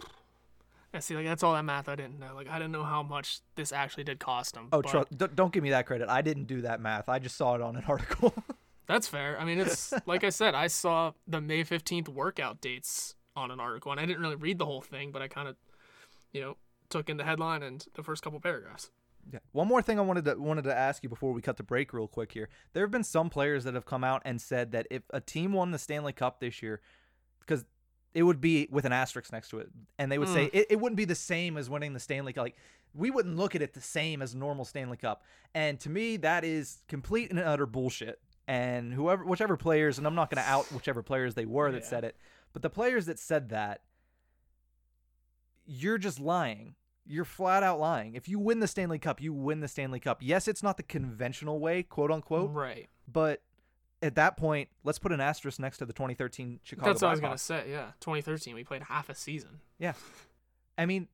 Yeah, 0.95 1.01
see, 1.01 1.17
like 1.17 1.25
that's 1.25 1.43
all 1.43 1.55
that 1.55 1.63
math 1.65 1.89
I 1.89 1.97
didn't 1.97 2.21
know. 2.21 2.35
Like 2.35 2.51
I 2.51 2.59
didn't 2.59 2.73
know 2.73 2.83
how 2.83 3.03
much 3.03 3.41
this 3.55 3.73
actually 3.73 4.05
did 4.05 4.19
cost 4.21 4.53
them. 4.53 4.69
Oh, 4.73 4.83
but 4.83 5.17
d- 5.17 5.27
don't 5.35 5.51
give 5.51 5.63
me 5.63 5.71
that 5.71 5.87
credit. 5.87 6.11
I 6.11 6.21
didn't 6.21 6.45
do 6.45 6.61
that 6.63 6.83
math. 6.83 7.09
I 7.09 7.19
just 7.19 7.35
saw 7.35 7.55
it 7.55 7.63
on 7.63 7.77
an 7.77 7.85
article. 7.89 8.35
That's 8.93 9.09
fair. 9.09 9.39
I 9.41 9.45
mean, 9.45 9.59
it's 9.59 9.93
like 10.07 10.25
I 10.25 10.31
said, 10.31 10.55
I 10.55 10.67
saw 10.67 11.13
the 11.27 11.41
May 11.41 11.65
fifteenth 11.65 12.09
workout 12.09 12.61
dates 12.61 13.15
on 13.35 13.51
an 13.51 13.61
article, 13.61 13.93
and 13.93 14.01
I 14.01 14.07
didn't 14.07 14.23
really 14.23 14.37
read 14.37 14.59
the 14.59 14.67
whole 14.67 14.83
thing, 14.83 15.11
but 15.11 15.23
I 15.23 15.29
kind 15.29 15.49
of, 15.49 15.57
you 16.33 16.41
know, 16.41 16.57
took 16.91 17.09
in 17.09 17.17
the 17.17 17.25
headline 17.25 17.63
and 17.63 17.85
the 17.95 18.03
first 18.03 18.23
couple 18.23 18.39
paragraphs. 18.41 18.91
Yeah. 19.33 19.39
One 19.53 19.69
more 19.69 19.83
thing 19.83 19.99
I 19.99 20.03
wanted 20.03 20.25
to 20.25 20.35
wanted 20.35 20.65
to 20.65 20.77
ask 20.77 21.03
you 21.03 21.09
before 21.09 21.33
we 21.33 21.41
cut 21.41 21.57
the 21.57 21.63
break 21.63 21.93
real 21.93 22.09
quick 22.09 22.33
here. 22.33 22.49
There 22.73 22.83
have 22.83 22.91
been 22.91 23.05
some 23.05 23.31
players 23.31 23.65
that 23.65 23.75
have 23.75 23.87
come 23.87 24.05
out 24.05 24.23
and 24.25 24.41
said 24.41 24.73
that 24.73 24.87
if 24.91 25.03
a 25.11 25.21
team 25.21 25.53
won 25.53 25.71
the 25.71 25.79
Stanley 25.79 26.13
Cup 26.13 26.41
this 26.41 26.63
year, 26.63 26.81
because 27.41 27.65
it 28.15 28.25
would 28.25 28.41
be 28.41 28.69
with 28.71 28.85
an 28.85 28.93
asterisk 28.93 29.33
next 29.33 29.49
to 29.51 29.59
it, 29.59 29.71
and 29.99 30.11
they 30.11 30.19
would 30.19 30.29
say 30.29 30.47
mm. 30.47 30.51
it, 30.53 30.67
it 30.71 30.81
wouldn't 30.81 30.97
be 30.97 31.05
the 31.05 31.15
same 31.15 31.57
as 31.57 31.71
winning 31.71 31.93
the 31.93 32.01
Stanley 32.01 32.33
Cup. 32.33 32.45
Like 32.45 32.57
we 32.95 33.11
wouldn't 33.11 33.37
look 33.37 33.55
at 33.55 33.63
it 33.63 33.75
the 33.75 33.81
same 33.81 34.23
as 34.23 34.35
a 34.35 34.39
normal 34.39 34.65
Stanley 34.65 34.97
Cup. 34.97 35.23
And 35.55 35.79
to 35.81 35.91
me, 35.91 36.17
that 36.19 36.45
is 36.45 36.83
complete 36.89 37.31
and 37.31 37.39
utter 37.39 37.67
bullshit. 37.67 38.21
And 38.53 38.93
whoever, 38.93 39.25
whichever 39.25 39.57
players, 39.57 39.97
and 39.97 40.07
I'm 40.07 40.15
not 40.15 40.29
going 40.31 40.43
to 40.43 40.49
out 40.51 40.67
whichever 40.73 41.03
players 41.03 41.35
they 41.35 41.47
were 41.47 41.73
that 41.73 41.83
Yeah. 41.85 41.89
said 41.89 42.05
it, 42.05 42.17
but 42.53 42.61
the 42.61 42.69
players 42.69 43.07
that 43.07 43.19
said 43.19 43.49
that, 43.49 43.81
you're 45.65 45.97
just 45.99 46.21
lying. 46.21 46.75
You're 47.07 47.25
flat 47.25 47.63
out 47.63 47.81
lying. 47.81 48.15
If 48.15 48.29
you 48.29 48.39
win 48.39 48.61
the 48.61 48.67
Stanley 48.69 48.99
Cup, 48.99 49.21
you 49.21 49.33
win 49.33 49.61
the 49.61 49.69
Stanley 49.69 50.01
Cup. 50.01 50.19
Yes, 50.21 50.47
it's 50.49 50.63
not 50.63 50.77
the 50.77 50.83
conventional 50.83 51.61
way, 51.61 51.83
quote 51.83 52.11
unquote, 52.11 52.51
Right. 52.53 52.89
but 53.11 53.43
at 54.03 54.15
that 54.17 54.37
point, 54.37 54.69
let's 54.85 54.99
put 54.99 55.13
an 55.13 55.21
asterisk 55.21 55.59
next 55.59 55.79
to 55.79 55.87
the 55.87 55.93
2013 55.93 56.61
Chicago 56.63 56.91
That's 56.91 57.03
what 57.03 57.09
I 57.09 57.11
was 57.13 57.21
gonna 57.21 57.39
say. 57.39 57.71
Yeah, 57.71 57.93
2013, 58.01 58.55
we 58.55 58.65
played 58.65 58.83
half 58.83 59.09
a 59.09 59.15
season. 59.15 59.61
Yeah. 59.79 59.95
I 60.77 60.87
mean, 60.87 61.09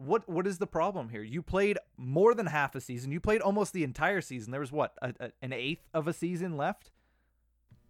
what 0.00 0.26
what 0.28 0.46
is 0.46 0.58
the 0.58 0.66
problem 0.66 1.10
here? 1.10 1.22
You 1.22 1.42
played 1.42 1.78
more 1.96 2.34
than 2.34 2.46
half 2.46 2.74
a 2.74 2.80
season. 2.80 3.12
You 3.12 3.20
played 3.20 3.42
almost 3.42 3.72
the 3.72 3.84
entire 3.84 4.22
season. 4.22 4.50
There 4.50 4.60
was 4.60 4.72
what 4.72 4.94
a, 5.02 5.12
a, 5.20 5.30
an 5.42 5.52
eighth 5.52 5.88
of 5.92 6.08
a 6.08 6.12
season 6.12 6.56
left. 6.56 6.90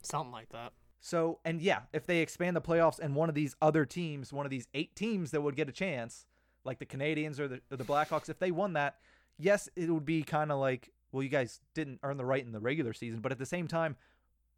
Something 0.02 0.32
like 0.32 0.48
that. 0.50 0.72
So, 1.00 1.38
and 1.44 1.62
yeah, 1.62 1.80
if 1.92 2.06
they 2.06 2.18
expand 2.18 2.56
the 2.56 2.60
playoffs 2.60 2.98
and 2.98 3.14
one 3.14 3.28
of 3.28 3.34
these 3.34 3.54
other 3.62 3.86
teams, 3.86 4.32
one 4.32 4.44
of 4.44 4.50
these 4.50 4.66
eight 4.74 4.96
teams 4.96 5.30
that 5.30 5.40
would 5.40 5.56
get 5.56 5.68
a 5.68 5.72
chance, 5.72 6.26
like 6.64 6.78
the 6.78 6.86
Canadiens 6.86 7.38
or 7.38 7.46
the 7.46 7.60
or 7.70 7.76
the 7.76 7.84
Blackhawks, 7.84 8.28
if 8.28 8.38
they 8.38 8.50
won 8.50 8.72
that, 8.72 8.96
yes, 9.38 9.68
it 9.76 9.88
would 9.88 10.04
be 10.04 10.22
kind 10.22 10.50
of 10.50 10.58
like, 10.58 10.90
well, 11.12 11.22
you 11.22 11.28
guys 11.28 11.60
didn't 11.74 12.00
earn 12.02 12.16
the 12.16 12.24
right 12.24 12.44
in 12.44 12.50
the 12.50 12.60
regular 12.60 12.92
season, 12.92 13.20
but 13.20 13.30
at 13.30 13.38
the 13.38 13.46
same 13.46 13.68
time, 13.68 13.96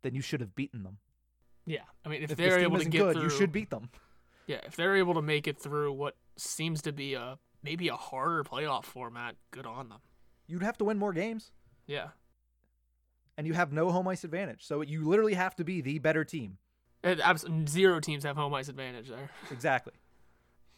then 0.01 0.15
you 0.15 0.23
should 0.23 0.41
have 0.41 0.55
beaten 0.55 0.83
them. 0.85 0.99
Yeah, 1.67 1.83
I 2.05 2.09
mean, 2.09 2.23
if, 2.23 2.31
If 2.33 2.39
they're 2.39 2.59
able 2.59 2.79
to 2.79 2.85
get 2.89 2.99
good, 2.99 3.13
through, 3.15 3.25
you 3.25 3.31
should 3.31 3.53
beat 3.53 3.71
them. 3.71 3.91
Yeah, 4.47 4.61
if 4.65 4.77
they're 4.77 4.97
able 4.97 5.15
to 5.15 5.23
make 5.23 5.47
it 5.47 5.59
through 5.59 5.93
what 5.93 6.17
seems 6.37 6.83
to 6.83 6.93
be 6.93 7.15
a 7.15 7.39
maybe 7.63 7.89
a 7.89 7.95
harder 7.95 8.43
playoff 8.45 8.85
format, 8.85 9.37
good 9.51 9.67
on 9.67 9.89
them. 9.89 10.01
You'd 10.47 10.63
have 10.63 10.77
to 10.79 10.85
win 10.85 10.99
more 10.99 11.13
games. 11.13 11.53
Yeah, 11.87 12.09
and 13.37 13.47
you 13.47 13.55
have 13.55 13.73
no 13.73 13.91
home 13.91 14.09
ice 14.09 14.25
advantage. 14.25 14.65
So 14.65 14.83
you 14.83 15.05
literally 15.09 15.35
have 15.35 15.55
to 15.57 15.65
be 15.65 15.81
the 15.81 15.99
better 15.99 16.25
team. 16.25 16.59
And 17.05 17.69
zero 17.69 17.99
teams 17.99 18.23
have 18.25 18.37
home 18.37 18.55
ice 18.55 18.69
advantage 18.69 19.09
there. 19.09 19.31
Exactly. 19.51 19.93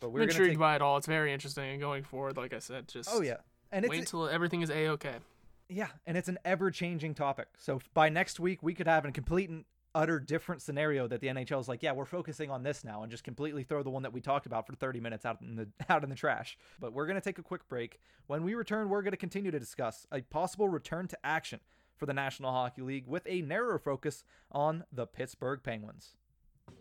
But 0.01 0.11
we're 0.11 0.21
gonna 0.21 0.31
intrigued 0.33 0.53
take. 0.53 0.59
by 0.59 0.77
it 0.77 0.83
all. 0.83 0.97
It's 0.97 1.07
very 1.07 1.33
interesting, 1.33 1.71
and 1.71 1.81
going 1.81 2.03
forward, 2.03 2.37
like 2.37 2.53
I 2.53 2.59
said, 2.59 2.89
just 2.89 3.09
Oh 3.13 3.23
yeah, 3.23 3.37
and 3.73 3.87
wait 3.89 4.01
until 4.01 4.29
everything 4.29 4.61
is 4.63 4.71
a 4.71 4.89
okay. 4.89 5.15
yeah, 5.69 5.89
and 6.07 6.17
it's 6.19 6.29
an 6.29 6.39
ever-changing 6.45 7.15
topic. 7.15 7.49
So 7.59 7.81
by 7.95 8.09
next 8.11 8.39
week, 8.41 8.63
we 8.63 8.75
could 8.75 8.87
have 8.87 9.05
a 9.05 9.13
complete 9.13 9.49
and 9.49 9.65
utter 9.95 10.19
different 10.19 10.63
scenario 10.63 11.07
that 11.07 11.21
the 11.21 11.29
NHL 11.29 11.61
is 11.61 11.69
like, 11.69 11.83
yeah, 11.83 11.93
we're 11.93 12.05
focusing 12.05 12.51
on 12.51 12.63
this 12.63 12.85
now, 12.85 13.03
and 13.03 13.11
just 13.11 13.25
completely 13.25 13.63
throw 13.63 13.83
the 13.83 13.91
one 13.91 14.03
that 14.03 14.13
we 14.13 14.21
talked 14.21 14.47
about 14.47 14.67
for 14.67 14.75
30 14.75 15.01
minutes 15.01 15.25
out 15.25 15.41
in 15.41 15.57
the 15.57 15.69
out 15.89 16.03
in 16.03 16.11
the 16.11 16.17
trash. 16.17 16.59
But 16.81 16.93
we're 16.93 17.07
gonna 17.07 17.21
take 17.21 17.39
a 17.39 17.43
quick 17.43 17.69
break. 17.69 17.99
When 18.27 18.43
we 18.43 18.55
return, 18.55 18.89
we're 18.89 19.03
gonna 19.03 19.17
continue 19.17 19.51
to 19.51 19.59
discuss 19.59 20.07
a 20.13 20.23
possible 20.23 20.69
return 20.69 21.09
to 21.09 21.19
action 21.25 21.61
for 21.97 22.07
the 22.07 22.15
National 22.15 22.51
Hockey 22.51 22.83
League 22.83 23.07
with 23.07 23.23
a 23.27 23.43
narrower 23.43 23.79
focus 23.79 24.25
on 24.51 24.85
the 24.93 25.07
Pittsburgh 25.07 25.63
Penguins. 25.63 26.17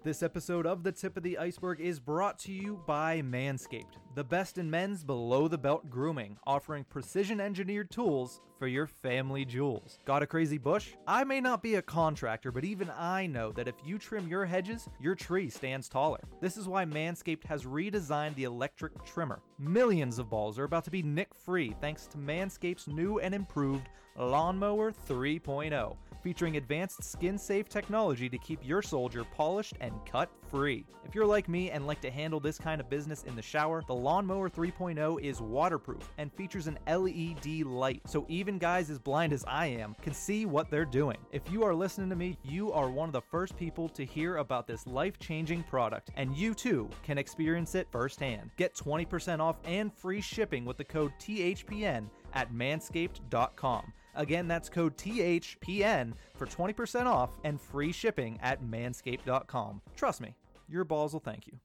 This 0.04 0.22
episode 0.22 0.66
of 0.66 0.84
The 0.84 0.92
Tip 0.92 1.16
of 1.16 1.24
the 1.24 1.38
Iceberg 1.38 1.80
is 1.80 1.98
brought 1.98 2.38
to 2.40 2.52
you 2.52 2.84
by 2.86 3.22
Manscaped, 3.22 3.96
the 4.16 4.24
best 4.26 4.58
in 4.58 4.70
men's 4.70 5.02
below 5.02 5.48
the 5.48 5.58
belt 5.58 5.90
grooming, 5.90 6.38
offering 6.46 6.84
precision 6.84 7.40
engineered 7.40 7.90
tools 7.90 8.42
for 8.60 8.68
your 8.68 8.86
family 8.86 9.46
jewels. 9.46 10.00
Got 10.04 10.22
a 10.22 10.28
crazy 10.28 10.58
bush? 10.58 10.90
I 11.08 11.24
may 11.24 11.40
not 11.40 11.64
be 11.64 11.76
a 11.76 11.82
contractor, 11.82 12.52
but 12.52 12.66
even 12.66 12.90
I 12.90 13.28
know 13.28 13.54
that 13.54 13.70
if 13.70 13.76
you 13.86 13.98
trim 13.98 14.28
your 14.28 14.44
hedges, 14.46 14.90
your 15.00 15.16
tree 15.16 15.50
stands 15.50 15.88
taller. 15.88 16.20
This 16.42 16.58
is 16.58 16.68
why 16.68 16.84
Manscaped 16.84 17.46
has 17.46 17.64
redesigned 17.64 18.36
the 18.36 18.44
electric 18.44 19.06
trimmer. 19.06 19.42
Millions 19.58 20.20
of 20.20 20.30
balls 20.30 20.60
are 20.60 20.66
about 20.66 20.84
to 20.84 20.92
be 20.92 21.02
nick 21.02 21.34
free 21.34 21.74
thanks 21.80 22.08
to 22.08 22.18
Manscaped's 22.18 22.90
new 22.90 23.20
and 23.20 23.34
improved 23.34 23.88
Lawnmower 24.18 24.92
3.0 24.92 25.96
featuring 26.24 26.58
advanced 26.58 27.04
skin 27.04 27.38
safe 27.38 27.68
technology 27.68 28.30
to 28.30 28.38
keep 28.38 28.66
your 28.66 28.82
soldier 28.82 29.24
polished 29.24 29.76
and 29.82 29.94
cut 30.06 30.30
free. 30.50 30.86
If 31.06 31.14
you're 31.14 31.26
like 31.26 31.50
me 31.50 31.70
and 31.70 31.86
like 31.86 32.00
to 32.02 32.10
handle 32.10 32.40
this 32.40 32.58
kind 32.58 32.80
of 32.80 32.90
business 32.90 33.24
in 33.24 33.36
the 33.36 33.42
shower, 33.42 33.84
the 33.88 33.94
Lawnmower 33.94 34.50
3.0 34.50 35.22
is 35.22 35.42
waterproof 35.42 36.10
and 36.18 36.32
features 36.34 36.68
an 36.68 36.80
LED 36.88 37.66
light, 37.66 38.02
so 38.08 38.26
even 38.30 38.58
guys 38.58 38.90
as 38.90 39.00
blind 39.00 39.34
as 39.34 39.44
I 39.48 39.68
am 39.68 39.96
can 40.02 40.14
see 40.14 40.46
what 40.46 40.70
they're 40.70 40.86
doing. 40.86 41.18
If 41.32 41.52
you 41.52 41.64
are 41.64 41.76
listening 41.76 42.10
to 42.10 42.16
me, 42.16 42.38
you 42.44 42.72
are 42.72 42.90
one 42.90 43.10
of 43.10 43.14
the 43.14 43.22
first 43.22 43.58
people 43.58 43.90
to 43.90 44.06
hear 44.06 44.38
about 44.38 44.66
this 44.66 44.88
life 44.88 45.20
changing 45.20 45.64
product, 45.64 46.12
and 46.16 46.36
you 46.38 46.54
too 46.54 46.90
can 47.04 47.18
experience 47.18 47.76
it 47.76 47.88
firsthand. 47.92 48.50
Get 48.58 48.76
20% 48.76 49.40
off 49.40 49.58
and 49.66 49.94
free 49.94 50.22
shipping 50.22 50.66
with 50.66 50.78
the 50.78 50.84
code 50.84 51.12
THPN 51.20 52.10
at 52.34 52.52
manscaped.com. 52.54 53.94
Again, 54.16 54.48
that's 54.48 54.70
code 54.70 54.98
THPN 54.98 56.14
for 56.36 56.46
20% 56.46 57.06
off 57.06 57.32
and 57.44 57.60
free 57.60 57.92
shipping 57.92 58.40
at 58.42 58.64
manscaped.com. 58.64 59.82
Trust 59.96 60.22
me, 60.22 60.36
your 60.68 60.84
balls 60.84 61.14
will 61.14 61.20
thank 61.20 61.48
you. 61.48 61.60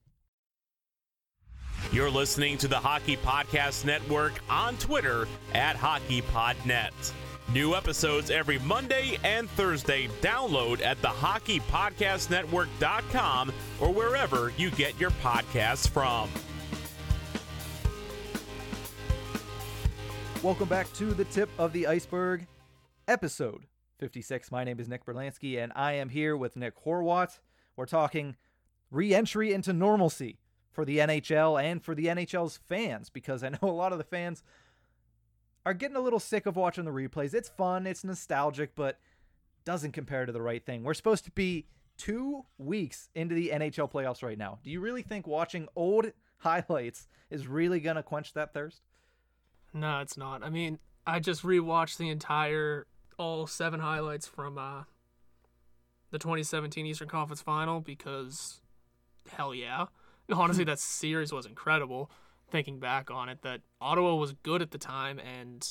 You're 1.91 2.09
listening 2.09 2.57
to 2.59 2.67
the 2.67 2.77
Hockey 2.77 3.17
Podcast 3.17 3.85
Network 3.85 4.33
on 4.49 4.77
Twitter 4.77 5.27
at 5.53 5.75
HockeyPodNet. 5.75 7.13
New 7.51 7.73
episodes 7.73 8.29
every 8.29 8.59
Monday 8.59 9.17
and 9.23 9.49
Thursday. 9.51 10.07
Download 10.21 10.83
at 10.83 11.01
thehockeypodcastnetwork.com 11.01 13.53
or 13.79 13.91
wherever 13.91 14.53
you 14.55 14.69
get 14.71 14.99
your 14.99 15.11
podcasts 15.11 15.89
from. 15.89 16.29
Welcome 20.41 20.69
back 20.69 20.91
to 20.93 21.13
the 21.13 21.25
tip 21.25 21.49
of 21.57 21.73
the 21.73 21.85
iceberg, 21.85 22.47
episode 23.09 23.65
56. 23.97 24.53
My 24.53 24.63
name 24.63 24.79
is 24.79 24.87
Nick 24.87 25.05
Berlansky, 25.05 25.61
and 25.61 25.73
I 25.75 25.91
am 25.93 26.07
here 26.07 26.37
with 26.37 26.55
Nick 26.55 26.81
Horwat. 26.85 27.39
We're 27.75 27.85
talking 27.85 28.37
re 28.89 29.13
entry 29.13 29.51
into 29.51 29.73
normalcy 29.73 30.39
for 30.71 30.85
the 30.85 30.99
NHL 30.99 31.61
and 31.61 31.83
for 31.83 31.93
the 31.93 32.05
NHL's 32.05 32.55
fans 32.55 33.09
because 33.09 33.43
I 33.43 33.49
know 33.49 33.57
a 33.63 33.65
lot 33.65 33.91
of 33.91 33.97
the 33.97 34.05
fans 34.05 34.41
are 35.65 35.73
getting 35.73 35.97
a 35.97 36.01
little 36.01 36.21
sick 36.21 36.45
of 36.45 36.55
watching 36.55 36.85
the 36.85 36.91
replays. 36.91 37.33
It's 37.33 37.49
fun, 37.49 37.85
it's 37.85 38.05
nostalgic, 38.05 38.75
but 38.75 38.97
doesn't 39.65 39.91
compare 39.91 40.25
to 40.25 40.31
the 40.31 40.41
right 40.41 40.65
thing. 40.65 40.85
We're 40.85 40.93
supposed 40.93 41.25
to 41.25 41.31
be 41.31 41.67
two 41.97 42.45
weeks 42.57 43.09
into 43.13 43.35
the 43.35 43.49
NHL 43.53 43.91
playoffs 43.91 44.23
right 44.23 44.37
now. 44.37 44.59
Do 44.63 44.71
you 44.71 44.79
really 44.79 45.01
think 45.01 45.27
watching 45.27 45.67
old 45.75 46.13
highlights 46.37 47.09
is 47.29 47.45
really 47.45 47.81
going 47.81 47.97
to 47.97 48.03
quench 48.03 48.31
that 48.35 48.53
thirst? 48.53 48.83
No, 49.73 49.99
it's 49.99 50.17
not. 50.17 50.43
I 50.43 50.49
mean, 50.49 50.79
I 51.05 51.19
just 51.19 51.43
rewatched 51.43 51.97
the 51.97 52.09
entire 52.09 52.87
all 53.17 53.45
seven 53.47 53.79
highlights 53.81 54.27
from 54.27 54.57
uh, 54.57 54.83
the 56.11 56.19
2017 56.19 56.85
Eastern 56.85 57.07
Conference 57.07 57.41
Final 57.41 57.81
because 57.81 58.61
hell 59.31 59.53
yeah. 59.53 59.85
Honestly, 60.31 60.63
that 60.63 60.79
series 60.79 61.31
was 61.31 61.45
incredible. 61.45 62.11
Thinking 62.51 62.79
back 62.79 63.11
on 63.11 63.29
it, 63.29 63.41
that 63.43 63.61
Ottawa 63.79 64.15
was 64.15 64.33
good 64.33 64.61
at 64.61 64.71
the 64.71 64.77
time, 64.79 65.19
and 65.19 65.67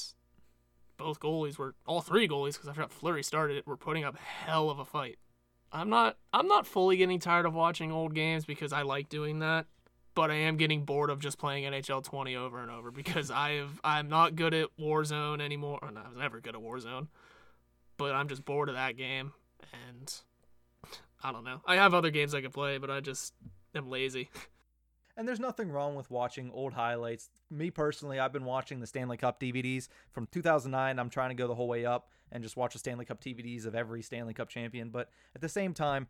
both 0.96 1.18
goalies 1.18 1.58
were 1.58 1.74
all 1.87 2.00
three 2.00 2.28
goalies 2.28 2.54
because 2.54 2.68
I 2.68 2.72
forgot 2.72 2.92
Fleury 2.92 3.22
started 3.22 3.56
it. 3.56 3.66
Were 3.66 3.76
putting 3.76 4.04
up 4.04 4.16
hell 4.16 4.70
of 4.70 4.78
a 4.78 4.84
fight. 4.84 5.18
I'm 5.72 5.90
not 5.90 6.16
I'm 6.32 6.46
not 6.46 6.66
fully 6.66 6.96
getting 6.96 7.18
tired 7.18 7.46
of 7.46 7.54
watching 7.54 7.92
old 7.92 8.14
games 8.14 8.44
because 8.44 8.72
I 8.72 8.82
like 8.82 9.08
doing 9.08 9.40
that, 9.40 9.66
but 10.18 10.33
I 10.33 10.35
am 10.35 10.57
getting 10.57 10.85
bored 10.85 11.11
of 11.11 11.20
just 11.20 11.38
playing 11.38 11.62
NHL 11.62 12.02
20 12.02 12.35
over 12.35 12.61
and 12.61 12.72
over 12.72 12.90
because 12.90 13.31
I 13.31 13.50
have 13.52 13.81
I'm 13.85 14.09
not 14.09 14.35
good 14.35 14.52
at 14.52 14.66
Warzone 14.76 15.40
anymore. 15.40 15.78
no, 15.81 16.00
I 16.00 16.09
was 16.09 16.18
never 16.18 16.40
good 16.40 16.57
at 16.57 16.61
Warzone, 16.61 17.07
but 17.98 18.16
I'm 18.16 18.26
just 18.26 18.44
bored 18.44 18.68
of 18.68 18.74
that 18.74 18.96
game 18.96 19.33
and 19.72 20.12
I 21.22 21.31
don't 21.31 21.44
know. 21.44 21.61
I 21.64 21.76
have 21.76 21.94
other 21.94 22.11
games 22.11 22.35
I 22.35 22.40
could 22.40 22.52
play, 22.52 22.78
but 22.78 22.90
I 22.90 22.98
just 22.98 23.33
am 23.76 23.88
lazy. 23.88 24.28
And 25.16 25.26
there's 25.26 25.40
nothing 25.40 25.72
wrong 25.72 25.96
with 25.96 26.12
watching 26.12 26.48
old 26.52 26.74
highlights. 26.74 27.28
Me 27.50 27.72
personally, 27.72 28.20
I've 28.20 28.33
been 28.33 28.44
watching 28.44 28.78
the 28.78 28.87
Stanley 28.87 29.16
Cup 29.16 29.40
DVDs 29.40 29.88
from 30.12 30.28
2009. 30.31 30.96
I'm 30.96 31.11
trying 31.11 31.31
to 31.31 31.35
go 31.35 31.48
the 31.48 31.57
whole 31.57 31.66
way 31.66 31.85
up 31.85 32.12
and 32.31 32.40
just 32.40 32.57
watch 32.57 32.74
the 32.74 32.78
Stanley 32.78 33.04
Cup 33.04 33.20
DVDs 33.20 33.66
of 33.66 33.74
every 33.74 34.00
Stanley 34.00 34.33
Cup 34.33 34.48
champion. 34.48 34.90
But 34.90 35.11
at 35.35 35.40
the 35.40 35.48
same 35.48 35.74
time, 35.74 36.07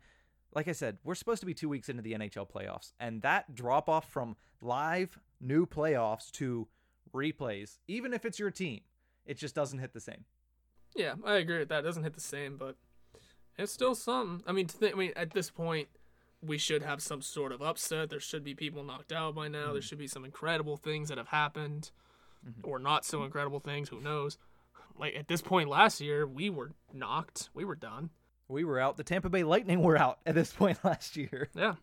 like 0.53 0.67
I 0.67 0.71
said, 0.71 0.97
we're 1.03 1.15
supposed 1.15 1.41
to 1.41 1.45
be 1.45 1.53
two 1.53 1.69
weeks 1.69 1.89
into 1.89 2.01
the 2.01 2.13
NHL 2.13 2.49
playoffs, 2.49 2.93
and 2.99 3.21
that 3.21 3.53
drop 3.55 3.87
off 3.87 4.09
from 4.09 4.35
live 4.61 5.19
new 5.39 5.65
playoffs 5.65 6.31
to 6.31 6.67
replays, 7.13 7.77
even 7.87 8.13
if 8.13 8.25
it's 8.25 8.39
your 8.39 8.51
team, 8.51 8.81
it 9.25 9.37
just 9.37 9.55
doesn't 9.55 9.79
hit 9.79 9.93
the 9.93 9.99
same. 9.99 10.25
Yeah, 10.95 11.15
I 11.23 11.35
agree 11.35 11.59
with 11.59 11.69
that. 11.69 11.79
It 11.79 11.83
doesn't 11.83 12.03
hit 12.03 12.13
the 12.13 12.21
same, 12.21 12.57
but 12.57 12.75
it's 13.57 13.71
still 13.71 13.95
something. 13.95 14.43
I 14.47 14.51
mean, 14.51 14.67
th- 14.67 14.93
I 14.93 14.95
mean, 14.95 15.13
at 15.15 15.31
this 15.31 15.49
point, 15.49 15.87
we 16.41 16.57
should 16.57 16.81
have 16.81 17.01
some 17.01 17.21
sort 17.21 17.51
of 17.51 17.61
upset. 17.61 18.09
There 18.09 18.19
should 18.19 18.43
be 18.43 18.55
people 18.55 18.83
knocked 18.83 19.11
out 19.11 19.35
by 19.35 19.47
now. 19.47 19.65
Mm-hmm. 19.65 19.73
There 19.73 19.81
should 19.81 19.97
be 19.97 20.07
some 20.07 20.25
incredible 20.25 20.77
things 20.77 21.09
that 21.09 21.17
have 21.17 21.27
happened, 21.27 21.91
mm-hmm. 22.47 22.67
or 22.69 22.79
not 22.79 23.05
so 23.05 23.23
incredible 23.23 23.59
things. 23.59 23.89
Who 23.89 23.99
knows? 23.99 24.37
Like 24.97 25.15
at 25.15 25.27
this 25.27 25.41
point 25.41 25.69
last 25.69 26.01
year, 26.01 26.25
we 26.25 26.49
were 26.49 26.71
knocked. 26.93 27.49
We 27.53 27.65
were 27.65 27.75
done. 27.75 28.09
We 28.49 28.63
were 28.63 28.79
out. 28.79 28.97
The 28.97 29.03
Tampa 29.03 29.29
Bay 29.29 29.43
Lightning 29.43 29.81
were 29.81 29.95
out 29.95 30.19
at 30.25 30.35
this 30.35 30.51
point 30.53 30.83
last 30.83 31.15
year. 31.15 31.49
Yeah. 31.55 31.75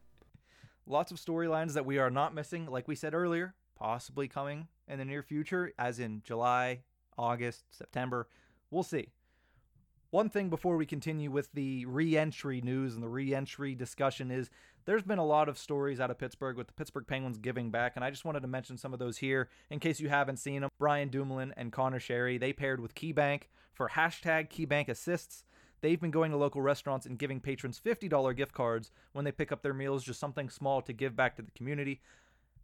Lots 0.87 1.13
of 1.13 1.19
storylines 1.19 1.73
that 1.75 1.87
we 1.87 1.99
are 1.99 2.11
not 2.11 2.35
missing, 2.35 2.67
like 2.67 2.87
we 2.87 2.95
said 2.95 3.15
earlier, 3.15 3.55
possibly 3.79 4.29
coming 4.29 4.69
in 4.87 4.99
the 4.99 5.05
near 5.05 5.23
future, 5.23 5.73
as 5.79 5.99
in 5.99 6.23
July, 6.25 6.81
August, 7.17 7.65
September. 7.71 8.29
We'll 8.71 8.83
see. 8.83 9.09
One 10.11 10.29
thing 10.29 10.51
before 10.51 10.77
we 10.77 10.87
continue 10.87 11.31
with 11.31 11.53
the 11.53 11.85
re 11.87 12.17
entry 12.17 12.61
news 12.61 12.95
and 12.95 13.03
the 13.03 13.09
re 13.09 13.35
entry 13.35 13.75
discussion 13.75 14.31
is 14.31 14.51
there's 14.85 15.03
been 15.03 15.19
a 15.19 15.27
lot 15.27 15.49
of 15.49 15.59
stories 15.59 15.99
out 15.99 16.11
of 16.11 16.19
Pittsburgh 16.19 16.57
with 16.57 16.69
the 16.69 16.73
Pittsburgh 16.73 17.07
Penguins 17.07 17.39
giving 17.39 17.71
back, 17.71 17.93
and 17.97 18.05
I 18.05 18.11
just 18.11 18.25
wanted 18.25 18.41
to 18.41 18.49
mention 18.49 18.77
some 18.77 18.93
of 18.93 19.01
those 19.01 19.19
here 19.19 19.49
in 19.69 19.81
case 19.81 19.99
you 19.99 20.09
haven't 20.09 20.39
seen 20.39 20.63
them. 20.63 20.71
Brian 20.79 21.09
Dumoulin 21.09 21.53
and 21.57 21.73
Connor 21.73 21.99
Sheary, 21.99 22.39
they 22.39 22.53
paired 22.53 22.81
with 22.81 22.95
KeyBank 22.95 23.43
for 23.73 23.91
hashtag 23.91 24.49
KeyBank 24.49 24.89
Assists. 24.89 25.45
They've 25.87 26.01
been 26.01 26.11
going 26.11 26.33
to 26.33 26.37
local 26.37 26.61
restaurants 26.61 27.07
and 27.07 27.16
giving 27.16 27.38
patrons 27.38 27.81
$50 27.81 28.37
gift 28.37 28.53
cards 28.53 28.90
when 29.12 29.25
they 29.25 29.31
pick 29.31 29.53
up 29.53 29.62
their 29.62 29.72
meals, 29.72 30.03
just 30.03 30.18
something 30.18 30.51
small 30.51 30.83
to 30.83 30.92
give 30.92 31.14
back 31.14 31.37
to 31.37 31.42
the 31.42 31.53
community. 31.53 32.01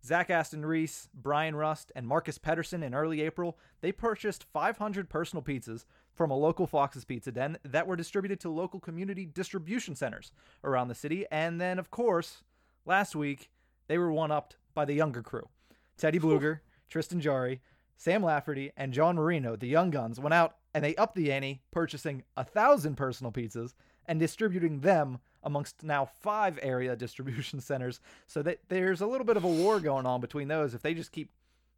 Zach 0.05 0.29
Aston 0.29 0.67
Reese, 0.67 1.09
Bryan 1.15 1.55
Rust, 1.55 1.93
and 1.95 2.09
Marcus 2.09 2.37
Pettersson 2.37 2.83
in 2.83 2.97
early 2.97 3.21
April, 3.21 3.57
they 3.81 3.93
purchased 3.93 4.43
500 4.53 5.09
personal 5.09 5.41
pizzas 5.41 5.85
from 6.13 6.33
a 6.33 6.37
local 6.37 6.67
Fox's 6.67 7.05
Pizza 7.05 7.31
Den 7.31 7.59
that 7.65 7.87
were 7.87 7.95
distributed 7.95 8.41
to 8.41 8.51
local 8.51 8.81
community 8.81 9.25
distribution 9.25 9.95
centers 9.95 10.33
around 10.65 10.89
the 10.89 10.95
city. 10.97 11.25
And 11.31 11.61
then, 11.61 11.79
of 11.79 11.93
course, 11.93 12.43
last 12.85 13.15
week, 13.15 13.51
they 13.87 13.99
were 13.99 14.11
one 14.11 14.33
upped 14.33 14.57
by 14.75 14.85
the 14.85 14.95
younger 14.95 15.23
crew. 15.23 15.49
Teddy 15.97 16.19
Blueger, 16.19 16.59
Tristan 16.89 17.21
Jarry, 17.21 17.61
Sam 17.97 18.25
Lafferty, 18.25 18.73
and 18.77 18.93
John 18.93 19.15
Marino, 19.15 19.55
the 19.55 19.69
young 19.69 19.91
guns, 19.91 20.19
went 20.19 20.35
out 20.35 20.57
and 20.75 20.85
they 20.85 20.95
upped 20.97 21.15
the 21.15 21.33
ante, 21.33 21.61
purchasing 21.71 22.23
a 22.37 22.45
thousand 22.45 22.97
personal 22.97 23.33
pizzas 23.33 23.75
and 24.07 24.19
distributing 24.19 24.81
them 24.81 25.19
amongst 25.43 25.83
now 25.83 26.05
five 26.05 26.59
area 26.63 26.97
distribution 26.97 27.61
centers. 27.61 28.01
So 28.27 28.43
that 28.43 28.61
there's 28.69 29.01
a 29.01 29.07
little 29.07 29.27
bit 29.27 29.37
of 29.37 29.45
a 29.45 29.49
war 29.49 29.81
going 29.81 30.07
on 30.07 30.21
between 30.21 30.49
those. 30.49 30.75
If 30.75 30.83
they 30.83 30.95
just 30.95 31.13
keep 31.13 31.31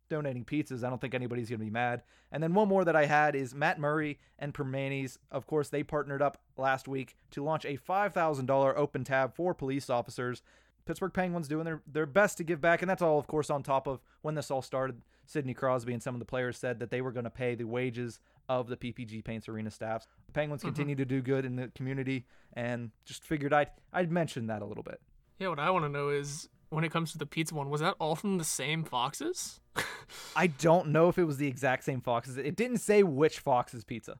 donating 0.09 0.45
pizzas. 0.45 0.85
I 0.85 0.91
don't 0.91 1.01
think 1.01 1.15
anybody's 1.15 1.49
going 1.49 1.61
to 1.61 1.65
be 1.65 1.71
mad. 1.71 2.03
And 2.31 2.43
then 2.43 2.55
one 2.55 2.69
more 2.69 2.85
that 2.85 2.97
I 2.97 3.07
had 3.07 3.35
is 3.35 3.55
Matt 3.55 3.79
Murray 3.79 4.19
and 4.39 4.55
Primanti's. 4.55 5.19
Of 5.31 5.47
course, 5.47 5.69
they 5.69 5.83
partnered 5.83 6.23
up 6.23 6.41
last 6.57 6.89
week 6.89 7.17
to 7.33 7.43
launch 7.43 7.65
a 7.65 7.77
$5,000 7.77 8.75
open 8.77 9.05
tab 9.05 9.35
for 9.35 9.55
police 9.55 9.89
officers. 9.91 10.43
Pittsburgh 10.87 11.13
Penguins 11.13 11.49
doing 11.49 11.65
their, 11.65 11.81
their 11.91 12.07
best 12.07 12.37
to 12.39 12.45
give 12.45 12.61
back, 12.61 12.83
and 12.83 12.91
that's 12.91 13.03
all, 13.03 13.19
of 13.19 13.27
course, 13.27 13.51
on 13.51 13.63
top 13.63 13.87
of 13.87 14.01
when 14.23 14.35
this 14.35 14.51
all 14.51 14.63
started. 14.63 15.01
Sidney 15.27 15.55
Crosby 15.55 15.95
and 15.95 16.03
some 16.03 16.15
of 16.15 16.19
the 16.19 16.27
players 16.27 16.59
said 16.59 16.79
that 16.81 16.91
they 16.91 17.01
were 17.01 17.13
going 17.13 17.25
to 17.25 17.31
pay 17.31 17.55
the 17.55 17.65
wages 17.65 18.21
of 18.49 18.69
the 18.69 18.77
PPG 18.77 19.25
Paints 19.25 19.49
Arena 19.49 19.71
staffs. 19.71 20.07
The 20.27 20.33
Penguins 20.33 20.61
mm-hmm. 20.61 20.69
continue 20.69 20.95
to 20.97 21.05
do 21.07 21.23
good 21.23 21.47
in 21.47 21.57
the 21.57 21.69
community, 21.69 22.27
and 22.53 22.91
just 23.05 23.25
figured 23.25 23.53
I'd 23.53 23.71
I'd 23.93 24.13
mention 24.13 24.49
that 24.49 24.61
a 24.61 24.67
little 24.67 24.83
bit. 24.83 25.01
Yeah, 25.39 25.49
what 25.49 25.59
I 25.59 25.71
want 25.71 25.87
to 25.87 25.89
know 25.89 26.11
is 26.11 26.49
when 26.69 26.85
it 26.85 26.93
comes 26.93 27.13
to 27.13 27.19
the 27.19 27.27
pizza 27.27 27.55
one, 27.55 27.71
was 27.71 27.81
that 27.81 27.95
all 27.99 28.15
from 28.15 28.39
the 28.39 28.45
same 28.45 28.85
foxes? 28.85 29.61
I 30.37 30.49
don't 30.49 30.89
know 30.89 31.09
if 31.09 31.19
it 31.19 31.25
was 31.25 31.39
the 31.39 31.49
exact 31.49 31.85
same 31.85 32.01
foxes. 32.01 32.37
It 32.37 32.57
didn't 32.57 32.79
say 32.79 33.03
which 33.03 33.39
foxes 33.39 33.85
pizza. 33.85 34.19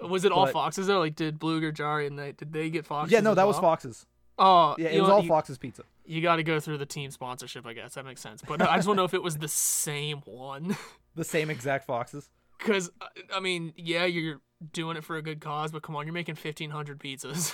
Was 0.00 0.24
it 0.24 0.32
all 0.32 0.46
foxes 0.46 0.86
though? 0.86 1.00
Like, 1.00 1.16
did 1.16 1.38
Blueger, 1.38 1.72
Jarry, 1.74 2.06
and 2.06 2.18
they 2.18 2.32
did 2.32 2.52
they 2.52 2.70
get 2.70 2.86
foxes? 2.86 3.12
Yeah, 3.12 3.20
no, 3.20 3.34
that 3.34 3.42
well? 3.42 3.48
was 3.48 3.58
foxes. 3.58 4.06
Oh, 4.38 4.76
yeah, 4.78 4.88
it 4.88 5.00
was 5.00 5.10
all 5.10 5.22
you, 5.22 5.28
foxes 5.28 5.58
pizza. 5.58 5.82
You 6.06 6.22
got 6.22 6.36
to 6.36 6.42
go 6.42 6.60
through 6.60 6.78
the 6.78 6.86
team 6.86 7.10
sponsorship, 7.10 7.66
I 7.66 7.72
guess. 7.72 7.94
That 7.94 8.04
makes 8.04 8.20
sense. 8.20 8.42
But 8.46 8.62
I 8.62 8.76
just 8.76 8.86
want 8.86 8.96
to 8.96 9.02
know 9.02 9.04
if 9.04 9.14
it 9.14 9.22
was 9.22 9.36
the 9.38 9.48
same 9.48 10.18
one. 10.24 10.76
the 11.16 11.24
same 11.24 11.50
exact 11.50 11.86
foxes. 11.86 12.30
Because 12.58 12.90
uh, 13.00 13.06
I 13.34 13.40
mean, 13.40 13.72
yeah, 13.76 14.04
you're 14.04 14.40
doing 14.72 14.96
it 14.96 15.04
for 15.04 15.16
a 15.16 15.22
good 15.22 15.40
cause, 15.40 15.72
but 15.72 15.82
come 15.82 15.96
on, 15.96 16.06
you're 16.06 16.14
making 16.14 16.36
fifteen 16.36 16.70
hundred 16.70 16.98
pizzas. 16.98 17.52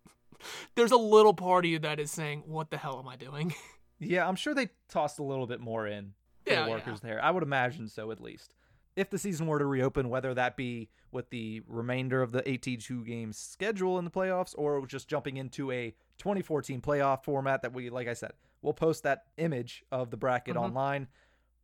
There's 0.74 0.92
a 0.92 0.96
little 0.96 1.34
part 1.34 1.64
of 1.64 1.70
you 1.70 1.78
that 1.80 1.98
is 1.98 2.10
saying, 2.10 2.44
"What 2.46 2.70
the 2.70 2.76
hell 2.76 2.98
am 2.98 3.08
I 3.08 3.16
doing?" 3.16 3.54
Yeah, 3.98 4.28
I'm 4.28 4.36
sure 4.36 4.52
they 4.52 4.68
tossed 4.90 5.18
a 5.18 5.22
little 5.22 5.46
bit 5.46 5.58
more 5.58 5.86
in 5.86 6.12
for 6.44 6.52
yeah, 6.52 6.64
the 6.64 6.70
workers 6.70 7.00
yeah. 7.02 7.08
there. 7.08 7.24
I 7.24 7.30
would 7.30 7.42
imagine 7.42 7.88
so, 7.88 8.10
at 8.10 8.20
least. 8.20 8.54
If 8.96 9.10
the 9.10 9.18
season 9.18 9.46
were 9.46 9.58
to 9.58 9.66
reopen, 9.66 10.08
whether 10.08 10.32
that 10.34 10.56
be 10.56 10.88
with 11.12 11.30
the 11.30 11.62
remainder 11.68 12.22
of 12.22 12.32
the 12.32 12.48
82 12.48 13.04
games 13.04 13.36
schedule 13.36 13.98
in 13.98 14.04
the 14.04 14.10
playoffs 14.10 14.54
or 14.56 14.86
just 14.86 15.06
jumping 15.06 15.36
into 15.36 15.70
a 15.70 15.94
2014 16.18 16.80
playoff 16.80 17.22
format 17.22 17.62
that 17.62 17.74
we, 17.74 17.90
like 17.90 18.08
I 18.08 18.14
said, 18.14 18.32
we'll 18.62 18.72
post 18.72 19.02
that 19.02 19.24
image 19.36 19.84
of 19.92 20.10
the 20.10 20.16
bracket 20.16 20.54
mm-hmm. 20.54 20.64
online. 20.64 21.08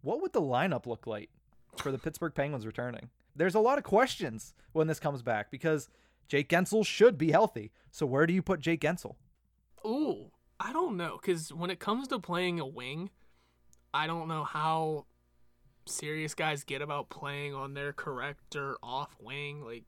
What 0.02 0.20
would 0.20 0.32
the 0.32 0.42
lineup 0.42 0.86
look 0.86 1.06
like 1.06 1.30
for 1.78 1.90
the 1.90 1.98
Pittsburgh 1.98 2.34
Penguins 2.34 2.66
returning? 2.66 3.08
There's 3.34 3.54
a 3.54 3.60
lot 3.60 3.78
of 3.78 3.84
questions 3.84 4.52
when 4.72 4.86
this 4.86 5.00
comes 5.00 5.22
back 5.22 5.50
because 5.50 5.88
Jake 6.28 6.48
Guentzel 6.48 6.84
should 6.84 7.16
be 7.16 7.30
healthy. 7.30 7.72
So 7.90 8.04
where 8.04 8.26
do 8.26 8.34
you 8.34 8.42
put 8.42 8.60
Jake 8.60 8.82
Guentzel? 8.82 9.16
Ooh, 9.86 10.30
I 10.60 10.72
don't 10.72 10.96
know 10.96 11.18
because 11.20 11.52
when 11.52 11.70
it 11.70 11.80
comes 11.80 12.08
to 12.08 12.18
playing 12.18 12.60
a 12.60 12.66
wing, 12.66 13.10
I 13.94 14.06
don't 14.06 14.28
know 14.28 14.44
how 14.44 15.06
serious 15.86 16.34
guys 16.34 16.64
get 16.64 16.82
about 16.82 17.08
playing 17.08 17.54
on 17.54 17.74
their 17.74 17.92
correct 17.92 18.56
or 18.56 18.76
off 18.82 19.16
wing. 19.20 19.64
Like 19.64 19.84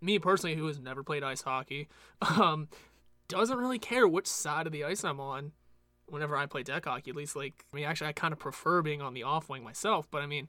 me 0.00 0.18
personally, 0.18 0.56
who 0.56 0.66
has 0.66 0.78
never 0.78 1.02
played 1.02 1.22
ice 1.22 1.42
hockey, 1.42 1.88
um, 2.22 2.68
doesn't 3.28 3.58
really 3.58 3.78
care 3.78 4.06
which 4.06 4.26
side 4.26 4.66
of 4.66 4.72
the 4.72 4.84
ice 4.84 5.04
I'm 5.04 5.20
on. 5.20 5.52
Whenever 6.06 6.36
I 6.36 6.46
play 6.46 6.62
deck 6.62 6.84
hockey, 6.84 7.10
at 7.10 7.16
least 7.16 7.36
like 7.36 7.64
I 7.72 7.76
mean, 7.76 7.84
actually, 7.84 8.08
I 8.08 8.12
kind 8.12 8.32
of 8.32 8.38
prefer 8.38 8.82
being 8.82 9.00
on 9.00 9.14
the 9.14 9.22
off 9.22 9.48
wing 9.48 9.64
myself. 9.64 10.08
But 10.10 10.22
I 10.22 10.26
mean, 10.26 10.48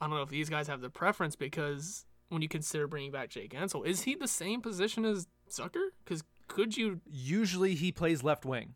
I 0.00 0.06
don't 0.06 0.16
know 0.16 0.22
if 0.22 0.28
these 0.28 0.50
guys 0.50 0.66
have 0.68 0.80
the 0.80 0.90
preference 0.90 1.36
because 1.36 2.04
when 2.28 2.42
you 2.42 2.48
consider 2.48 2.86
bringing 2.86 3.10
back 3.10 3.30
Jake 3.30 3.52
Guentzel, 3.52 3.86
is 3.86 4.02
he 4.02 4.14
the 4.14 4.28
same 4.28 4.60
position 4.60 5.04
as 5.04 5.26
Zucker? 5.50 5.88
Because 6.04 6.22
could 6.48 6.76
you? 6.76 7.00
Usually 7.06 7.74
he 7.74 7.92
plays 7.92 8.22
left 8.22 8.44
wing. 8.44 8.74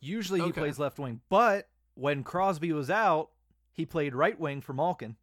Usually 0.00 0.40
he 0.40 0.46
okay. 0.46 0.60
plays 0.62 0.78
left 0.78 0.98
wing, 0.98 1.20
but 1.28 1.68
when 1.94 2.22
Crosby 2.22 2.72
was 2.72 2.90
out, 2.90 3.30
he 3.76 3.84
played 3.86 4.14
right 4.14 4.38
wing 4.38 4.60
for 4.60 4.72
Malkin. 4.72 5.16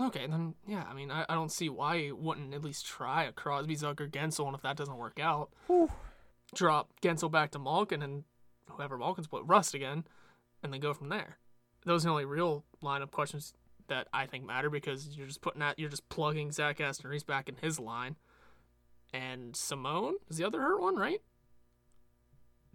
Okay, 0.00 0.26
then 0.26 0.54
yeah, 0.66 0.84
I 0.88 0.94
mean, 0.94 1.10
I, 1.10 1.26
I 1.28 1.34
don't 1.34 1.52
see 1.52 1.68
why 1.68 1.98
he 1.98 2.12
wouldn't 2.12 2.54
at 2.54 2.64
least 2.64 2.86
try 2.86 3.24
a 3.24 3.32
Crosby, 3.32 3.76
Zucker, 3.76 4.10
Guentzel, 4.10 4.46
and 4.46 4.54
if 4.54 4.62
that 4.62 4.76
doesn't 4.76 4.96
work 4.96 5.20
out, 5.20 5.50
Whew. 5.66 5.90
drop 6.54 6.88
Guentzel 7.02 7.30
back 7.30 7.50
to 7.50 7.58
Malkin, 7.58 8.00
and 8.00 8.24
whoever 8.70 8.96
Malkin's 8.96 9.26
play, 9.26 9.42
Rust 9.44 9.74
again, 9.74 10.04
and 10.62 10.72
then 10.72 10.80
go 10.80 10.94
from 10.94 11.10
there. 11.10 11.36
Those 11.84 12.04
are 12.04 12.08
the 12.08 12.12
only 12.12 12.24
real 12.24 12.64
lineup 12.82 13.10
questions 13.10 13.52
that 13.88 14.08
I 14.12 14.24
think 14.26 14.46
matter 14.46 14.70
because 14.70 15.16
you're 15.16 15.26
just 15.26 15.42
putting 15.42 15.60
that 15.60 15.78
you're 15.78 15.90
just 15.90 16.08
plugging 16.08 16.52
Zach 16.52 16.80
Aston 16.80 17.10
Reese 17.10 17.24
back 17.24 17.48
in 17.48 17.56
his 17.60 17.78
line, 17.78 18.16
and 19.12 19.54
Simone 19.54 20.14
is 20.30 20.38
the 20.38 20.44
other 20.44 20.62
hurt 20.62 20.80
one, 20.80 20.96
right? 20.96 21.20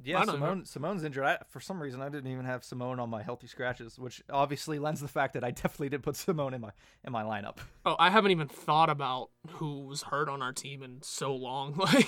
Yeah, 0.04 0.20
I 0.20 0.26
know. 0.26 0.34
Simone. 0.34 0.66
Simone's 0.66 1.04
injured. 1.04 1.24
I, 1.24 1.38
for 1.50 1.60
some 1.60 1.82
reason, 1.82 2.02
I 2.02 2.10
didn't 2.10 2.30
even 2.32 2.46
have 2.46 2.64
Simone 2.64 3.00
on 3.00 3.10
my 3.10 3.24
healthy 3.24 3.48
scratches, 3.48 3.98
which 3.98 4.22
obviously 4.30 4.78
lends 4.78 5.02
the 5.02 5.08
fact 5.08 5.34
that 5.34 5.44
I 5.44 5.52
definitely 5.52 5.90
did 5.90 6.04
put 6.04 6.16
Simone 6.16 6.54
in 6.54 6.62
my 6.62 6.72
in 7.06 7.12
my 7.14 7.24
lineup. 7.24 7.58
Oh, 7.86 7.96
I 7.98 8.10
haven't 8.10 8.32
even 8.32 8.48
thought 8.48 8.90
about 8.90 9.30
who 9.52 9.86
was 9.86 10.04
hurt 10.04 10.28
on 10.30 10.42
our 10.42 10.52
team 10.54 10.84
in 10.84 11.00
so 11.02 11.34
long. 11.36 11.76
Like, 11.94 12.08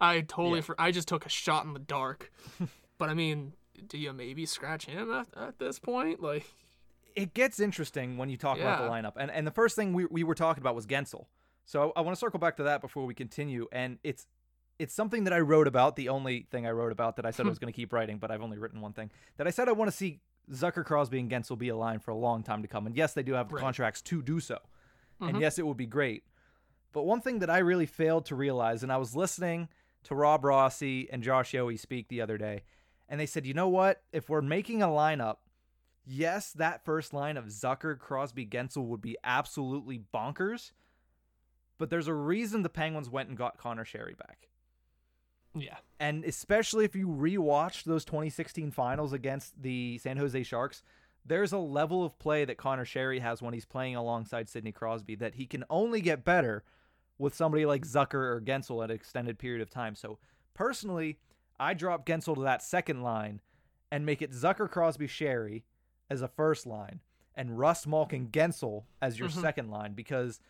I 0.00 0.20
totally, 0.22 0.56
Yeah. 0.56 0.62
for, 0.62 0.80
I 0.80 0.90
just 0.90 1.08
took 1.08 1.24
a 1.24 1.28
shot 1.28 1.64
in 1.64 1.72
the 1.72 1.78
dark. 1.78 2.30
but 2.98 3.08
I 3.08 3.14
mean, 3.14 3.52
do 3.86 3.96
you 3.96 4.12
maybe 4.12 4.44
scratch 4.46 4.86
him 4.86 5.10
at, 5.12 5.26
at 5.36 5.58
this 5.58 5.78
point? 5.78 6.20
Like, 6.22 6.44
It 7.14 7.32
gets 7.34 7.60
interesting 7.60 8.16
when 8.18 8.28
you 8.28 8.36
talk 8.36 8.58
about 8.58 8.78
the 8.78 8.84
Yeah. 8.84 8.90
lineup, 8.90 9.12
and 9.16 9.30
and 9.30 9.46
the 9.46 9.50
first 9.52 9.76
thing 9.76 9.92
we 9.92 10.06
we 10.06 10.24
were 10.24 10.34
talking 10.34 10.62
about 10.62 10.74
was 10.74 10.86
Guentzel. 10.86 11.26
So 11.64 11.92
I, 11.94 12.00
want 12.00 12.16
to 12.16 12.18
circle 12.18 12.40
back 12.40 12.56
to 12.56 12.64
that 12.64 12.80
before 12.80 13.06
we 13.06 13.14
continue, 13.14 13.68
and 13.70 13.98
it's 14.02 14.26
it's 14.80 14.94
something 14.94 15.24
that 15.24 15.32
I 15.32 15.40
wrote 15.40 15.66
about. 15.68 15.94
The 15.96 16.08
only 16.08 16.46
thing 16.50 16.66
I 16.66 16.70
wrote 16.70 16.90
about 16.92 17.16
that 17.16 17.26
I 17.26 17.30
said 17.30 17.46
I 17.46 17.48
was 17.50 17.58
going 17.58 17.72
to 17.72 17.76
keep 17.76 17.92
writing, 17.92 18.18
but 18.18 18.30
I've 18.30 18.42
only 18.42 18.58
written 18.58 18.80
one 18.80 18.92
thing 18.92 19.10
that 19.36 19.46
I 19.46 19.50
said 19.50 19.68
I 19.68 19.72
want 19.72 19.90
to 19.90 19.96
see 19.96 20.20
Zucker, 20.50 20.84
Crosby, 20.84 21.20
and 21.20 21.30
Guentzel 21.30 21.58
be 21.58 21.68
aligned 21.68 22.02
for 22.02 22.10
a 22.10 22.16
long 22.16 22.42
time 22.42 22.62
to 22.62 22.68
come. 22.68 22.86
And 22.86 22.96
yes, 22.96 23.12
they 23.14 23.22
do 23.22 23.34
have 23.34 23.48
the 23.48 23.56
Right. 23.56 23.60
contracts 23.62 24.00
to 24.02 24.22
do 24.22 24.40
so, 24.40 24.58
and 25.20 25.36
Mhm. 25.36 25.40
yes, 25.40 25.58
it 25.58 25.66
would 25.66 25.76
be 25.76 25.86
great. 25.86 26.24
But 26.92 27.02
one 27.04 27.20
thing 27.20 27.38
that 27.40 27.50
I 27.50 27.58
really 27.58 27.86
failed 27.86 28.24
to 28.26 28.34
realize, 28.34 28.82
and 28.82 28.90
I 28.92 28.96
was 28.96 29.14
listening 29.14 29.68
to 30.04 30.14
Rob 30.14 30.44
Rossi 30.44 31.08
and 31.12 31.22
Josh 31.22 31.52
Yohe 31.52 31.78
speak 31.78 32.08
the 32.08 32.20
other 32.20 32.38
day, 32.38 32.64
and 33.08 33.20
they 33.20 33.26
said, 33.26 33.46
you 33.46 33.54
know 33.54 33.68
what? 33.68 34.02
If 34.12 34.28
we're 34.28 34.40
making 34.42 34.82
a 34.82 34.86
lineup, 34.88 35.36
yes, 36.04 36.52
that 36.54 36.84
first 36.84 37.12
line 37.12 37.36
of 37.36 37.44
Zucker, 37.46 37.96
Crosby, 37.98 38.46
Guentzel 38.46 38.86
would 38.86 39.02
be 39.02 39.16
absolutely 39.22 39.98
bonkers. 40.12 40.72
But 41.78 41.90
there's 41.90 42.08
a 42.08 42.14
reason 42.14 42.62
the 42.62 42.68
Penguins 42.68 43.08
went 43.08 43.28
and 43.28 43.38
got 43.38 43.56
Connor 43.56 43.84
Sheary 43.84 44.16
back. 44.18 44.48
Yeah, 45.54 45.76
And 45.98 46.24
especially 46.24 46.84
if 46.84 46.94
you 46.94 47.08
rewatch 47.08 47.82
those 47.84 48.04
2016 48.04 48.70
finals 48.70 49.12
against 49.12 49.60
the 49.60 49.98
San 49.98 50.16
Jose 50.16 50.42
Sharks, 50.44 50.82
there's 51.26 51.52
a 51.52 51.58
level 51.58 52.04
of 52.04 52.18
play 52.18 52.44
that 52.44 52.56
Connor 52.56 52.84
Sheary 52.84 53.20
has 53.20 53.42
when 53.42 53.52
he's 53.52 53.64
playing 53.66 53.96
alongside 53.96 54.48
Sidney 54.48 54.72
Crosby 54.72 55.16
that 55.16 55.34
he 55.34 55.46
can 55.46 55.64
only 55.68 56.00
get 56.00 56.24
better 56.24 56.62
with 57.18 57.34
somebody 57.34 57.66
like 57.66 57.84
Zucker 57.84 58.14
or 58.14 58.40
Guentzel 58.40 58.82
at 58.84 58.90
an 58.90 58.96
extended 58.96 59.38
period 59.38 59.60
of 59.60 59.68
time. 59.70 59.94
So 59.96 60.18
personally, 60.54 61.18
I 61.58 61.74
drop 61.74 62.06
Guentzel 62.06 62.36
to 62.36 62.42
that 62.42 62.62
second 62.62 63.02
line 63.02 63.40
and 63.90 64.06
make 64.06 64.22
it 64.22 64.30
Zucker, 64.32 64.70
Crosby, 64.70 65.08
Sheary 65.08 65.64
as 66.08 66.22
a 66.22 66.28
first 66.28 66.64
line 66.66 67.00
and 67.34 67.58
Rust, 67.58 67.86
Malkin, 67.86 68.28
Guentzel 68.28 68.84
as 69.02 69.18
your 69.18 69.28
Mhm. 69.28 69.40
second 69.40 69.70
line 69.70 69.92
because 69.94 70.40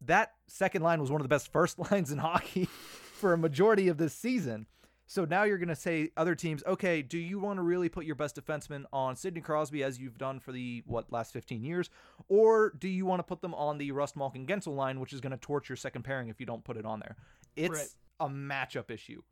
that 0.00 0.34
second 0.46 0.82
line 0.82 1.00
was 1.00 1.10
one 1.10 1.20
of 1.20 1.24
the 1.24 1.28
best 1.34 1.48
first 1.52 1.78
lines 1.78 2.10
in 2.10 2.18
hockey 2.18 2.68
for 3.14 3.32
a 3.32 3.38
majority 3.38 3.88
of 3.88 3.96
this 3.96 4.14
season. 4.14 4.66
So 5.06 5.24
now 5.26 5.42
you're 5.42 5.58
going 5.58 5.68
to 5.68 5.76
say 5.76 6.10
other 6.16 6.34
teams, 6.34 6.62
okay, 6.66 7.02
do 7.02 7.18
you 7.18 7.38
want 7.38 7.58
to 7.58 7.62
really 7.62 7.90
put 7.90 8.06
your 8.06 8.14
best 8.14 8.36
defenseman 8.42 8.84
on 8.90 9.16
Sidney 9.16 9.42
Crosby 9.42 9.84
as 9.84 9.98
you've 9.98 10.16
done 10.16 10.40
for 10.40 10.50
the 10.50 10.82
what 10.86 11.12
last 11.12 11.32
15 11.32 11.62
years, 11.62 11.90
or 12.28 12.72
do 12.78 12.88
you 12.88 13.04
want 13.04 13.18
to 13.20 13.22
put 13.22 13.42
them 13.42 13.52
on 13.54 13.76
the 13.76 13.92
Rust 13.92 14.16
Malkin 14.16 14.46
Guentzel 14.46 14.74
line, 14.74 15.00
which 15.00 15.12
is 15.12 15.20
going 15.20 15.32
to 15.32 15.36
torch 15.36 15.68
your 15.68 15.76
second 15.76 16.02
pairing 16.02 16.28
if 16.28 16.40
you 16.40 16.46
don't 16.46 16.64
put 16.64 16.76
it 16.78 16.86
on 16.86 17.00
there? 17.00 17.16
It's 17.54 17.68
Right. 17.78 17.88
a 18.20 18.28
matchup 18.30 18.90
issue, 18.90 19.22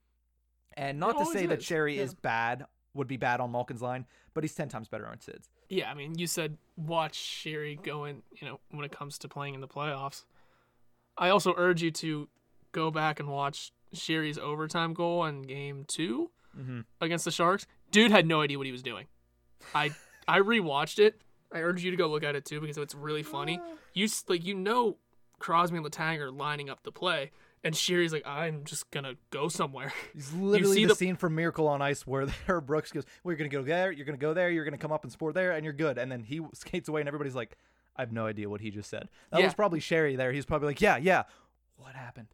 and 0.74 1.01
not 1.01 1.12
to 1.12 1.18
always 1.20 1.33
say 1.33 1.47
that 1.47 1.61
Sheary 1.61 1.97
yeah. 1.97 2.03
is 2.03 2.14
bad, 2.14 2.66
would 2.93 3.09
be 3.09 3.16
bad 3.16 3.41
on 3.41 3.51
Malkin's 3.51 3.80
line, 3.83 4.05
but 4.35 4.45
he's 4.45 4.55
10 4.55 4.68
times 4.68 4.89
better 4.89 5.07
on 5.07 5.20
Sid's. 5.20 5.49
yeah. 5.70 5.91
I 5.91 5.95
mean, 5.95 6.18
you 6.18 6.26
said 6.26 6.59
watch 6.76 7.18
Sheary 7.18 7.83
going. 7.83 8.22
You 8.41 8.47
know, 8.47 8.61
when 8.70 8.85
it 8.85 8.93
comes 8.93 9.16
to 9.18 9.28
playing 9.28 9.55
in 9.55 9.62
the 9.62 9.68
playoffs, 9.68 10.24
I 11.16 11.30
also 11.30 11.55
urge 11.57 11.83
you 11.83 11.91
to 11.93 12.28
go 12.73 12.91
back 12.91 13.20
and 13.20 13.29
watch 13.29 13.73
Sheary's 13.93 14.39
overtime 14.39 14.95
goal 14.95 15.25
in 15.25 15.43
Game 15.43 15.85
2 15.89 16.31
Mm-hmm. 16.59 16.81
against 17.01 17.25
the 17.25 17.31
Sharks. 17.31 17.66
Dude 17.91 18.11
had 18.11 18.27
no 18.27 18.43
idea 18.43 18.59
what 18.59 18.66
he 18.66 18.73
was 18.73 18.83
doing. 18.83 19.07
I 19.75 19.91
I 20.29 20.41
rewatched 20.41 20.99
it. 20.99 21.23
I 21.51 21.61
urge 21.61 21.83
you 21.83 21.91
to 21.91 21.97
go 21.97 22.09
look 22.09 22.23
at 22.25 22.35
it 22.35 22.45
too 22.45 22.61
because 22.61 22.77
it's 22.77 22.95
really 22.95 23.23
funny. 23.23 23.59
You 23.95 24.07
like 24.29 24.45
you 24.45 24.53
know 24.55 24.99
Crosby 25.39 25.79
and 25.79 25.87
Letang 25.87 26.18
are 26.18 26.31
lining 26.31 26.68
up 26.68 26.83
the 26.83 26.93
play, 26.93 27.31
and 27.64 27.75
Sheary's 27.75 28.12
like, 28.12 28.27
I'm 28.27 28.64
just 28.64 28.91
gonna 28.91 29.14
go 29.31 29.49
somewhere. 29.49 29.95
He's 30.14 30.31
literally 30.35 30.75
see 30.75 30.83
the, 30.85 30.89
the- 30.89 30.95
scene 30.95 31.16
from 31.16 31.35
Miracle 31.35 31.66
on 31.68 31.81
Ice 31.81 32.07
where 32.07 32.27
Herb 32.47 32.66
Brooks 32.66 32.93
goes, 32.93 33.05
"Well, 33.25 33.33
you're 33.33 33.39
gonna 33.39 33.49
go 33.49 33.62
there, 33.62 33.91
you're 33.91 34.05
gonna 34.05 34.18
go 34.18 34.35
there, 34.35 34.51
you're 34.51 34.64
gonna 34.66 34.77
come 34.77 34.93
up 34.93 35.05
and 35.05 35.11
sport 35.12 35.33
there, 35.35 35.53
and 35.53 35.64
you're 35.64 35.73
good." 35.73 35.97
And 35.97 36.12
then 36.12 36.23
he 36.23 36.43
skates 36.53 36.89
away, 36.91 37.01
and 37.01 37.09
everybody's 37.09 37.35
like, 37.35 37.57
"I 37.97 38.03
have 38.03 38.12
no 38.12 38.27
idea 38.27 38.51
what 38.51 38.61
he 38.61 38.70
just 38.70 38.91
said." 38.91 39.09
That 39.31 39.41
Yeah. 39.41 39.47
was 39.47 39.55
probably 39.55 39.81
Sheary 39.81 40.18
there. 40.18 40.33
He's 40.33 40.45
probably 40.45 40.66
like, 40.68 40.83
"Yeah, 40.83 40.99
yeah, 40.99 41.23
what 41.77 41.95
happened?" 41.95 42.29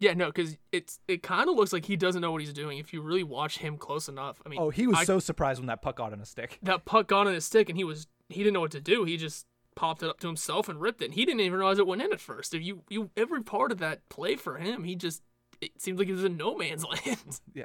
Yeah, 0.00 0.14
no, 0.14 0.26
because 0.26 0.56
it's 0.72 1.00
it 1.08 1.22
kind 1.22 1.48
of 1.48 1.56
looks 1.56 1.72
like 1.72 1.84
he 1.86 1.96
doesn't 1.96 2.20
know 2.22 2.30
what 2.32 2.40
he's 2.40 2.52
doing. 2.52 2.78
If 2.78 2.92
you 2.92 3.00
really 3.02 3.24
watch 3.24 3.58
him 3.58 3.76
close 3.76 4.08
enough, 4.08 4.40
I 4.44 4.48
mean, 4.48 4.60
Oh, 4.60 4.70
he 4.70 4.86
was 4.86 4.98
I- 4.98 5.04
so 5.04 5.18
surprised 5.18 5.60
when 5.60 5.66
that 5.66 5.82
puck 5.82 5.96
got 5.96 6.12
on 6.12 6.20
a 6.20 6.26
stick. 6.26 6.58
that 6.62 6.84
puck 6.84 7.08
got 7.08 7.26
on 7.26 7.34
his 7.34 7.44
stick, 7.44 7.68
and 7.68 7.76
he 7.76 7.84
was 7.84 8.06
he 8.28 8.38
didn't 8.42 8.54
know 8.54 8.60
what 8.60 8.70
to 8.72 8.80
do. 8.80 9.04
He 9.04 9.16
just 9.16 9.46
popped 9.74 10.02
it 10.02 10.08
up 10.10 10.18
to 10.20 10.26
himself 10.26 10.68
and 10.68 10.80
ripped 10.80 11.00
it. 11.02 11.06
And 11.06 11.14
he 11.14 11.24
didn't 11.24 11.40
even 11.40 11.56
realize 11.58 11.78
it 11.78 11.86
went 11.86 12.02
in 12.02 12.12
at 12.12 12.20
first. 12.20 12.54
If 12.54 12.62
you 12.62 12.82
you 12.88 13.10
every 13.16 13.42
part 13.42 13.72
of 13.72 13.78
that 13.78 14.08
play 14.08 14.36
for 14.36 14.58
him, 14.58 14.84
he 14.84 14.94
just 14.94 15.22
it 15.60 15.80
seemed 15.80 15.98
like 15.98 16.06
he 16.06 16.12
was 16.12 16.24
in 16.24 16.36
no 16.36 16.54
man's 16.56 16.84
land. 17.06 17.40
Yeah, 17.54 17.64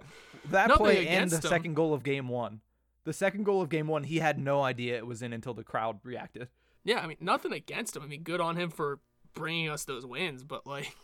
that 0.49 0.67
Nothing 0.69 0.83
play 0.85 1.07
and 1.07 1.29
the 1.29 1.35
him. 1.35 1.41
second 1.41 1.73
goal 1.75 1.93
of 1.93 2.03
Game 2.03 2.27
One. 2.27 2.61
The 3.05 3.13
second 3.13 3.43
goal 3.43 3.61
of 3.61 3.69
Game 3.69 3.87
One, 3.87 4.03
he 4.05 4.19
had 4.19 4.39
no 4.39 4.61
idea 4.61 4.95
it 4.97 5.05
was 5.05 5.21
in 5.21 5.33
until 5.33 5.53
the 5.53 5.63
crowd 5.63 5.99
reacted. 6.03 6.47
Yeah, 6.85 6.99
I 7.01 7.07
mean, 7.07 7.17
nothing 7.19 7.51
against 7.51 7.95
him. 7.95 8.01
I 8.03 8.07
mean, 8.07 8.23
good 8.23 8.39
on 8.41 8.55
him 8.55 8.69
for 8.69 8.99
bringing 9.33 9.69
us 9.69 9.83
those 9.85 10.05
wins, 10.05 10.43
but 10.43 10.65
like, 10.65 10.95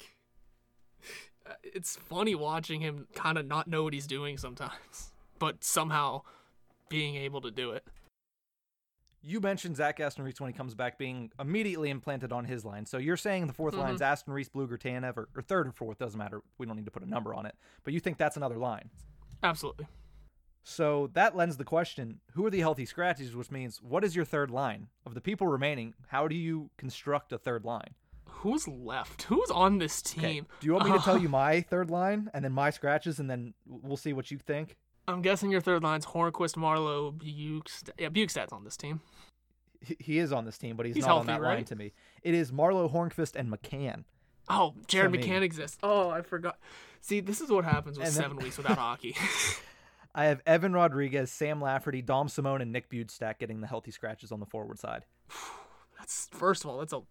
it's 1.64 1.95
funny 1.95 2.36
watching 2.36 2.82
him 2.82 3.08
kind 3.14 3.38
of 3.38 3.45
not 3.47 3.68
know 3.68 3.84
what 3.84 3.93
he's 3.93 4.08
doing 4.08 4.38
sometimes, 4.38 5.12
but 5.39 5.64
somehow 5.64 6.22
being 6.89 7.16
able 7.16 7.41
to 7.41 7.52
do 7.52 7.72
it. 7.72 7.86
You 9.22 9.41
mentioned 9.41 9.76
Zach 9.76 10.00
Aston 10.00 10.24
Reese 10.24 10.39
when 10.39 10.50
he 10.50 10.58
comes 10.58 10.74
back 10.76 10.97
being 10.97 11.30
immediately 11.39 11.89
implanted 11.89 12.32
on 12.32 12.45
his 12.45 12.64
line. 12.64 12.86
So 12.86 12.97
you're 12.97 13.18
saying 13.18 13.47
the 13.47 13.54
4th 13.54 13.74
Mhm. 13.74 13.80
line's 13.80 14.02
Aston 14.02 14.34
Reese, 14.34 14.47
Blueger, 14.47 14.80
Tanev, 14.80 15.18
or, 15.18 15.28
or 15.36 15.41
third 15.41 15.68
or 15.68 15.72
fourth, 15.74 15.97
doesn't 15.97 16.18
matter. 16.18 16.41
We 16.58 16.66
don't 16.66 16.78
need 16.78 16.86
to 16.86 16.91
put 16.91 17.04
a 17.04 17.10
number 17.10 17.34
on 17.34 17.45
it. 17.45 17.56
But 17.84 17.93
you 17.93 18.00
think 18.00 18.18
that's 18.18 18.38
another 18.38 18.56
line. 18.58 18.89
Absolutely. 19.43 19.88
So 20.64 21.08
that 21.14 21.36
lends 21.36 21.58
the 21.58 21.66
question 21.66 22.22
who 22.32 22.45
are 22.45 22.50
the 22.50 22.60
healthy 22.60 22.86
scratches, 22.86 23.36
which 23.36 23.52
means 23.52 23.82
what 23.82 24.04
is 24.06 24.16
your 24.16 24.26
third 24.26 24.52
line? 24.52 24.88
Of 25.06 25.16
the 25.16 25.22
people 25.22 25.47
remaining, 25.47 25.95
how 26.08 26.28
do 26.30 26.36
you 26.36 26.70
construct 26.78 27.34
a 27.34 27.38
third 27.38 27.66
line? 27.66 27.95
Who's 28.40 28.68
left? 28.68 29.24
Who's 29.24 29.50
on 29.52 29.78
this 29.80 30.02
Okay, 30.18 30.34
team? 30.36 30.48
Do 30.60 30.68
you 30.68 30.74
want 30.74 30.86
me 30.90 30.94
to 30.98 31.04
tell 31.04 31.16
Uh, 31.16 31.20
you 31.20 31.30
my 31.44 31.62
third 31.62 31.90
line 31.92 32.30
and 32.34 32.44
then 32.44 32.52
my 32.54 32.70
scratches 32.70 33.20
and 33.20 33.30
then 33.30 33.54
we'll 33.68 33.98
see 33.98 34.14
what 34.14 34.32
you 34.32 34.38
think? 34.38 34.78
I'm 35.08 35.22
guessing 35.22 35.52
your 35.52 35.60
third 35.62 35.84
line's 35.84 36.06
Hornqvist, 36.06 36.56
Marleau, 36.56 37.12
Bjugstad. 37.12 37.90
Yeah, 37.98 38.10
Bjugstad's 38.10 38.54
on 38.54 38.64
this 38.64 38.78
team. 38.78 39.02
He, 39.82 39.98
he 40.00 40.20
is 40.20 40.32
on 40.32 40.46
this 40.46 40.58
team, 40.58 40.76
but 40.78 40.86
he's, 40.86 40.96
He's 40.96 41.06
not 41.06 41.20
on 41.20 41.28
healthy, 41.28 41.42
that 41.42 41.48
line 41.48 41.64
to 41.66 41.76
me. 41.76 41.94
It 42.22 42.34
is 42.34 42.52
Marleau, 42.52 42.92
Hornqvist, 42.94 43.36
and 43.36 43.52
McCann. 43.52 44.04
Oh, 44.50 44.74
Jared 44.88 45.12
For 45.12 45.18
me. 45.18 45.24
McCann 45.24 45.42
exists. 45.42 45.78
Oh, 45.84 46.10
I 46.10 46.22
forgot. 46.22 46.58
See, 47.02 47.20
this 47.22 47.42
is 47.42 47.50
what 47.50 47.66
happens 47.66 47.98
with 47.98 48.08
then- 48.08 48.14
seven 48.24 48.38
weeks 48.38 48.58
without 48.58 48.78
hockey. 48.88 49.16
I 50.16 50.26
have 50.26 50.42
Evan 50.46 50.74
Rodrigues, 50.74 51.30
Sam 51.32 51.62
Lafferty, 51.62 52.02
Dom 52.02 52.30
Simone, 52.30 52.62
and 52.62 52.72
Nick 52.72 52.90
Bjugstad 52.90 53.38
getting 53.38 53.62
the 53.62 53.68
healthy 53.68 53.92
scratches 53.92 54.32
on 54.32 54.40
the 54.40 54.46
forward 54.46 54.80
side. 54.80 55.06
That's 55.98 56.28
first 56.32 56.64
of 56.64 56.70
all, 56.70 56.80
that's 56.80 56.94
a 56.94 57.02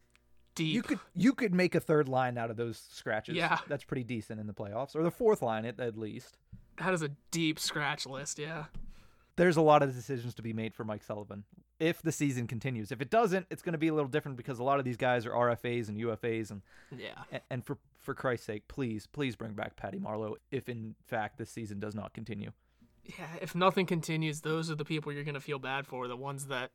deep. 0.59 0.75
You 0.75 0.83
could 0.83 0.99
you 1.15 1.33
could 1.33 1.55
make 1.55 1.75
a 1.75 1.81
third 1.81 2.09
line 2.09 2.37
out 2.39 2.51
of 2.51 2.57
those 2.57 2.83
scratches. 2.91 3.37
Yeah. 3.37 3.59
that's 3.69 3.85
pretty 3.85 4.05
decent 4.05 4.41
in 4.41 4.47
the 4.47 4.55
playoffs, 4.55 4.95
or 4.95 5.03
the 5.03 5.11
fourth 5.11 5.41
line 5.43 5.65
at, 5.65 5.81
at 5.81 5.97
least. 5.97 6.37
that 6.79 6.93
is 6.93 7.03
a 7.03 7.11
deep 7.31 7.59
scratch 7.59 8.07
list. 8.07 8.39
Yeah. 8.39 8.65
There's 9.37 9.57
a 9.57 9.63
lot 9.63 9.83
of 9.83 9.95
decisions 9.95 10.35
to 10.35 10.43
be 10.43 10.53
made 10.53 10.75
for 10.75 10.83
Mike 10.85 11.05
Sullivan 11.05 11.45
if 11.79 12.03
the 12.03 12.11
season 12.11 12.49
continues. 12.49 12.91
If 12.91 13.01
it 13.01 13.09
doesn't, 13.09 13.47
it's 13.51 13.63
going 13.63 13.73
to 13.75 13.79
be 13.79 13.87
a 13.87 13.95
little 13.95 14.11
different 14.11 14.37
because 14.37 14.59
a 14.59 14.65
lot 14.65 14.81
of 14.81 14.85
these 14.85 14.97
guys 14.97 15.25
are 15.27 15.31
RFAs 15.31 15.89
and 15.89 15.97
UFAs, 15.99 16.51
and 16.51 16.61
Yeah. 16.97 17.23
and, 17.31 17.43
and 17.51 17.65
for 17.65 17.79
for 17.99 18.15
Christ's 18.15 18.47
sake, 18.47 18.67
please 18.69 19.07
please 19.07 19.37
bring 19.37 19.53
back 19.53 19.77
Patty 19.77 19.99
Marleau 19.99 20.35
if 20.51 20.69
in 20.69 20.95
fact 21.07 21.39
this 21.39 21.51
season 21.51 21.79
does 21.79 21.95
not 21.95 22.13
continue. 22.15 22.51
Yeah. 23.05 23.27
If 23.41 23.55
nothing 23.55 23.87
continues, 23.87 24.41
those 24.43 24.71
are 24.71 24.75
the 24.75 24.85
people 24.85 25.13
you're 25.13 25.25
gonna 25.25 25.41
feel 25.41 25.59
bad 25.59 25.87
for. 25.87 26.09
The 26.09 26.17
ones 26.17 26.47
that 26.49 26.71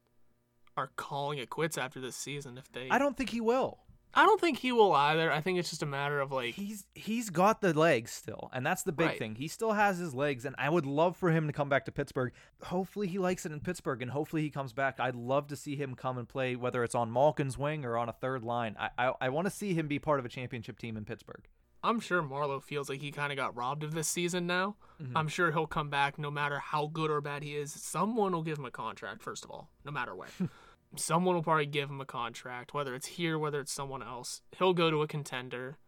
are 0.78 0.92
calling 0.96 1.38
it 1.40 1.50
quits 1.50 1.78
after 1.78 2.00
this 2.00 2.16
season. 2.16 2.58
If 2.58 2.72
they, 2.72 2.90
I 2.90 2.98
don't 2.98 3.16
think 3.18 3.30
he 3.30 3.42
will. 3.42 3.80
I 4.16 4.26
don't 4.28 4.40
think 4.40 4.60
he 4.60 4.72
will 4.72 4.94
either. 4.94 5.32
I 5.32 5.42
think 5.42 5.58
it's 5.58 5.72
just 5.72 5.82
a 5.82 5.88
matter 5.88 6.20
of 6.22 6.32
like, 6.32 6.54
He's 6.54 6.86
he's 6.94 7.32
got 7.32 7.62
the 7.62 7.74
legs 7.74 8.12
still, 8.12 8.52
and 8.54 8.64
that's 8.64 8.84
the 8.84 8.92
big 8.92 9.08
Right. 9.08 9.18
thing. 9.18 9.34
He 9.36 9.48
still 9.48 9.72
has 9.74 9.98
his 9.98 10.14
legs, 10.14 10.46
and 10.46 10.56
I 10.60 10.70
would 10.70 10.86
love 10.86 11.18
for 11.18 11.32
him 11.32 11.48
to 11.48 11.54
come 11.54 11.68
back 11.68 11.86
to 11.86 11.92
Pittsburgh. 11.92 12.32
Hopefully, 12.62 13.08
he 13.08 13.18
likes 13.18 13.44
it 13.48 13.52
in 13.52 13.60
Pittsburgh, 13.60 14.04
and 14.04 14.12
hopefully, 14.12 14.44
he 14.44 14.52
comes 14.52 14.72
back. 14.72 15.00
I'd 15.00 15.16
love 15.16 15.48
to 15.48 15.56
see 15.56 15.76
him 15.76 15.96
come 15.96 16.20
and 16.20 16.30
play, 16.30 16.56
whether 16.56 16.84
it's 16.84 16.94
on 16.94 17.10
Malkin's 17.10 17.58
wing 17.58 17.86
or 17.86 17.98
on 17.98 18.08
a 18.08 18.14
third 18.14 18.44
line. 18.44 18.76
I 18.80 18.90
I, 19.00 19.14
I 19.22 19.30
want 19.30 19.48
to 19.48 19.52
see 19.52 19.74
him 19.74 19.88
be 19.88 19.98
part 19.98 20.20
of 20.20 20.26
a 20.26 20.30
championship 20.30 20.78
team 20.78 20.96
in 20.96 21.06
Pittsburgh. 21.06 21.44
I'm 21.84 22.00
sure 22.00 22.24
Marleau 22.24 22.64
feels 22.64 22.90
like 22.90 23.02
he 23.02 23.12
kind 23.12 23.32
of 23.32 23.38
got 23.38 23.56
robbed 23.56 23.84
of 23.84 23.94
this 23.94 24.08
season 24.08 24.48
now. 24.48 24.78
Mm-hmm. 25.02 25.18
I'm 25.18 25.28
sure 25.28 25.52
he'll 25.52 25.68
come 25.68 25.90
back 25.90 26.18
no 26.18 26.32
matter 26.32 26.60
how 26.60 26.88
good 26.88 27.12
or 27.12 27.20
bad 27.20 27.44
he 27.44 27.56
is. 27.56 27.74
Someone 27.74 28.32
will 28.32 28.42
give 28.42 28.58
him 28.58 28.66
a 28.66 28.72
contract, 28.72 29.22
first 29.22 29.44
of 29.44 29.52
all, 29.52 29.70
no 29.84 29.92
matter 29.92 30.16
where. 30.16 30.30
Someone 30.96 31.36
will 31.36 31.44
probably 31.44 31.66
give 31.66 31.90
him 31.90 32.00
a 32.00 32.06
contract, 32.06 32.74
whether 32.74 32.94
it's 32.96 33.08
here, 33.08 33.38
whether 33.38 33.60
it's 33.60 33.74
someone 33.74 34.04
else. 34.04 34.42
He'll 34.58 34.74
go 34.74 34.92
to 34.92 35.02
a 35.02 35.08
contender, 35.08 35.80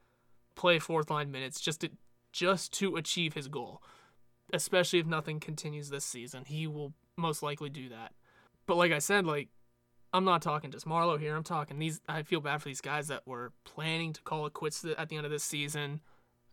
play 0.55 0.79
fourth 0.79 1.11
line 1.11 1.31
minutes 1.31 1.61
just 1.61 1.81
to 1.81 1.91
just 2.33 2.73
to 2.73 2.95
achieve 2.95 3.35
his 3.35 3.47
goal. 3.47 3.83
Especially 4.51 4.97
if 4.97 5.05
nothing 5.05 5.39
continues 5.39 5.89
this 5.89 6.05
season, 6.05 6.45
he 6.45 6.65
will 6.65 6.93
most 7.17 7.43
likely 7.43 7.69
do 7.69 7.87
that. 7.89 8.13
But 8.65 8.77
like 8.77 8.91
I 8.91 8.97
said, 8.97 9.27
like 9.27 9.49
I'm 10.15 10.23
not 10.25 10.41
talking 10.41 10.71
just 10.71 10.85
Marleau 10.85 11.19
here. 11.19 11.35
I'm 11.35 11.43
talking 11.43 11.77
these. 11.77 11.99
I 12.07 12.23
feel 12.23 12.39
bad 12.39 12.61
for 12.61 12.69
these 12.69 12.81
guys 12.81 13.07
that 13.09 13.27
were 13.27 13.51
planning 13.65 14.13
to 14.13 14.21
call 14.21 14.45
it 14.45 14.53
quits 14.53 14.85
at 14.97 15.09
the 15.09 15.17
end 15.17 15.25
of 15.25 15.31
this 15.31 15.43
season, 15.43 16.01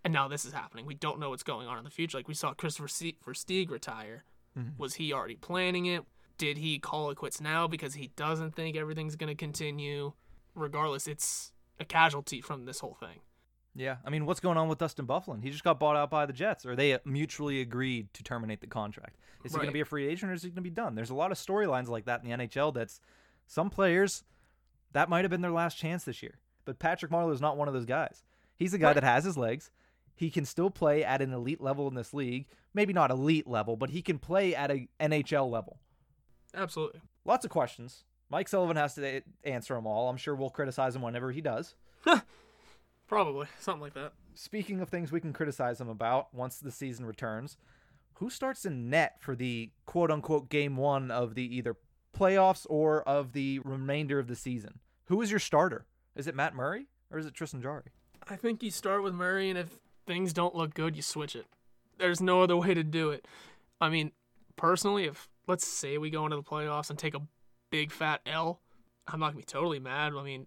and 0.04 0.12
now 0.12 0.28
this 0.28 0.44
is 0.44 0.52
happening. 0.52 0.84
We 0.84 0.94
don't 0.94 1.20
know 1.20 1.30
what's 1.30 1.42
going 1.42 1.68
on 1.68 1.78
in 1.78 1.84
the 1.84 1.90
future. 1.90 2.18
Like 2.18 2.28
we 2.28 2.34
saw 2.34 2.54
Christopher 2.54 2.88
Versteeg 2.88 3.70
retire. 3.70 4.24
Mhm. 4.58 4.78
Was 4.78 4.94
he 4.94 5.12
already 5.12 5.36
planning 5.36 5.86
it? 5.86 6.04
Did 6.38 6.58
he 6.58 6.78
call 6.78 7.10
it 7.10 7.16
quits 7.16 7.40
now 7.40 7.68
because 7.68 7.94
he 7.94 8.08
doesn't 8.16 8.56
think 8.56 8.76
everything's 8.76 9.16
going 9.16 9.28
to 9.28 9.34
continue? 9.36 10.12
Regardless, 10.54 11.06
it's 11.06 11.52
a 11.78 11.84
casualty 11.84 12.40
from 12.40 12.64
this 12.64 12.80
whole 12.80 12.94
thing. 12.94 13.20
Yeah, 13.74 13.96
I 14.04 14.10
mean, 14.10 14.26
what's 14.26 14.40
going 14.40 14.58
on 14.58 14.68
with 14.68 14.78
Dustin 14.78 15.06
Byfuglien? 15.06 15.42
He 15.42 15.50
just 15.50 15.64
got 15.64 15.80
bought 15.80 15.96
out 15.96 16.10
by 16.10 16.26
the 16.26 16.32
Jets, 16.34 16.66
or 16.66 16.76
they 16.76 16.98
mutually 17.06 17.62
agreed 17.62 18.12
to 18.12 18.22
terminate 18.22 18.60
the 18.60 18.66
contract. 18.66 19.16
Is 19.44 19.52
he 19.52 19.56
going 19.56 19.68
to 19.68 19.72
be 19.72 19.80
a 19.80 19.86
free 19.86 20.06
agent, 20.06 20.30
or 20.30 20.34
is 20.34 20.42
he 20.42 20.50
going 20.50 20.56
to 20.56 20.60
be 20.62 20.68
done? 20.68 20.94
There's 20.94 21.08
a 21.08 21.14
lot 21.14 21.32
of 21.32 21.38
storylines 21.38 21.88
like 21.88 22.04
that 22.04 22.22
in 22.22 22.28
the 22.28 22.36
NHL. 22.36 22.74
That's 22.74 23.00
some 23.46 23.70
players 23.70 24.24
that 24.92 25.08
might 25.08 25.24
have 25.24 25.30
been 25.30 25.40
their 25.40 25.50
last 25.50 25.76
chance 25.78 26.04
this 26.04 26.22
year. 26.22 26.38
But 26.64 26.78
Patrick 26.78 27.10
Marleau 27.10 27.32
is 27.32 27.40
not 27.40 27.56
one 27.56 27.68
of 27.68 27.74
those 27.74 27.86
guys. 27.86 28.22
He's 28.56 28.74
a 28.74 28.78
guy 28.78 28.88
Right. 28.88 28.94
that 28.94 29.04
has 29.04 29.24
his 29.24 29.36
legs. 29.36 29.70
He 30.14 30.30
can 30.30 30.44
still 30.44 30.70
play 30.70 31.02
at 31.04 31.22
an 31.22 31.32
elite 31.32 31.60
level 31.60 31.88
in 31.88 31.94
this 31.94 32.12
league. 32.14 32.46
Maybe 32.74 32.92
not 32.92 33.10
elite 33.10 33.46
level, 33.48 33.76
but 33.76 33.90
he 33.90 34.02
can 34.02 34.18
play 34.18 34.54
at 34.54 34.70
a 34.70 34.88
NHL 35.00 35.50
level. 35.50 35.78
Absolutely. 36.54 37.00
Lots 37.24 37.44
of 37.44 37.50
questions. 37.50 38.04
Mike 38.30 38.48
Sullivan 38.48 38.76
has 38.76 38.94
to 38.94 39.22
answer 39.44 39.74
them 39.74 39.86
all. 39.86 40.08
I'm 40.08 40.16
sure 40.16 40.34
we'll 40.34 40.50
criticize 40.50 40.94
him 40.94 41.02
whenever 41.02 41.32
he 41.32 41.40
does. 41.40 41.74
Probably 43.08 43.46
something 43.60 43.82
like 43.82 43.94
that. 43.94 44.12
Speaking 44.34 44.80
of 44.80 44.88
things 44.88 45.12
we 45.12 45.20
can 45.20 45.32
criticize 45.32 45.80
him 45.80 45.88
about 45.88 46.32
once 46.32 46.58
the 46.58 46.70
season 46.70 47.04
returns, 47.04 47.58
who 48.14 48.30
starts 48.30 48.64
in 48.64 48.88
net 48.88 49.16
for 49.20 49.34
the 49.36 49.70
quote 49.84 50.10
unquote 50.10 50.48
game 50.48 50.76
one 50.76 51.10
of 51.10 51.34
the 51.34 51.56
either 51.56 51.76
playoffs 52.16 52.66
or 52.68 53.02
of 53.02 53.32
the 53.32 53.58
remainder 53.60 54.18
of 54.18 54.28
the 54.28 54.36
season? 54.36 54.80
Who 55.06 55.20
is 55.22 55.30
your 55.30 55.40
starter? 55.40 55.86
Is 56.14 56.26
it 56.26 56.34
Matt 56.34 56.54
Murray 56.54 56.86
or 57.10 57.18
is 57.18 57.26
it 57.26 57.34
Tristan 57.34 57.60
Jarry? 57.62 57.84
I 58.28 58.36
think 58.36 58.62
you 58.62 58.70
start 58.70 59.02
with 59.02 59.14
Murray, 59.14 59.50
and 59.50 59.58
if 59.58 59.78
things 60.06 60.32
don't 60.32 60.54
look 60.54 60.74
good, 60.74 60.94
you 60.94 61.02
switch 61.02 61.34
it. 61.34 61.46
There's 61.98 62.20
no 62.20 62.42
other 62.42 62.56
way 62.56 62.74
to 62.74 62.84
do 62.84 63.10
it. 63.10 63.26
I 63.80 63.88
mean, 63.88 64.12
personally, 64.56 65.04
if 65.04 65.28
let's 65.48 65.66
say 65.66 65.98
we 65.98 66.10
go 66.10 66.24
into 66.24 66.36
the 66.36 66.42
playoffs 66.42 66.88
and 66.88 66.98
take 66.98 67.14
a 67.14 67.22
big 67.70 67.90
fat 67.90 68.20
L, 68.26 68.60
I'm 69.08 69.20
not 69.20 69.28
gonna 69.28 69.38
be 69.38 69.44
totally 69.44 69.80
mad. 69.80 70.12
I 70.16 70.22
mean, 70.22 70.46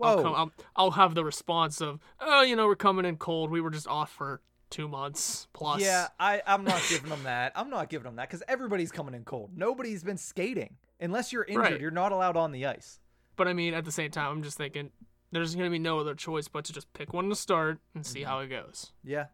I'll, 0.00 0.16
Whoa. 0.16 0.22
come, 0.22 0.34
I'll, 0.34 0.52
I'll 0.76 0.90
have 0.92 1.14
the 1.14 1.24
response 1.24 1.80
of, 1.80 2.00
oh, 2.20 2.42
you 2.42 2.54
know, 2.54 2.66
we're 2.66 2.76
coming 2.76 3.04
in 3.04 3.16
cold. 3.16 3.50
We 3.50 3.60
were 3.60 3.70
just 3.70 3.88
off 3.88 4.12
for 4.12 4.40
two 4.70 4.88
months 4.88 5.48
plus. 5.52 5.80
Yeah, 5.80 6.08
I, 6.18 6.42
I'm 6.46 6.64
not 6.64 6.82
giving 6.88 7.08
them 7.08 7.24
that. 7.24 7.52
I'm 7.56 7.70
not 7.70 7.88
giving 7.88 8.04
them 8.04 8.16
that 8.16 8.28
because 8.28 8.42
everybody's 8.46 8.92
coming 8.92 9.14
in 9.14 9.24
cold. 9.24 9.50
Nobody's 9.56 10.04
been 10.04 10.18
skating. 10.18 10.76
Unless 11.00 11.32
you're 11.32 11.44
injured, 11.44 11.62
Right. 11.62 11.80
you're 11.80 11.90
not 11.90 12.12
allowed 12.12 12.36
on 12.36 12.52
the 12.52 12.66
ice. 12.66 13.00
But 13.36 13.48
I 13.48 13.52
mean, 13.52 13.74
at 13.74 13.84
the 13.84 13.92
same 13.92 14.10
time, 14.10 14.30
I'm 14.32 14.42
just 14.42 14.56
thinking 14.56 14.90
there's 15.30 15.54
gonna 15.54 15.70
be 15.70 15.78
no 15.78 15.98
other 15.98 16.14
choice 16.14 16.48
but 16.48 16.64
to 16.66 16.72
just 16.72 16.92
pick 16.94 17.12
one 17.12 17.28
to 17.28 17.36
start 17.36 17.78
and 17.94 18.06
see 18.06 18.20
Mm-hmm. 18.20 18.28
how 18.28 18.38
it 18.40 18.48
goes. 18.48 18.92
Yeah. 19.04 19.26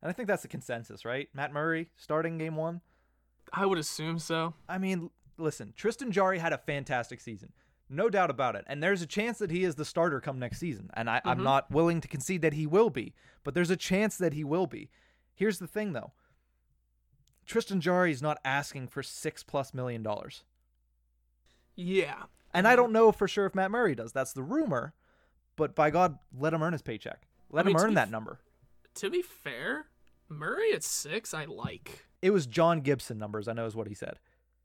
And 0.00 0.08
I 0.08 0.12
think 0.12 0.26
that's 0.26 0.42
the 0.42 0.48
consensus, 0.48 1.04
right? 1.04 1.28
Matt 1.34 1.52
Murray 1.52 1.90
starting 1.96 2.38
game 2.38 2.56
one. 2.56 2.80
I 3.52 3.66
would 3.66 3.78
assume 3.78 4.18
so. 4.18 4.54
I 4.68 4.78
mean, 4.78 5.10
listen, 5.36 5.74
Tristan 5.76 6.10
Jarry 6.12 6.38
had 6.38 6.52
a 6.52 6.58
fantastic 6.58 7.20
season. 7.20 7.52
No 7.90 8.08
doubt 8.08 8.30
about 8.30 8.56
it. 8.56 8.64
And 8.66 8.82
there's 8.82 9.02
a 9.02 9.06
chance 9.06 9.38
that 9.38 9.50
he 9.50 9.64
is 9.64 9.74
the 9.74 9.84
starter 9.84 10.18
come 10.20 10.38
next 10.38 10.58
season. 10.58 10.88
And 10.94 11.10
I, 11.10 11.20
I'm 11.26 11.40
Mhm. 11.40 11.44
not 11.44 11.70
willing 11.70 12.00
to 12.00 12.08
concede 12.08 12.40
that 12.40 12.54
he 12.54 12.66
will 12.66 12.88
be, 12.88 13.14
but 13.44 13.52
there's 13.52 13.68
a 13.70 13.76
chance 13.76 14.16
that 14.16 14.32
he 14.32 14.44
will 14.44 14.66
be. 14.66 14.90
Here's 15.34 15.58
the 15.58 15.66
thing, 15.66 15.92
though 15.92 16.12
Tristan 17.44 17.80
Jarry 17.80 18.12
is 18.12 18.22
not 18.22 18.38
asking 18.44 18.88
for 18.88 19.02
six 19.02 19.42
plus 19.42 19.74
million 19.74 20.02
dollars. 20.02 20.44
Yeah. 21.76 22.24
And 22.54 22.68
I 22.68 22.76
don't 22.76 22.92
know 22.92 23.12
for 23.12 23.26
sure 23.26 23.46
if 23.46 23.54
Matt 23.54 23.70
Murray 23.70 23.94
does. 23.94 24.12
That's 24.12 24.32
the 24.32 24.42
rumor. 24.42 24.94
But 25.56 25.74
by 25.74 25.90
God, 25.90 26.18
let 26.38 26.52
him 26.54 26.62
earn 26.62 26.72
his 26.72 26.82
paycheck. 26.82 27.26
Let 27.50 27.64
I 27.64 27.68
mean, 27.68 27.76
him 27.76 27.82
earn 27.82 27.94
that 27.94 28.08
f- 28.08 28.10
number. 28.10 28.40
To 28.96 29.10
be 29.10 29.22
fair, 29.22 29.86
Murray 30.28 30.72
at 30.72 30.82
six, 30.82 31.34
I 31.34 31.44
like. 31.44 32.06
It 32.20 32.30
was 32.30 32.46
John 32.46 32.80
Gibson 32.80 33.18
numbers, 33.18 33.48
I 33.48 33.52
know 33.52 33.66
is 33.66 33.74
what 33.74 33.88
he 33.88 33.94
said. 33.94 34.18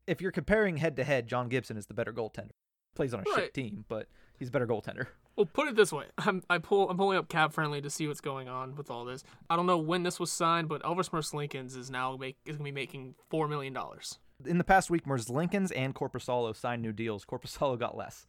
If 0.05 0.21
you're 0.21 0.31
comparing 0.31 0.77
head 0.77 0.95
to 0.97 1.03
head, 1.03 1.27
John 1.27 1.49
Gibson 1.49 1.77
is 1.77 1.87
the 1.87 1.93
better 1.93 2.13
goaltender. 2.13 2.51
Plays 2.95 3.13
on 3.13 3.21
a 3.21 3.35
shit 3.35 3.53
team, 3.53 3.85
but 3.87 4.07
he's 4.39 4.47
a 4.47 4.51
better 4.51 4.67
goaltender. 4.67 5.07
Well, 5.35 5.45
put 5.45 5.67
it 5.67 5.75
this 5.75 5.93
way: 5.93 6.05
I'm 6.17 6.41
I 6.49 6.57
pull 6.57 6.89
I'm 6.89 6.97
pulling 6.97 7.17
up 7.17 7.29
Cap 7.29 7.53
Friendly 7.53 7.79
to 7.81 7.89
see 7.89 8.07
what's 8.07 8.21
going 8.21 8.47
on 8.47 8.75
with 8.75 8.89
all 8.89 9.05
this. 9.05 9.23
I 9.49 9.55
don't 9.55 9.67
know 9.67 9.77
when 9.77 10.03
this 10.03 10.19
was 10.19 10.31
signed, 10.31 10.67
but 10.67 10.81
Elvis 10.83 11.11
Merzlikins 11.11 11.77
is 11.77 11.91
now 11.91 12.17
make 12.17 12.37
is 12.45 12.55
gonna 12.55 12.63
be 12.63 12.71
making 12.71 13.15
four 13.29 13.47
million 13.47 13.71
dollars, 13.73 14.17
In 14.45 14.57
the 14.57 14.63
past 14.63 14.89
week, 14.89 15.05
Merzlikins 15.05 15.71
and 15.75 15.95
Korpisalo 15.95 16.55
signed 16.55 16.81
new 16.81 16.93
deals. 16.93 17.25
Korpisalo 17.25 17.77
got 17.77 17.97
less. 17.97 18.27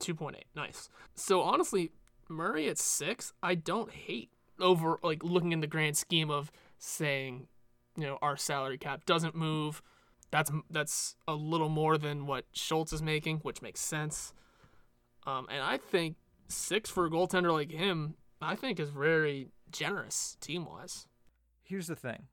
two 0.00 0.14
point 0.14 0.36
eight. 0.36 0.46
Nice. 0.54 0.88
So 1.14 1.42
honestly, 1.42 1.92
Murray 2.28 2.68
at 2.68 2.78
six, 2.78 3.32
I 3.42 3.54
don't 3.54 3.90
hate 3.90 4.30
over 4.60 4.98
like 5.02 5.22
looking 5.22 5.52
in 5.52 5.60
the 5.60 5.66
grand 5.66 5.96
scheme 5.96 6.30
of 6.30 6.50
saying, 6.78 7.46
you 7.96 8.04
know, 8.04 8.18
our 8.20 8.36
salary 8.36 8.78
cap 8.78 9.06
doesn't 9.06 9.34
move. 9.34 9.82
That's 10.30 10.50
that's 10.68 11.14
a 11.28 11.34
little 11.34 11.68
more 11.68 11.96
than 11.98 12.26
what 12.26 12.46
Schultz 12.52 12.92
is 12.92 13.02
making, 13.02 13.38
which 13.38 13.62
makes 13.62 13.80
sense. 13.80 14.34
Um, 15.26 15.46
and 15.50 15.62
I 15.62 15.78
think 15.78 16.16
six 16.48 16.90
for 16.90 17.06
a 17.06 17.10
goaltender 17.10 17.52
like 17.52 17.70
him, 17.70 18.14
I 18.42 18.56
think 18.56 18.80
is 18.80 18.90
very 18.90 19.52
generous 19.70 20.36
team 20.40 20.66
wise. 20.66 21.06
Here's 21.62 21.86
the 21.86 21.96
thing 21.96 22.24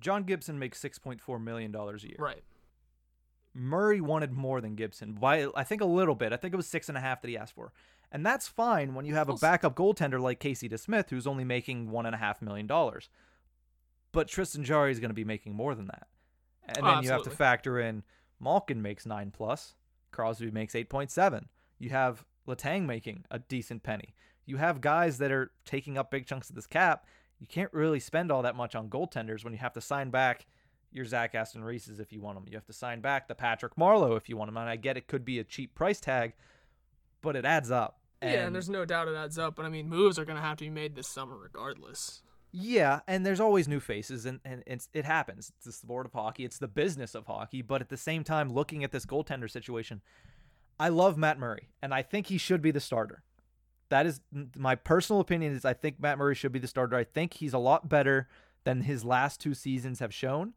John 0.00 0.22
Gibson 0.24 0.58
makes 0.58 0.80
$6.4 0.82 1.42
million 1.42 1.74
a 1.74 1.96
year. 1.98 2.16
Right. 2.18 2.42
Murray 3.54 4.00
wanted 4.00 4.32
more 4.32 4.60
than 4.60 4.74
Gibson 4.76 5.12
by, 5.14 5.48
I 5.56 5.64
think, 5.64 5.80
a 5.80 5.86
little 5.86 6.14
bit. 6.14 6.32
I 6.32 6.36
think 6.36 6.54
it 6.54 6.56
was 6.56 6.66
six 6.66 6.88
and 6.88 6.96
a 6.96 7.00
half 7.00 7.22
that 7.22 7.28
he 7.28 7.36
asked 7.36 7.54
for. 7.54 7.72
And 8.12 8.24
that's 8.24 8.46
fine 8.48 8.94
when 8.94 9.04
you 9.04 9.14
have 9.14 9.28
a 9.28 9.34
backup 9.34 9.74
goaltender 9.74 10.20
like 10.20 10.38
Casey 10.40 10.68
DeSmith, 10.68 11.10
who's 11.10 11.26
only 11.26 11.44
making 11.44 11.90
one 11.90 12.06
and 12.06 12.14
a 12.14 12.18
half 12.18 12.40
million 12.40 12.66
dollars. 12.66 13.08
But 14.12 14.28
Tristan 14.28 14.64
Jarry 14.64 14.92
is 14.92 15.00
going 15.00 15.10
to 15.10 15.14
be 15.14 15.24
making 15.24 15.54
more 15.54 15.74
than 15.74 15.86
that. 15.88 16.06
And 16.66 16.78
Oh, 16.82 16.86
then 16.86 17.02
you 17.02 17.10
have 17.10 17.22
to 17.24 17.30
factor 17.30 17.78
in 17.80 18.02
Malkin 18.40 18.80
makes 18.80 19.04
nine 19.04 19.30
plus, 19.30 19.74
Crosby 20.12 20.50
makes 20.50 20.74
eight 20.74 20.88
point 20.88 21.10
seven. 21.10 21.48
You 21.78 21.90
have 21.90 22.24
Letang 22.46 22.86
making 22.86 23.24
a 23.30 23.40
decent 23.40 23.82
penny. 23.82 24.14
You 24.46 24.56
have 24.56 24.80
guys 24.80 25.18
that 25.18 25.30
are 25.30 25.50
taking 25.66 25.98
up 25.98 26.10
big 26.10 26.26
chunks 26.26 26.48
of 26.48 26.56
this 26.56 26.66
cap. 26.66 27.04
You 27.40 27.46
can't 27.46 27.72
really 27.72 28.00
spend 28.00 28.32
all 28.32 28.42
that 28.42 28.56
much 28.56 28.74
on 28.74 28.88
goaltenders 28.88 29.44
when 29.44 29.52
you 29.52 29.58
have 29.58 29.74
to 29.74 29.80
sign 29.80 30.10
back 30.10 30.46
your 30.90 31.04
Zach 31.04 31.34
Aston 31.34 31.62
Reeses 31.62 32.00
if 32.00 32.12
you 32.12 32.20
want 32.20 32.36
them. 32.36 32.46
You 32.48 32.56
have 32.56 32.66
to 32.66 32.72
sign 32.72 33.00
back 33.00 33.28
the 33.28 33.34
Patrick 33.34 33.76
Marleau 33.76 34.16
if 34.16 34.28
you 34.28 34.36
want 34.36 34.48
them. 34.48 34.56
And 34.56 34.68
I 34.68 34.76
get 34.76 34.96
it 34.96 35.06
could 35.06 35.24
be 35.24 35.38
a 35.38 35.44
cheap 35.44 35.74
price 35.74 36.00
tag, 36.00 36.34
but 37.22 37.36
it 37.36 37.44
adds 37.44 37.70
up. 37.70 38.00
yeah, 38.22 38.46
and 38.46 38.54
there's 38.54 38.68
no 38.68 38.84
doubt 38.84 39.08
it 39.08 39.14
adds 39.14 39.38
up. 39.38 39.54
But 39.54 39.66
I 39.66 39.68
mean, 39.68 39.88
moves 39.88 40.18
are 40.18 40.24
gonna 40.24 40.40
have 40.40 40.56
to 40.58 40.64
be 40.64 40.70
made 40.70 40.94
this 40.94 41.08
summer 41.08 41.36
regardless. 41.36 42.22
Yeah, 42.50 43.00
and 43.06 43.26
there's 43.26 43.40
always 43.40 43.68
new 43.68 43.78
faces, 43.78 44.24
and, 44.24 44.40
and 44.42 44.62
it's, 44.66 44.88
it 44.94 45.04
happens. 45.04 45.52
It's 45.56 45.66
the 45.66 45.72
sport 45.72 46.06
of 46.06 46.14
hockey, 46.14 46.44
it's 46.44 46.58
the 46.58 46.66
business 46.66 47.14
of 47.14 47.26
hockey. 47.26 47.60
But 47.60 47.82
at 47.82 47.90
the 47.90 47.96
same 47.98 48.24
time, 48.24 48.52
looking 48.52 48.82
at 48.84 48.90
this 48.90 49.04
goaltender 49.04 49.50
situation, 49.50 50.00
I 50.80 50.88
love 50.88 51.18
Matt 51.18 51.38
Murray, 51.38 51.68
and 51.82 51.92
I 51.92 52.00
think 52.00 52.28
he 52.28 52.38
should 52.38 52.62
be 52.62 52.70
the 52.70 52.80
starter. 52.80 53.22
That 53.90 54.06
is 54.06 54.20
my 54.56 54.74
personal 54.74 55.20
opinion. 55.20 55.54
Is 55.54 55.64
I 55.64 55.74
think 55.74 56.00
Matt 56.00 56.18
Murray 56.18 56.34
should 56.34 56.52
be 56.52 56.58
the 56.58 56.68
starter. 56.68 56.96
I 56.96 57.04
think 57.04 57.34
he's 57.34 57.54
a 57.54 57.58
lot 57.58 57.88
better 57.88 58.28
than 58.64 58.82
his 58.82 59.04
last 59.04 59.40
two 59.40 59.54
seasons 59.54 60.00
have 60.00 60.12
shown. 60.12 60.54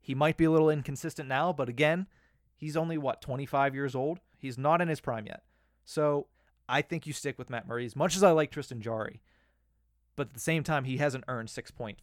He 0.00 0.14
might 0.14 0.36
be 0.36 0.44
a 0.44 0.50
little 0.50 0.70
inconsistent 0.70 1.28
now, 1.28 1.52
but 1.52 1.68
again, 1.68 2.06
he's 2.56 2.76
only 2.76 2.98
what 2.98 3.20
25 3.20 3.74
years 3.74 3.94
old. 3.94 4.20
He's 4.36 4.58
not 4.58 4.80
in 4.80 4.88
his 4.88 5.00
prime 5.00 5.26
yet. 5.26 5.42
So 5.84 6.26
I 6.68 6.82
think 6.82 7.06
you 7.06 7.12
stick 7.12 7.38
with 7.38 7.50
Matt 7.50 7.68
Murray 7.68 7.84
as 7.84 7.94
much 7.94 8.16
as 8.16 8.22
I 8.22 8.32
like 8.32 8.50
Tristan 8.50 8.80
Jarry 8.80 9.20
but 10.16 10.28
at 10.28 10.34
the 10.34 10.40
same 10.40 10.62
time, 10.62 10.84
he 10.84 10.98
hasn't 10.98 11.24
earned 11.28 11.48
6.5. 11.48 11.96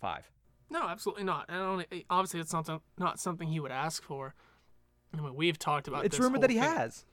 No, 0.69 0.83
absolutely 0.83 1.23
not. 1.23 1.45
And 1.49 1.85
eh, 1.91 2.01
obviously, 2.09 2.39
it's 2.39 2.53
not 2.53 2.69
not 2.97 3.19
something 3.19 3.47
he 3.47 3.59
would 3.59 3.71
ask 3.71 4.03
for. 4.03 4.35
I 5.13 5.21
mean, 5.21 5.35
we've 5.35 5.57
talked 5.57 5.87
about. 5.87 6.05
It's 6.05 6.19
rumored 6.19 6.41
that 6.41 6.51
he 6.51 6.59
thing. 6.59 6.69
has. 6.69 7.05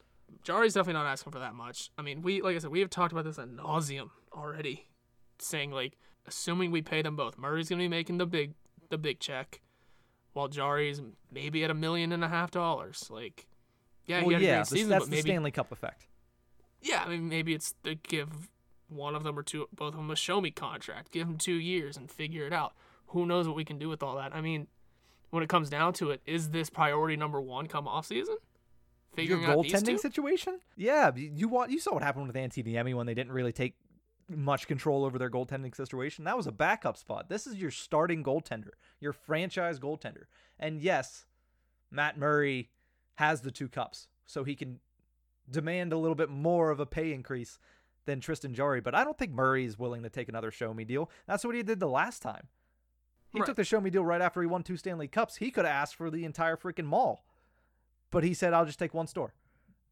Jarry's 0.42 0.74
definitely 0.74 1.00
not 1.02 1.06
asking 1.06 1.32
for 1.32 1.38
that 1.38 1.54
much. 1.54 1.90
I 1.98 2.02
mean, 2.02 2.22
we 2.22 2.40
like 2.42 2.56
I 2.56 2.58
said, 2.58 2.70
we 2.70 2.80
have 2.80 2.90
talked 2.90 3.12
about 3.12 3.24
this 3.24 3.38
at 3.38 3.48
nauseum 3.48 4.10
already, 4.32 4.86
saying 5.38 5.70
like, 5.70 5.96
assuming 6.26 6.70
we 6.70 6.82
pay 6.82 7.02
them 7.02 7.16
both, 7.16 7.38
Murray's 7.38 7.68
gonna 7.68 7.82
be 7.82 7.88
making 7.88 8.18
the 8.18 8.26
big 8.26 8.54
the 8.90 8.98
big 8.98 9.18
check, 9.20 9.60
while 10.32 10.48
Jarry's 10.48 11.00
maybe 11.30 11.64
at 11.64 11.70
a 11.70 11.74
million 11.74 12.12
and 12.12 12.22
a 12.24 12.28
half 12.28 12.50
dollars. 12.50 13.08
Like, 13.10 13.46
yeah, 14.06 14.20
he 14.20 14.26
well, 14.26 14.40
yeah, 14.40 14.62
season, 14.62 14.88
that's 14.88 15.04
but 15.04 15.10
the 15.10 15.16
maybe 15.16 15.30
Stanley 15.30 15.50
Cup 15.50 15.72
effect. 15.72 16.06
yeah, 16.80 17.02
I 17.04 17.08
mean 17.08 17.28
maybe 17.28 17.54
it's 17.54 17.74
to 17.84 17.94
give 17.94 18.48
one 18.88 19.14
of 19.16 19.24
them 19.24 19.38
or 19.38 19.42
two, 19.42 19.68
both 19.74 19.94
of 19.94 19.96
them 19.96 20.10
a 20.10 20.16
show 20.16 20.40
me 20.40 20.50
contract. 20.50 21.10
Give 21.10 21.26
them 21.26 21.38
two 21.38 21.54
years 21.54 21.96
and 21.96 22.10
figure 22.10 22.46
it 22.46 22.52
out. 22.52 22.72
Who 23.08 23.26
knows 23.26 23.46
what 23.46 23.56
we 23.56 23.64
can 23.64 23.78
do 23.78 23.88
with 23.88 24.02
all 24.02 24.16
that? 24.16 24.34
I 24.34 24.40
mean, 24.40 24.68
when 25.30 25.42
it 25.42 25.48
comes 25.48 25.68
down 25.68 25.92
to 25.94 26.10
it, 26.10 26.20
is 26.24 26.50
this 26.50 26.70
priority 26.70 27.16
number 27.16 27.40
one 27.40 27.66
come 27.66 27.88
off 27.88 28.06
season? 28.06 28.36
Your 29.16 29.38
goaltending 29.38 29.98
situation? 29.98 30.60
Yeah, 30.76 31.10
you 31.14 31.48
want 31.48 31.70
you 31.70 31.78
saw 31.78 31.94
what 31.94 32.02
happened 32.02 32.26
with 32.26 32.36
Antti 32.36 32.64
Niemi 32.64 32.94
when 32.94 33.06
they 33.06 33.14
didn't 33.14 33.32
really 33.32 33.52
take 33.52 33.74
much 34.28 34.66
control 34.66 35.04
over 35.04 35.18
their 35.18 35.30
goaltending 35.30 35.74
situation. 35.74 36.24
That 36.24 36.36
was 36.36 36.46
a 36.46 36.52
backup 36.52 36.96
spot. 36.96 37.28
This 37.28 37.46
is 37.46 37.56
your 37.56 37.70
starting 37.70 38.24
goaltender, 38.24 38.70
your 39.00 39.12
franchise 39.12 39.78
goaltender. 39.78 40.24
And 40.58 40.80
yes, 40.80 41.26
Matt 41.90 42.18
Murray 42.18 42.70
has 43.14 43.42
the 43.42 43.50
two 43.50 43.68
cups, 43.68 44.08
so 44.26 44.44
he 44.44 44.54
can 44.56 44.80
demand 45.48 45.92
a 45.92 45.98
little 45.98 46.16
bit 46.16 46.28
more 46.28 46.70
of 46.70 46.80
a 46.80 46.86
pay 46.86 47.12
increase 47.12 47.58
than 48.04 48.20
Tristan 48.20 48.54
Jarry, 48.54 48.80
but 48.80 48.94
I 48.94 49.04
don't 49.04 49.18
think 49.18 49.32
Murray 49.32 49.64
is 49.64 49.78
willing 49.78 50.02
to 50.02 50.10
take 50.10 50.28
another 50.28 50.50
show 50.50 50.72
me 50.72 50.84
deal. 50.84 51.10
That's 51.26 51.44
what 51.44 51.54
he 51.54 51.62
did 51.62 51.80
the 51.80 51.88
last 51.88 52.22
time. 52.22 52.46
He 53.32 53.40
right. 53.40 53.46
took 53.46 53.56
the 53.56 53.64
show 53.64 53.80
me 53.80 53.90
deal 53.90 54.04
right 54.04 54.20
after 54.20 54.40
he 54.40 54.46
won 54.46 54.62
two 54.62 54.76
Stanley 54.76 55.08
Cups. 55.08 55.36
He 55.36 55.50
could 55.50 55.64
have 55.64 55.74
asked 55.74 55.96
for 55.96 56.10
the 56.10 56.24
entire 56.24 56.56
freaking 56.56 56.86
mall. 56.86 57.25
But 58.10 58.24
he 58.24 58.34
said, 58.34 58.52
I'll 58.52 58.66
just 58.66 58.78
take 58.78 58.94
one 58.94 59.06
store 59.06 59.34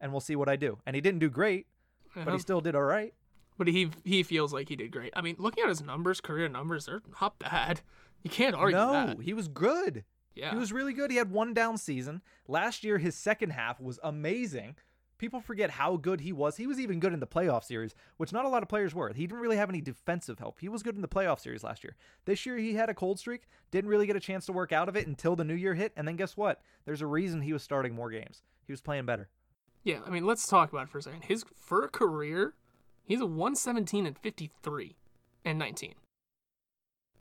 and 0.01 0.13
we'll 0.13 0.21
see 0.21 0.37
what 0.37 0.49
I 0.49 0.57
do. 0.57 0.79
And 0.87 0.95
he 0.95 1.01
didn't 1.01 1.21
do 1.21 1.31
great, 1.31 1.67
uh-huh. 2.11 2.25
but 2.25 2.35
he 2.35 2.39
still 2.39 2.61
did 2.61 2.75
all 2.75 2.83
right. 2.83 3.15
But 3.57 3.69
he 3.69 3.91
he 4.05 4.23
feels 4.23 4.53
like 4.53 4.69
he 4.69 4.77
did 4.77 4.91
great. 4.91 5.13
I 5.15 5.21
mean, 5.21 5.37
looking 5.39 5.63
at 5.63 5.69
his 5.69 5.83
numbers, 5.83 6.21
career 6.21 6.49
numbers, 6.49 6.87
they're 6.87 7.03
not 7.21 7.39
bad. 7.39 7.81
You 8.23 8.31
can't 8.31 8.57
argue 8.57 8.77
no, 8.77 8.93
that. 8.93 9.21
he 9.21 9.33
was 9.33 9.49
good. 9.49 10.05
Yeah. 10.35 10.51
He 10.51 10.57
was 10.57 10.73
really 10.73 10.93
good. 10.93 11.11
He 11.11 11.17
had 11.17 11.31
one 11.31 11.55
down 11.55 11.79
season. 11.79 12.23
Last 12.49 12.83
year, 12.83 12.99
his 12.99 13.15
second 13.15 13.51
half 13.51 13.81
was 13.81 14.01
amazing. 14.03 14.77
People 15.19 15.41
forget 15.41 15.71
how 15.71 15.97
good 15.97 16.21
he 16.21 16.33
was. 16.33 16.57
He 16.57 16.67
was 16.67 16.81
even 16.81 16.99
good 16.99 17.13
in 17.13 17.21
the 17.21 17.27
playoff 17.27 17.65
series, 17.65 17.95
which 18.17 18.33
not 18.33 18.45
a 18.45 18.49
lot 18.49 18.63
of 18.63 18.69
players 18.69 18.95
were. 18.95 19.13
He 19.13 19.27
didn't 19.27 19.41
really 19.41 19.57
have 19.57 19.69
any 19.69 19.81
defensive 19.81 20.39
help. 20.39 20.59
He 20.59 20.69
was 20.69 20.83
good 20.83 20.97
in 20.97 21.03
the 21.03 21.09
playoff 21.09 21.41
series 21.41 21.63
last 21.63 21.85
year. 21.85 21.97
This 22.25 22.45
year, 22.45 22.57
he 22.57 22.75
had 22.75 22.89
a 22.89 22.95
cold 22.95 23.19
streak, 23.19 23.43
didn't 23.71 23.91
really 23.91 24.07
get 24.07 24.17
a 24.17 24.21
chance 24.21 24.45
to 24.47 24.53
work 24.53 24.73
out 24.73 24.89
of 24.89 24.97
it 24.97 25.07
until 25.07 25.37
the 25.37 25.45
new 25.45 25.55
year 25.55 25.75
hit. 25.75 25.93
And 25.97 26.07
then 26.07 26.17
guess 26.17 26.37
what? 26.37 26.61
There's 26.85 27.03
a 27.03 27.07
reason 27.07 27.43
he 27.43 27.53
was 27.53 27.63
starting 27.63 27.95
more 27.95 28.11
games. 28.11 28.43
He 28.67 28.73
was 28.73 28.81
playing 28.81 29.07
better. 29.07 29.29
Yeah, 29.85 30.01
I 30.05 30.11
mean, 30.11 30.27
let's 30.27 30.49
talk 30.49 30.73
about 30.73 30.85
it 30.85 30.89
for 30.89 30.99
a 30.99 31.03
second. 31.03 31.25
His 31.25 31.45
for 31.55 31.85
a 31.85 31.89
career, 31.89 32.55
he's 33.05 33.21
a 33.21 33.27
117 33.27 34.07
and 34.07 34.19
53 34.19 34.97
and 35.45 35.59
19. 35.59 35.95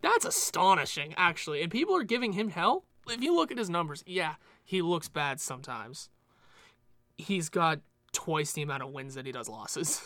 That's 0.02 0.26
astonishing, 0.26 1.14
actually. 1.16 1.62
And 1.62 1.72
people 1.72 1.96
are 1.96 2.04
giving 2.04 2.34
him 2.34 2.50
hell. 2.50 2.86
If 3.08 3.22
you 3.22 3.36
look 3.36 3.52
at 3.52 3.58
his 3.58 3.70
numbers, 3.70 4.04
yeah, 4.08 4.36
he 4.64 4.82
looks 4.82 5.10
bad 5.10 5.40
sometimes 5.40 6.10
he's 7.18 7.50
got 7.50 7.80
twice 8.12 8.54
the 8.54 8.62
amount 8.62 8.84
of 8.84 8.90
wins 8.90 9.16
that 9.16 9.26
he 9.26 9.32
does 9.32 9.50
losses. 9.50 10.02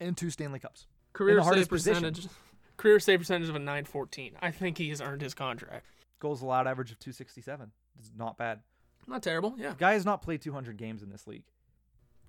And 0.00 0.16
two 0.16 0.30
Stanley 0.30 0.58
Cups. 0.58 0.86
Career 1.12 1.42
save 1.42 1.68
percentage. 1.68 2.16
Position. 2.16 2.30
Career 2.76 2.98
save 2.98 3.20
percentage 3.20 3.48
of 3.48 3.54
a 3.54 3.58
914. 3.58 4.32
I 4.40 4.50
think 4.50 4.78
he 4.78 4.88
has 4.88 5.00
earned 5.00 5.22
his 5.22 5.34
contract. 5.34 5.86
Goals 6.18 6.42
allowed 6.42 6.66
average 6.66 6.90
of 6.90 6.98
267. 6.98 7.70
It's 7.98 8.10
not 8.16 8.38
bad. 8.38 8.60
Not 9.06 9.22
terrible, 9.22 9.54
yeah. 9.58 9.74
Guy 9.78 9.92
has 9.92 10.04
not 10.04 10.22
played 10.22 10.40
200 10.40 10.76
games 10.76 11.02
in 11.02 11.10
this 11.10 11.26
league. 11.26 11.44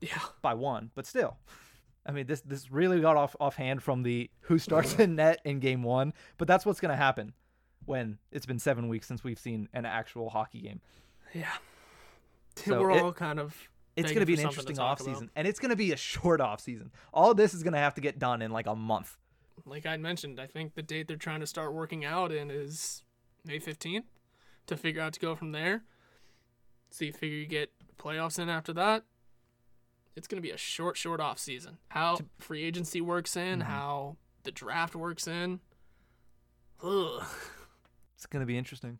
Yeah. 0.01 0.19
By 0.41 0.53
one, 0.53 0.91
but 0.95 1.05
still. 1.05 1.37
I 2.05 2.11
mean, 2.11 2.25
this 2.25 2.41
this 2.41 2.69
really 2.69 2.99
got 2.99 3.15
off 3.15 3.33
offhand 3.39 3.81
from 3.81 4.03
the 4.03 4.29
who 4.41 4.59
starts 4.59 4.95
in 4.99 5.15
net 5.15 5.39
in 5.45 5.59
game 5.59 5.83
one, 5.83 6.13
but 6.37 6.49
that's 6.49 6.65
what's 6.65 6.81
going 6.81 6.89
to 6.91 6.97
happen 6.97 7.33
when 7.85 8.17
it's 8.31 8.45
been 8.45 8.59
seven 8.59 8.89
weeks 8.89 9.07
since 9.07 9.23
we've 9.23 9.39
seen 9.39 9.69
an 9.73 9.85
actual 9.85 10.29
hockey 10.29 10.61
game. 10.61 10.81
Yeah. 11.33 11.45
So 12.55 12.79
We're 12.79 12.91
all 12.91 13.11
kind 13.11 13.39
of 13.39 13.57
it's 13.95 14.11
going 14.11 14.21
to 14.21 14.25
be 14.25 14.33
an 14.33 14.39
interesting 14.39 14.79
off 14.79 15.01
season, 15.01 15.29
and 15.35 15.47
it's 15.47 15.59
going 15.59 15.69
to 15.69 15.75
be 15.75 15.91
a 15.91 15.97
short 15.97 16.41
off 16.41 16.59
season. 16.61 16.91
All 17.13 17.33
this 17.33 17.53
is 17.53 17.63
going 17.63 17.73
to 17.73 17.79
have 17.79 17.95
to 17.95 18.01
get 18.01 18.19
done 18.19 18.41
in 18.41 18.51
like 18.51 18.67
a 18.67 18.75
month. 18.75 19.17
Like 19.65 19.85
I 19.85 19.97
mentioned, 19.97 20.39
I 20.39 20.47
think 20.47 20.75
the 20.75 20.81
date 20.81 21.07
they're 21.07 21.17
trying 21.17 21.39
to 21.39 21.47
start 21.47 21.73
working 21.73 22.03
out 22.03 22.31
in 22.31 22.49
is 22.49 23.03
May 23.45 23.59
fifteenth 23.59 24.05
to 24.67 24.77
figure 24.77 25.01
out 25.01 25.13
to 25.13 25.19
go 25.19 25.35
from 25.35 25.51
there. 25.51 25.83
So 26.89 27.05
you 27.05 27.13
figure 27.13 27.37
you 27.37 27.45
get 27.45 27.71
playoffs 27.97 28.39
in 28.39 28.49
after 28.49 28.73
that. 28.73 29.03
It's 30.15 30.27
going 30.27 30.37
to 30.37 30.47
be 30.47 30.51
a 30.51 30.57
short, 30.57 30.95
short 30.95 31.19
off 31.19 31.39
season. 31.39 31.77
How 31.89 32.19
free 32.37 32.63
agency 32.63 33.01
works 33.01 33.35
in, 33.35 33.59
mm-hmm. 33.59 33.69
how 33.69 34.17
the 34.43 34.51
draft 34.51 34.95
works 34.95 35.27
in. 35.27 35.59
Ugh. 36.83 37.23
It's 38.15 38.25
going 38.27 38.41
to 38.41 38.45
be 38.45 38.57
interesting. 38.57 38.99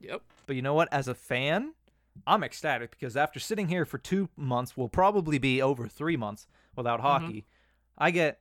Yep. 0.00 0.22
But 0.46 0.56
you 0.56 0.62
know 0.62 0.74
what? 0.74 0.88
As 0.92 1.08
a 1.08 1.14
fan, 1.14 1.74
I'm 2.26 2.42
ecstatic 2.42 2.90
because 2.90 3.16
after 3.16 3.40
sitting 3.40 3.68
here 3.68 3.84
for 3.84 3.98
two 3.98 4.28
months, 4.36 4.76
we'll 4.76 4.88
probably 4.88 5.38
be 5.38 5.62
over 5.62 5.86
three 5.88 6.16
months 6.16 6.46
without 6.76 7.00
mm-hmm. 7.00 7.06
hockey. 7.06 7.40
Mm-hmm. 7.40 8.04
I 8.04 8.10
get 8.10 8.40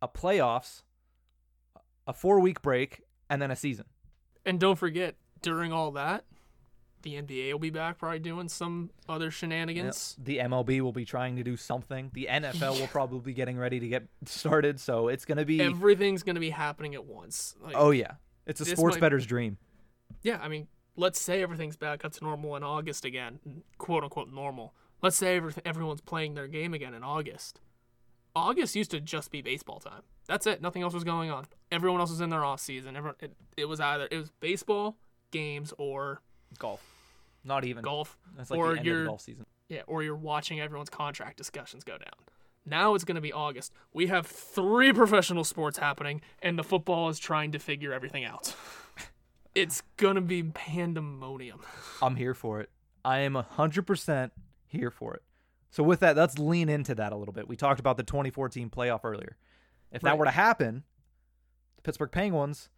a 0.00 0.08
playoffs, 0.08 0.82
a 2.06 2.12
four 2.12 2.40
week 2.40 2.62
break, 2.62 3.02
and 3.28 3.40
then 3.40 3.50
a 3.50 3.56
season. 3.56 3.86
And 4.44 4.60
don't 4.60 4.76
forget, 4.76 5.16
during 5.42 5.72
all 5.72 5.90
that, 5.92 6.24
the 7.02 7.14
NBA 7.14 7.52
will 7.52 7.58
be 7.58 7.70
back, 7.70 7.98
probably 7.98 8.18
doing 8.18 8.48
some 8.48 8.90
other 9.08 9.30
shenanigans. 9.30 10.16
The 10.18 10.38
MLB 10.38 10.80
will 10.80 10.92
be 10.92 11.04
trying 11.04 11.36
to 11.36 11.44
do 11.44 11.56
something. 11.56 12.10
The 12.14 12.28
NFL 12.30 12.80
will 12.80 12.88
probably 12.88 13.20
be 13.20 13.32
getting 13.32 13.58
ready 13.58 13.78
to 13.78 13.88
get 13.88 14.04
started. 14.24 14.80
So 14.80 15.08
it's 15.08 15.24
going 15.24 15.38
to 15.38 15.44
be 15.44 15.60
everything's 15.60 16.22
going 16.22 16.34
to 16.34 16.40
be 16.40 16.50
happening 16.50 16.94
at 16.94 17.04
once. 17.04 17.54
Like, 17.60 17.76
oh 17.76 17.90
yeah, 17.90 18.12
it's 18.46 18.60
a 18.60 18.64
sports 18.64 18.96
might... 18.96 19.02
better's 19.02 19.26
dream. 19.26 19.58
Yeah, 20.22 20.40
I 20.42 20.48
mean, 20.48 20.68
let's 20.96 21.20
say 21.20 21.42
everything's 21.42 21.76
back 21.76 22.04
up 22.04 22.12
to 22.12 22.24
normal 22.24 22.56
in 22.56 22.62
August 22.62 23.04
again, 23.04 23.38
quote 23.78 24.02
unquote 24.02 24.32
normal. 24.32 24.74
Let's 25.02 25.16
say 25.16 25.40
everyone's 25.64 26.00
playing 26.00 26.34
their 26.34 26.48
game 26.48 26.74
again 26.74 26.94
in 26.94 27.02
August. 27.02 27.60
August 28.34 28.76
used 28.76 28.90
to 28.90 29.00
just 29.00 29.30
be 29.30 29.40
baseball 29.40 29.80
time. 29.80 30.02
That's 30.26 30.46
it. 30.46 30.60
Nothing 30.60 30.82
else 30.82 30.92
was 30.92 31.04
going 31.04 31.30
on. 31.30 31.46
Everyone 31.70 32.00
else 32.00 32.10
was 32.10 32.20
in 32.20 32.30
their 32.30 32.44
off 32.44 32.60
season. 32.60 32.96
Everyone, 32.96 33.16
it, 33.20 33.32
it 33.56 33.64
was 33.66 33.80
either 33.80 34.08
it 34.10 34.16
was 34.18 34.30
baseball 34.40 34.96
games 35.30 35.72
or 35.78 36.20
golf. 36.58 36.82
Not 37.44 37.64
even 37.64 37.82
golf. 37.82 38.18
That's 38.36 38.50
like 38.50 38.58
or 38.58 38.74
the 38.74 38.80
end 38.80 38.88
of 38.88 38.98
the 38.98 39.04
golf 39.06 39.20
season. 39.20 39.46
Yeah, 39.68 39.82
or 39.86 40.02
you're 40.02 40.16
watching 40.16 40.60
everyone's 40.60 40.90
contract 40.90 41.36
discussions 41.36 41.84
go 41.84 41.98
down. 41.98 42.14
Now 42.64 42.94
it's 42.94 43.04
going 43.04 43.14
to 43.14 43.20
be 43.20 43.32
August. 43.32 43.72
We 43.92 44.08
have 44.08 44.26
three 44.26 44.92
professional 44.92 45.44
sports 45.44 45.78
happening, 45.78 46.20
and 46.42 46.58
the 46.58 46.64
football 46.64 47.08
is 47.08 47.18
trying 47.18 47.52
to 47.52 47.58
figure 47.58 47.92
everything 47.92 48.24
out. 48.24 48.54
it's 49.56 49.82
gonna 49.96 50.20
be 50.20 50.42
pandemonium. 50.42 51.60
I'm 52.02 52.16
here 52.16 52.34
for 52.34 52.60
it. 52.60 52.70
I 53.04 53.20
am 53.20 53.34
hundred 53.34 53.86
percent 53.86 54.32
here 54.66 54.90
for 54.90 55.14
it. 55.14 55.22
So 55.70 55.82
with 55.82 56.00
that, 56.00 56.16
let's 56.16 56.38
lean 56.38 56.68
into 56.68 56.94
that 56.94 57.12
a 57.12 57.16
little 57.16 57.34
bit. 57.34 57.48
We 57.48 57.56
talked 57.56 57.80
about 57.80 57.96
the 57.96 58.02
2014 58.02 58.70
playoff 58.70 59.00
earlier. 59.02 59.36
If 59.90 60.02
right. 60.02 60.10
that 60.10 60.18
were 60.18 60.24
to 60.26 60.30
happen, 60.30 60.84
the 61.76 61.82
Pittsburgh 61.82 62.12
Penguins 62.12 62.68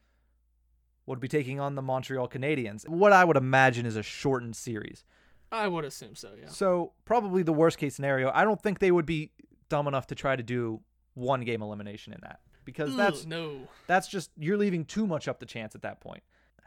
would 1.07 1.21
be 1.21 1.29
taking 1.29 1.59
on 1.59 1.75
the 1.75 1.83
Montreal 1.83 2.29
Canadiens. 2.29 2.89
What 2.89 3.13
I 3.13 3.25
would 3.25 3.37
imagine 3.37 3.87
is 3.87 3.97
a 3.97 4.03
shortened 4.03 4.57
series. 4.57 5.05
I 5.51 5.67
would 5.67 5.85
assume 5.85 6.15
so, 6.15 6.33
yeah. 6.39 6.49
So 6.49 6.93
probably 7.05 7.43
the 7.43 7.53
worst 7.53 7.79
case 7.79 7.95
scenario. 7.95 8.31
I 8.35 8.45
don't 8.45 8.61
think 8.61 8.79
they 8.79 8.91
would 8.91 9.07
be 9.07 9.33
dumb 9.69 9.89
enough 9.89 10.07
to 10.09 10.15
try 10.15 10.37
to 10.37 10.43
do 10.43 10.81
one 11.15 11.41
game 11.43 11.63
elimination 11.63 12.13
in 12.13 12.21
that 12.23 12.41
because 12.65 12.95
that's 12.95 13.25
no. 13.25 13.61
That's 13.87 14.09
just 14.09 14.31
you're 14.39 14.59
leaving 14.59 14.85
too 14.85 15.07
much 15.07 15.27
up 15.27 15.41
to 15.41 15.47
chance 15.47 15.75
at 15.75 15.83
that 15.83 16.01
point. 16.01 16.23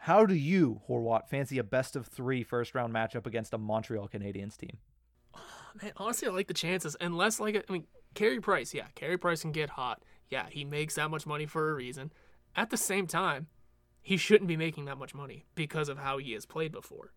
How 0.06 0.26
do 0.26 0.34
you, 0.34 0.82
Horwat, 0.90 1.30
fancy 1.30 1.60
a 1.60 1.64
best 1.64 1.96
of 1.96 2.08
three 2.08 2.42
first 2.42 2.74
round 2.74 2.92
matchup 2.92 3.28
against 3.28 3.54
a 3.54 3.60
Montreal 3.60 4.08
Canadiens 4.08 4.58
team? 4.58 4.78
Oh, 5.36 5.40
man, 5.80 5.92
honestly, 5.96 6.28
I 6.28 6.32
like 6.32 6.48
the 6.48 6.56
chances. 6.56 6.98
Unless, 7.00 7.40
like, 7.40 7.56
I 7.56 7.72
mean, 7.72 7.86
Carey 8.16 8.40
Price, 8.40 8.74
yeah, 8.74 8.88
Carey 8.96 9.20
Price 9.20 9.44
can 9.44 9.52
get 9.52 9.70
hot. 9.70 10.02
Yeah, 10.28 10.48
he 10.50 10.66
makes 10.66 10.96
that 10.96 11.12
much 11.12 11.28
money 11.28 11.46
for 11.46 11.70
a 11.70 11.76
reason. 11.76 12.12
At 12.56 12.72
the 12.72 12.78
same 12.78 13.06
time, 13.06 13.46
he 14.02 14.18
shouldn't 14.18 14.48
be 14.48 14.58
making 14.58 14.86
that 14.86 14.98
much 14.98 15.14
money 15.14 15.46
because 15.54 15.88
of 15.88 16.00
how 16.00 16.18
he 16.18 16.32
has 16.32 16.48
played 16.48 16.72
before. 16.72 17.14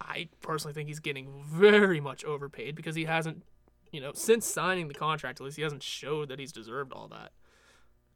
I 0.00 0.30
personally 0.40 0.74
think 0.74 0.88
he's 0.88 0.98
getting 0.98 1.44
very 1.46 2.00
much 2.00 2.24
overpaid 2.24 2.74
because 2.74 2.96
he 2.96 3.04
hasn't, 3.04 3.44
you 3.92 4.00
know, 4.00 4.10
since 4.14 4.46
signing 4.46 4.88
the 4.88 4.94
contract, 4.94 5.40
at 5.40 5.44
least 5.44 5.58
he 5.58 5.62
hasn't 5.62 5.84
showed 5.84 6.28
that 6.28 6.40
he's 6.40 6.50
deserved 6.50 6.92
all 6.92 7.06
that. 7.06 7.30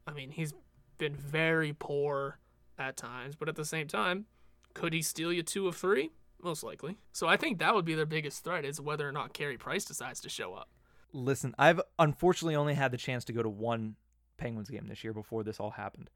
I 0.04 0.14
mean, 0.14 0.30
he's 0.30 0.52
been 0.98 1.14
very 1.14 1.72
poor 1.72 2.40
at 2.78 2.96
times, 2.96 3.36
but 3.36 3.48
at 3.48 3.56
the 3.56 3.64
same 3.64 3.88
time, 3.88 4.26
could 4.74 4.92
he 4.92 5.02
steal 5.02 5.32
you 5.32 5.42
two 5.42 5.68
of 5.68 5.76
three? 5.76 6.10
Most 6.42 6.62
likely. 6.62 6.98
So 7.12 7.26
I 7.26 7.36
think 7.36 7.58
that 7.58 7.74
would 7.74 7.84
be 7.84 7.94
their 7.94 8.06
biggest 8.06 8.44
threat 8.44 8.64
is 8.64 8.80
whether 8.80 9.08
or 9.08 9.12
not 9.12 9.32
Carey 9.32 9.56
Price 9.56 9.84
decides 9.84 10.20
to 10.20 10.28
show 10.28 10.54
up. 10.54 10.68
Listen, 11.12 11.54
I've 11.58 11.80
unfortunately 11.98 12.56
only 12.56 12.74
had 12.74 12.92
the 12.92 12.98
chance 12.98 13.24
to 13.24 13.32
go 13.32 13.42
to 13.42 13.48
one 13.48 13.96
Penguins 14.36 14.68
game 14.68 14.86
this 14.86 15.02
year 15.02 15.14
before 15.14 15.42
this 15.42 15.58
all 15.58 15.70
happened. 15.70 16.10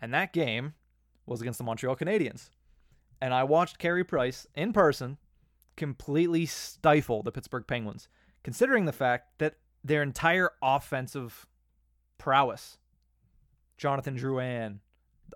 And 0.00 0.14
that 0.14 0.32
game 0.32 0.74
was 1.26 1.40
against 1.40 1.58
the 1.58 1.64
Montreal 1.64 1.96
Canadiens. 1.96 2.50
And 3.20 3.34
I 3.34 3.42
watched 3.42 3.78
Carey 3.78 4.04
Price 4.04 4.46
in 4.54 4.72
person 4.72 5.18
completely 5.76 6.46
stifle 6.46 7.22
the 7.22 7.32
Pittsburgh 7.32 7.66
Penguins, 7.66 8.08
considering 8.44 8.84
the 8.84 8.92
fact 8.92 9.38
that 9.38 9.56
their 9.82 10.02
entire 10.02 10.50
offensive 10.62 11.46
prowess, 12.18 12.78
Jonathan 13.76 14.16
mm. 14.16 14.20
Drouin, 14.20 14.78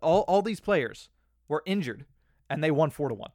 all, 0.00 0.20
all 0.22 0.42
these 0.42 0.60
players 0.60 1.08
were 1.48 1.62
injured 1.66 2.06
and 2.48 2.62
they 2.62 2.70
won 2.70 2.90
4 2.90 3.08
to 3.08 3.14
1. 3.14 3.30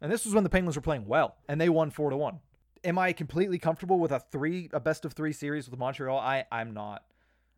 And 0.00 0.12
this 0.12 0.24
was 0.24 0.34
when 0.34 0.44
the 0.44 0.50
Penguins 0.50 0.76
were 0.76 0.82
playing 0.82 1.06
well 1.06 1.36
and 1.48 1.60
they 1.60 1.68
won 1.68 1.90
4 1.90 2.10
to 2.10 2.16
1. 2.16 2.40
Am 2.84 2.98
I 2.98 3.12
completely 3.12 3.58
comfortable 3.58 3.98
with 3.98 4.12
a 4.12 4.20
3 4.20 4.70
a 4.72 4.80
best 4.80 5.04
of 5.04 5.12
3 5.12 5.32
series 5.32 5.70
with 5.70 5.78
Montreal? 5.78 6.18
I 6.18 6.44
I'm 6.52 6.74
not. 6.74 7.04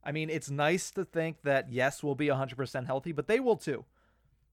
I 0.04 0.12
mean, 0.12 0.30
it's 0.30 0.50
nice 0.50 0.90
to 0.92 1.04
think 1.04 1.42
that 1.42 1.72
yes, 1.72 2.02
we'll 2.02 2.14
be 2.14 2.28
100% 2.28 2.86
healthy, 2.86 3.12
but 3.12 3.26
they 3.26 3.40
will 3.40 3.56
too. 3.56 3.84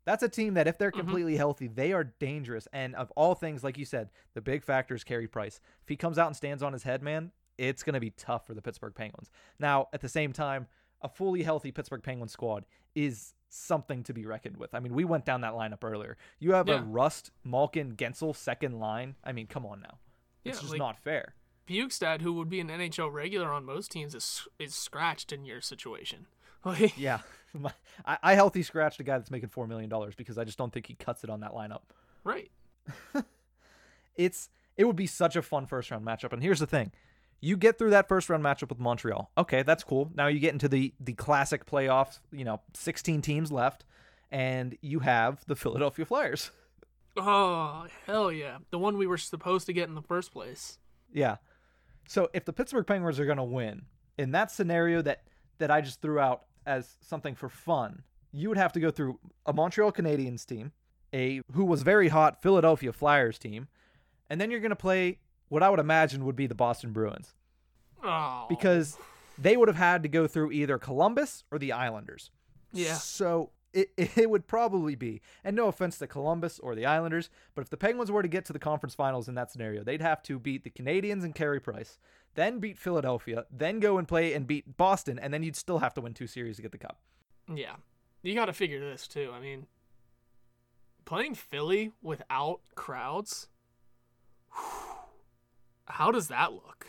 That's 0.06 0.24
a 0.24 0.30
team 0.30 0.56
that 0.56 0.68
if 0.68 0.78
they're 0.78 0.92
mm-hmm. 0.92 1.00
completely 1.00 1.38
healthy, 1.38 1.68
they 1.68 1.94
are 1.94 2.04
dangerous. 2.04 2.68
And 2.74 2.96
of 2.96 3.12
all 3.12 3.36
things, 3.36 3.64
like 3.64 3.78
you 3.78 3.86
said, 3.86 4.10
the 4.34 4.42
big 4.42 4.64
factor 4.64 4.96
is 4.96 5.04
Carey 5.04 5.28
Price. 5.28 5.62
If 5.82 5.90
he 5.90 5.96
comes 5.96 6.18
out 6.18 6.28
and 6.28 6.36
stands 6.36 6.64
on 6.64 6.74
his 6.74 6.84
head, 6.84 7.02
man, 7.02 7.32
it's 7.58 7.84
going 7.84 7.94
to 7.94 8.00
be 8.00 8.10
tough 8.10 8.48
for 8.48 8.54
the 8.54 8.62
Pittsburgh 8.62 8.96
Penguins. 8.96 9.30
Now, 9.60 9.88
at 9.94 10.02
the 10.02 10.10
same 10.10 10.34
time, 10.34 10.68
a 11.02 11.10
fully 11.10 11.44
healthy 11.44 11.72
Pittsburgh 11.72 12.04
Penguins 12.04 12.32
squad 12.32 12.66
is 12.96 13.34
something 13.54 14.04
to 14.04 14.14
be 14.14 14.26
reckoned 14.26 14.58
with. 14.58 14.74
I 14.74 14.80
mean, 14.80 14.94
we 14.94 15.04
went 15.06 15.26
down 15.26 15.42
that 15.42 15.54
lineup 15.54 15.84
earlier. 15.84 16.18
You 16.40 16.54
have 16.54 16.68
Yeah. 16.68 16.80
a 16.80 16.84
Rust, 16.84 17.32
Malkin, 17.44 17.96
Guentzel 17.96 18.36
second 18.36 18.80
line. 18.80 19.16
I 19.24 19.32
mean, 19.32 19.48
come 19.48 19.66
on 19.66 19.82
now. 19.82 20.00
It's 20.44 20.58
Yeah, 20.58 20.62
just 20.62 20.72
like- 20.72 20.80
not 20.80 21.00
fair. 21.00 21.36
Bjugstad, 21.68 22.22
who 22.22 22.34
would 22.34 22.50
be 22.50 22.60
an 22.60 22.70
NHL 22.70 23.10
regular 23.12 23.54
on 23.54 23.64
most 23.64 23.92
teams, 23.92 24.14
is 24.16 24.48
is 24.60 24.74
scratched 24.76 25.32
in 25.32 25.46
your 25.46 25.62
situation. 25.62 26.28
Like, 26.66 26.98
Yeah. 26.98 27.20
My- 27.54 27.74
I, 28.06 28.18
I 28.24 28.34
healthy 28.36 28.64
scratched 28.64 29.00
a 29.00 29.04
guy 29.04 29.18
that's 29.18 29.30
making 29.30 29.50
$4 29.50 29.68
million 29.68 29.92
because 30.18 30.38
I 30.38 30.46
just 30.46 30.58
don't 30.58 30.72
think 30.74 30.88
he 30.88 30.96
cuts 30.96 31.24
it 31.26 31.30
on 31.30 31.42
that 31.42 31.52
lineup. 31.52 31.82
right. 32.24 32.50
it's 34.16 34.50
it 34.76 34.86
would 34.86 34.96
be 34.96 35.08
such 35.08 35.36
a 35.36 35.42
fun 35.42 35.66
first 35.68 35.92
round 35.92 36.06
matchup. 36.06 36.34
And 36.34 36.42
here's 36.42 36.60
the 36.60 36.68
thing. 36.68 36.92
You 37.44 37.58
get 37.58 37.78
through 37.78 37.90
that 37.90 38.08
first 38.08 38.30
round 38.30 38.42
matchup 38.42 38.70
with 38.70 38.80
Montreal. 38.80 39.30
Okay, 39.38 39.64
that's 39.64 39.84
cool. 39.84 40.10
Now 40.16 40.28
you 40.28 40.40
get 40.40 40.54
into 40.54 40.70
the 40.70 40.94
the 41.02 41.12
classic 41.12 41.66
playoffs, 41.66 42.20
you 42.32 42.46
know, 42.46 42.62
16 42.74 43.22
teams 43.22 43.52
left 43.52 43.84
and 44.32 44.78
you 44.82 45.00
have 45.00 45.44
the 45.46 45.56
Philadelphia 45.58 46.06
Flyers. 46.06 46.52
Oh 47.18 47.86
hell 48.08 48.32
yeah, 48.32 48.60
the 48.72 48.80
one 48.80 48.98
we 48.98 49.08
were 49.08 49.18
supposed 49.18 49.66
to 49.66 49.74
get 49.74 49.90
in 49.90 49.96
the 49.96 50.02
first 50.02 50.32
place. 50.32 50.80
Yeah. 51.12 51.36
So 52.08 52.30
if 52.34 52.46
the 52.46 52.54
Pittsburgh 52.54 52.88
Penguins 52.88 53.20
are 53.20 53.26
going 53.26 53.36
to 53.36 53.44
win 53.44 53.88
in 54.18 54.32
that 54.32 54.50
scenario 54.50 55.02
that 55.02 55.24
that 55.58 55.70
I 55.70 55.82
just 55.82 56.02
threw 56.02 56.20
out 56.20 56.44
as 56.66 56.96
something 57.02 57.36
for 57.36 57.50
fun, 57.50 58.04
you 58.32 58.48
would 58.48 58.58
have 58.58 58.72
to 58.72 58.80
go 58.80 58.90
through 58.90 59.20
a 59.46 59.52
Montreal 59.52 59.92
Canadiens 59.92 60.46
team, 60.46 60.72
a 61.14 61.42
who 61.52 61.66
was 61.66 61.84
very 61.84 62.08
hot 62.08 62.42
Philadelphia 62.42 62.94
Flyers 62.94 63.38
team, 63.38 63.68
and 64.30 64.40
then 64.40 64.50
you're 64.50 64.62
going 64.62 64.70
to 64.70 64.78
play 64.78 65.20
what 65.54 65.62
I 65.64 65.70
would 65.70 65.80
imagine 65.80 66.26
would 66.26 66.36
be 66.36 66.48
the 66.48 66.56
Boston 66.56 66.92
Bruins 66.92 67.34
Oh, 68.04 68.48
because 68.50 68.98
they 69.38 69.56
would 69.56 69.68
have 69.68 69.78
had 69.78 70.02
to 70.04 70.10
go 70.10 70.28
through 70.28 70.52
either 70.52 70.78
Columbus 70.78 71.44
or 71.52 71.60
the 71.60 71.72
Islanders. 71.72 72.32
Yeah. 72.74 72.96
So 72.96 73.52
it, 73.72 73.92
it 73.98 74.30
would 74.30 74.48
probably 74.48 74.96
be, 74.96 75.22
and 75.44 75.56
no 75.56 75.68
offense 75.68 75.98
to 76.00 76.08
Columbus 76.08 76.60
or 76.60 76.74
the 76.76 76.86
Islanders, 76.86 77.30
but 77.56 77.62
if 77.62 77.70
the 77.70 77.78
Penguins 77.78 78.12
were 78.12 78.24
to 78.24 78.28
get 78.28 78.46
to 78.46 78.54
the 78.54 78.60
conference 78.60 78.96
finals 78.96 79.28
in 79.28 79.36
that 79.36 79.52
scenario, 79.52 79.84
they'd 79.84 80.02
have 80.02 80.24
to 80.24 80.40
beat 80.40 80.64
the 80.64 80.70
Canadiens 80.72 81.24
and 81.24 81.34
Carey 81.36 81.60
Price, 81.62 81.98
then 82.36 82.60
beat 82.60 82.78
Philadelphia, 82.80 83.46
then 83.52 83.80
go 83.80 83.98
and 84.00 84.08
play 84.08 84.34
and 84.34 84.48
beat 84.48 84.76
Boston, 84.76 85.20
and 85.20 85.32
then 85.34 85.44
you'd 85.44 85.56
still 85.56 85.80
have 85.80 85.94
to 85.94 86.02
win 86.02 86.14
two 86.16 86.28
series 86.28 86.56
to 86.56 86.62
get 86.64 86.72
the 86.72 86.78
cup. 86.80 86.98
yeah, 87.54 87.76
you 88.24 88.34
got 88.34 88.46
to 88.46 88.54
figure 88.54 88.80
this 88.80 89.08
too. 89.08 89.32
I 89.34 89.40
mean, 89.40 89.68
playing 91.06 91.36
Philly 91.36 91.92
without 92.02 92.60
crowds, 92.76 93.50
how 95.86 96.12
does 96.12 96.28
that 96.30 96.54
look? 96.54 96.88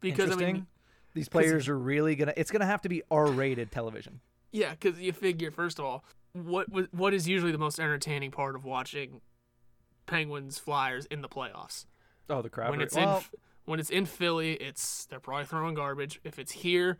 Because 0.00 0.30
I 0.30 0.36
mean, 0.36 0.66
These 1.14 1.28
players 1.28 1.68
are 1.68 1.78
really 1.78 2.14
gonna. 2.14 2.34
It's 2.36 2.50
gonna 2.50 2.66
have 2.66 2.82
to 2.82 2.88
be 2.88 3.02
R-rated 3.10 3.70
television. 3.70 4.20
Yeah, 4.52 4.70
because 4.70 5.00
you 5.00 5.12
figure 5.12 5.50
first 5.50 5.78
of 5.78 5.84
all, 5.84 6.04
what 6.32 6.66
what 6.92 7.14
is 7.14 7.28
usually 7.28 7.52
the 7.52 7.58
most 7.58 7.80
entertaining 7.80 8.30
part 8.30 8.54
of 8.54 8.64
watching 8.64 9.20
Penguins 10.06 10.58
Flyers 10.58 11.06
in 11.06 11.22
the 11.22 11.28
playoffs? 11.28 11.86
Oh, 12.28 12.42
the 12.42 12.50
crowd. 12.50 12.70
when 12.70 12.80
it's 12.80 12.94
well, 12.94 13.18
in 13.18 13.24
when 13.64 13.80
it's 13.80 13.90
in 13.90 14.06
Philly, 14.06 14.52
it's 14.54 15.06
they're 15.06 15.20
probably 15.20 15.46
throwing 15.46 15.74
garbage. 15.74 16.20
If 16.24 16.38
it's 16.38 16.52
here, 16.52 16.98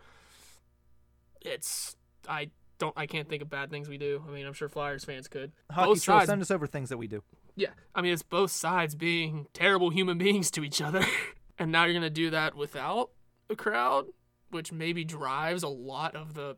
it's 1.40 1.96
I 2.28 2.50
don't 2.78 2.94
I 2.96 3.06
can't 3.06 3.28
think 3.28 3.42
of 3.42 3.50
bad 3.50 3.70
things 3.70 3.88
we 3.88 3.98
do. 3.98 4.22
I 4.26 4.30
mean, 4.30 4.46
I'm 4.46 4.52
sure 4.52 4.68
Flyers 4.68 5.04
fans 5.04 5.28
could. 5.28 5.52
hockey 5.70 5.86
both 5.88 6.02
sides, 6.02 6.26
send 6.26 6.42
us 6.42 6.50
over 6.50 6.66
things 6.66 6.88
that 6.88 6.98
we 6.98 7.06
do. 7.06 7.22
Yeah. 7.56 7.70
I 7.94 8.02
mean, 8.02 8.12
it's 8.12 8.22
both 8.22 8.50
sides 8.50 8.94
being 8.94 9.46
terrible 9.52 9.90
human 9.90 10.18
beings 10.18 10.50
to 10.52 10.62
each 10.64 10.80
other, 10.80 11.04
and 11.58 11.72
now 11.72 11.84
you're 11.84 11.94
gonna 11.94 12.10
do 12.10 12.30
that 12.30 12.54
without 12.54 13.10
a 13.50 13.56
crowd, 13.56 14.06
which 14.50 14.72
maybe 14.72 15.04
drives 15.04 15.62
a 15.62 15.68
lot 15.68 16.14
of 16.14 16.34
the 16.34 16.56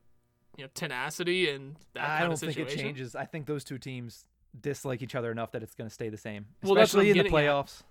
you 0.56 0.64
know 0.64 0.70
tenacity 0.74 1.48
and 1.48 1.76
that 1.94 2.02
I 2.02 2.06
kind 2.06 2.22
don't 2.24 2.32
of 2.32 2.40
think 2.40 2.52
situation. 2.54 2.78
it 2.78 2.82
changes. 2.82 3.16
I 3.16 3.24
think 3.24 3.46
those 3.46 3.64
two 3.64 3.78
teams 3.78 4.26
dislike 4.60 5.02
each 5.02 5.14
other 5.14 5.30
enough 5.30 5.52
that 5.52 5.62
it's 5.62 5.74
going 5.74 5.88
to 5.88 5.94
stay 5.94 6.08
the 6.08 6.16
same, 6.16 6.46
Well, 6.62 6.74
that's 6.74 6.90
especially 6.90 7.10
in 7.10 7.16
the 7.18 7.22
getting 7.24 7.38
at. 7.38 7.44
playoffs. 7.44 7.82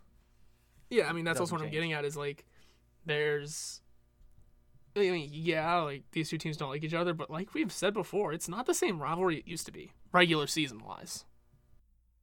Yeah, 0.90 1.08
I 1.08 1.14
mean 1.14 1.26
that's 1.26 1.40
also 1.40 1.56
what 1.56 1.64
I'm 1.64 1.72
getting 1.72 1.94
at 1.94 2.06
is 2.06 2.18
like 2.18 2.46
there's 3.06 3.82
I 4.96 5.12
mean, 5.12 5.30
yeah, 5.32 5.76
like 5.82 6.04
these 6.12 6.30
two 6.30 6.38
teams 6.38 6.58
don't 6.58 6.70
like 6.70 6.84
each 6.84 6.94
other, 6.94 7.14
but 7.14 7.30
like 7.30 7.54
we've 7.54 7.72
said 7.72 7.94
before, 7.94 8.34
it's 8.34 8.50
not 8.50 8.66
the 8.66 8.74
same 8.74 9.00
rivalry 9.00 9.38
it 9.38 9.48
used 9.48 9.66
to 9.68 9.72
be, 9.72 9.92
regular 10.12 10.48
season 10.48 10.84
wise. 10.84 11.24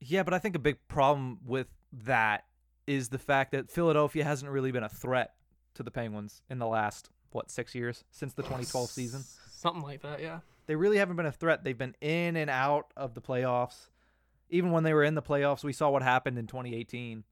Yeah, 0.07 0.23
but 0.23 0.35
I 0.35 0.39
think 0.39 0.55
a 0.55 0.61
big 0.61 0.77
problem 0.89 1.39
with 1.45 1.69
that 2.05 2.45
is 2.87 3.09
the 3.09 3.19
fact 3.19 3.53
that 3.53 3.71
Philadelphia 3.71 4.25
hasn't 4.25 4.51
really 4.51 4.73
been 4.73 4.83
a 4.83 4.89
threat 4.89 5.35
to 5.75 5.83
the 5.83 5.91
Penguins 5.91 6.43
in 6.51 6.59
the 6.59 6.67
last 6.67 7.11
what 7.31 7.51
six 7.51 7.75
years 7.75 8.05
since 8.11 8.33
the 8.35 8.43
2012 8.43 8.91
season. 8.91 9.25
Something 9.51 9.83
like 9.83 10.03
that, 10.03 10.21
yeah. 10.21 10.41
They 10.67 10.77
really 10.77 10.99
haven't 10.99 11.17
been 11.17 11.27
a 11.27 11.33
threat. 11.33 11.65
They've 11.65 11.77
been 11.77 11.97
in 12.01 12.37
and 12.37 12.49
out 12.49 12.93
of 12.97 13.15
the 13.15 13.21
playoffs. 13.21 13.89
Even 14.51 14.71
when 14.71 14.85
they 14.85 14.95
were 14.95 15.03
in 15.03 15.15
the 15.15 15.23
playoffs, 15.23 15.65
we 15.65 15.73
saw 15.73 15.91
what 15.91 16.03
happened 16.03 16.39
in 16.39 16.47
2018. 16.47 17.25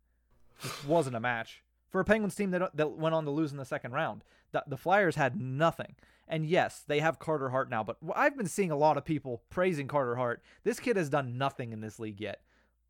It 0.64 0.70
wasn't 0.86 1.16
a 1.16 1.20
match 1.20 1.62
for 1.88 2.00
a 2.00 2.04
Penguins 2.04 2.34
team 2.34 2.50
that 2.50 2.76
that 2.76 2.92
went 2.92 3.14
on 3.14 3.24
to 3.24 3.30
lose 3.30 3.52
in 3.52 3.58
the 3.58 3.64
second 3.64 3.92
round. 3.92 4.24
The, 4.52 4.64
the 4.66 4.76
Flyers 4.76 5.16
had 5.16 5.40
nothing. 5.40 5.94
And 6.28 6.46
yes, 6.46 6.82
they 6.86 7.00
have 7.00 7.18
Carter 7.18 7.50
Hart 7.50 7.68
now, 7.68 7.84
but 7.84 7.98
I've 8.14 8.36
been 8.36 8.46
seeing 8.46 8.70
a 8.70 8.76
lot 8.76 8.96
of 8.96 9.04
people 9.04 9.42
praising 9.50 9.88
Carter 9.88 10.16
Hart. 10.16 10.42
This 10.64 10.80
kid 10.80 10.96
has 10.96 11.10
done 11.10 11.36
nothing 11.36 11.72
in 11.72 11.80
this 11.80 11.98
league 11.98 12.20
yet. 12.20 12.40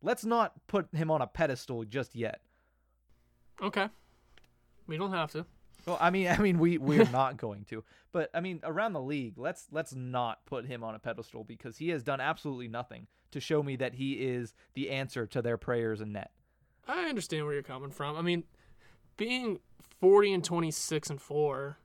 Let's 0.03 0.25
not 0.25 0.53
put 0.67 0.93
him 0.93 1.09
on 1.09 1.21
a 1.21 1.27
pedestal 1.27 1.83
just 1.85 2.15
yet. 2.15 2.41
Okay. 3.61 3.87
We 4.85 4.97
don't 4.97 5.11
have 5.11 5.31
to. 5.31 5.45
Well, 5.85 5.97
I 5.99 6.09
mean, 6.09 6.27
I 6.31 6.37
mean, 6.37 6.59
we 6.59 6.77
we're 6.77 7.09
not 7.11 7.37
going 7.37 7.65
to, 7.69 7.83
but 8.11 8.29
I 8.33 8.41
mean, 8.41 8.59
around 8.63 8.93
the 8.93 9.01
league, 9.01 9.37
let's 9.37 9.67
let's 9.71 9.95
not 9.95 10.45
put 10.45 10.65
him 10.65 10.83
on 10.83 10.93
a 10.93 10.99
pedestal 10.99 11.43
because 11.43 11.77
he 11.77 11.89
has 11.89 12.03
done 12.03 12.19
absolutely 12.19 12.67
nothing 12.67 13.07
to 13.31 13.39
show 13.39 13.63
me 13.63 13.75
that 13.77 13.95
he 13.95 14.13
is 14.13 14.53
the 14.75 14.91
answer 14.91 15.25
to 15.25 15.41
their 15.41 15.57
prayers 15.57 16.01
and 16.01 16.13
net. 16.13 16.31
I 16.87 17.05
understand 17.05 17.45
where 17.45 17.53
you're 17.53 17.63
coming 17.63 17.89
from. 17.89 18.15
I 18.15 18.21
mean, 18.21 18.43
being 19.17 19.59
40 20.01 20.33
and 20.33 20.43
26 20.43 21.09
and 21.09 21.21
4 21.21 21.77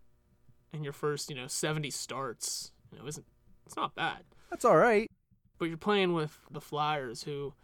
in 0.73 0.83
your 0.83 0.93
first, 0.93 1.31
you 1.31 1.37
know, 1.37 1.47
70 1.47 1.91
starts, 1.91 2.73
you 2.93 2.99
know, 2.99 3.07
isn't 3.07 3.25
it's 3.64 3.77
not 3.77 3.95
bad. 3.95 4.25
That's 4.51 4.64
all 4.64 4.77
right. 4.77 5.11
But 5.59 5.66
you're 5.66 5.77
playing 5.77 6.14
with 6.14 6.39
the 6.51 6.61
Flyers 6.61 7.23
who 7.23 7.55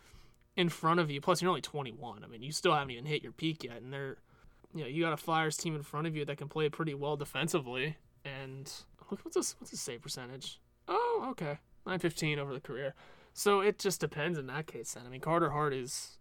in 0.56 0.68
front 0.68 1.00
of 1.00 1.10
you, 1.10 1.20
plus 1.20 1.42
you're 1.42 1.48
only 1.48 1.60
21. 1.60 2.22
I 2.24 2.26
mean, 2.26 2.42
you 2.42 2.52
still 2.52 2.74
haven't 2.74 2.90
even 2.92 3.06
hit 3.06 3.22
your 3.22 3.32
peak 3.32 3.64
yet 3.64 3.82
and 3.82 3.92
they're 3.92 4.16
you 4.74 4.80
know, 4.82 4.88
you 4.88 5.02
got 5.04 5.12
a 5.12 5.16
Flyers 5.16 5.56
team 5.56 5.76
in 5.76 5.82
front 5.84 6.06
of 6.08 6.16
you 6.16 6.24
that 6.24 6.36
can 6.36 6.48
play 6.48 6.68
pretty 6.68 6.94
well 6.94 7.16
defensively 7.16 7.96
and 8.24 8.72
look 9.10 9.20
what's 9.24 9.36
this 9.36 9.54
what's 9.58 9.70
his 9.70 9.80
save 9.80 10.02
percentage? 10.02 10.60
Oh, 10.88 11.26
okay. 11.30 11.58
915 11.86 12.38
over 12.38 12.52
the 12.52 12.60
career. 12.60 12.94
So 13.32 13.60
it 13.60 13.78
just 13.78 14.00
depends 14.00 14.38
in 14.38 14.46
that 14.48 14.66
case 14.66 14.94
then. 14.94 15.04
I 15.06 15.10
mean, 15.10 15.20
Carter 15.20 15.50
Hart 15.50 15.72
is 15.74 16.18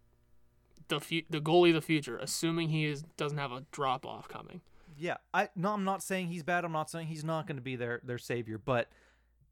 the 0.87 0.99
fu- 0.99 1.21
the 1.29 1.39
goalie 1.39 1.69
of 1.69 1.75
the 1.75 1.81
future, 1.81 2.17
assuming 2.17 2.69
he 2.69 2.85
is 2.85 3.03
doesn't 3.17 3.37
have 3.37 3.51
a 3.51 3.65
drop 3.71 4.05
off 4.05 4.27
coming. 4.27 4.61
Yeah, 4.97 5.17
I 5.33 5.49
no, 5.55 5.73
I'm 5.73 5.83
not 5.83 6.03
saying 6.03 6.27
he's 6.27 6.43
bad. 6.43 6.65
I'm 6.65 6.71
not 6.71 6.89
saying 6.89 7.07
he's 7.07 7.23
not 7.23 7.47
going 7.47 7.55
to 7.57 7.61
be 7.63 7.75
their 7.75 8.01
their 8.03 8.17
savior, 8.19 8.57
but 8.59 8.89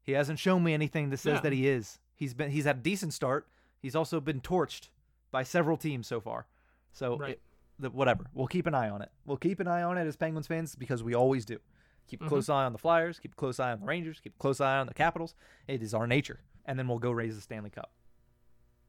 he 0.02 0.12
hasn't 0.12 0.38
shown 0.38 0.62
me 0.62 0.74
anything 0.74 1.10
that 1.10 1.16
says 1.18 1.34
Yeah. 1.36 1.40
that 1.40 1.52
he 1.52 1.66
is. 1.68 1.98
He's 2.14 2.34
been 2.34 2.50
he's 2.50 2.64
had 2.64 2.76
a 2.76 2.80
decent 2.80 3.14
start. 3.14 3.48
He's 3.82 3.96
also 3.96 4.20
been 4.20 4.40
torched 4.40 4.88
by 5.30 5.42
several 5.42 5.76
teams 5.76 6.06
so 6.06 6.20
far. 6.20 6.46
So 6.92 7.16
Right. 7.18 7.30
it- 7.32 7.42
the, 7.78 7.90
whatever, 7.90 8.26
we'll 8.32 8.46
keep 8.46 8.66
an 8.66 8.74
eye 8.74 8.88
on 8.88 9.02
it. 9.02 9.10
We'll 9.26 9.36
keep 9.38 9.58
an 9.58 9.66
eye 9.66 9.82
on 9.82 9.98
it 9.98 10.06
as 10.06 10.14
Penguins 10.16 10.46
fans 10.46 10.76
because 10.76 11.02
we 11.02 11.14
always 11.14 11.44
do. 11.44 11.58
Keep 12.06 12.22
a 12.22 12.28
close 12.28 12.48
eye 12.48 12.64
on 12.64 12.72
the 12.72 12.78
Flyers. 12.78 13.18
Keep 13.18 13.32
a 13.32 13.36
close 13.36 13.58
eye 13.58 13.72
on 13.72 13.80
the 13.80 13.86
Rangers. 13.86 14.20
Keep 14.20 14.34
a 14.36 14.38
close 14.38 14.60
eye 14.60 14.78
on 14.78 14.86
the 14.86 14.94
Capitals. 14.94 15.34
It 15.66 15.82
is 15.82 15.94
our 15.94 16.06
nature, 16.06 16.40
and 16.64 16.78
then 16.78 16.86
we'll 16.86 16.98
go 16.98 17.10
raise 17.10 17.34
the 17.34 17.40
Stanley 17.40 17.70
Cup. 17.70 17.90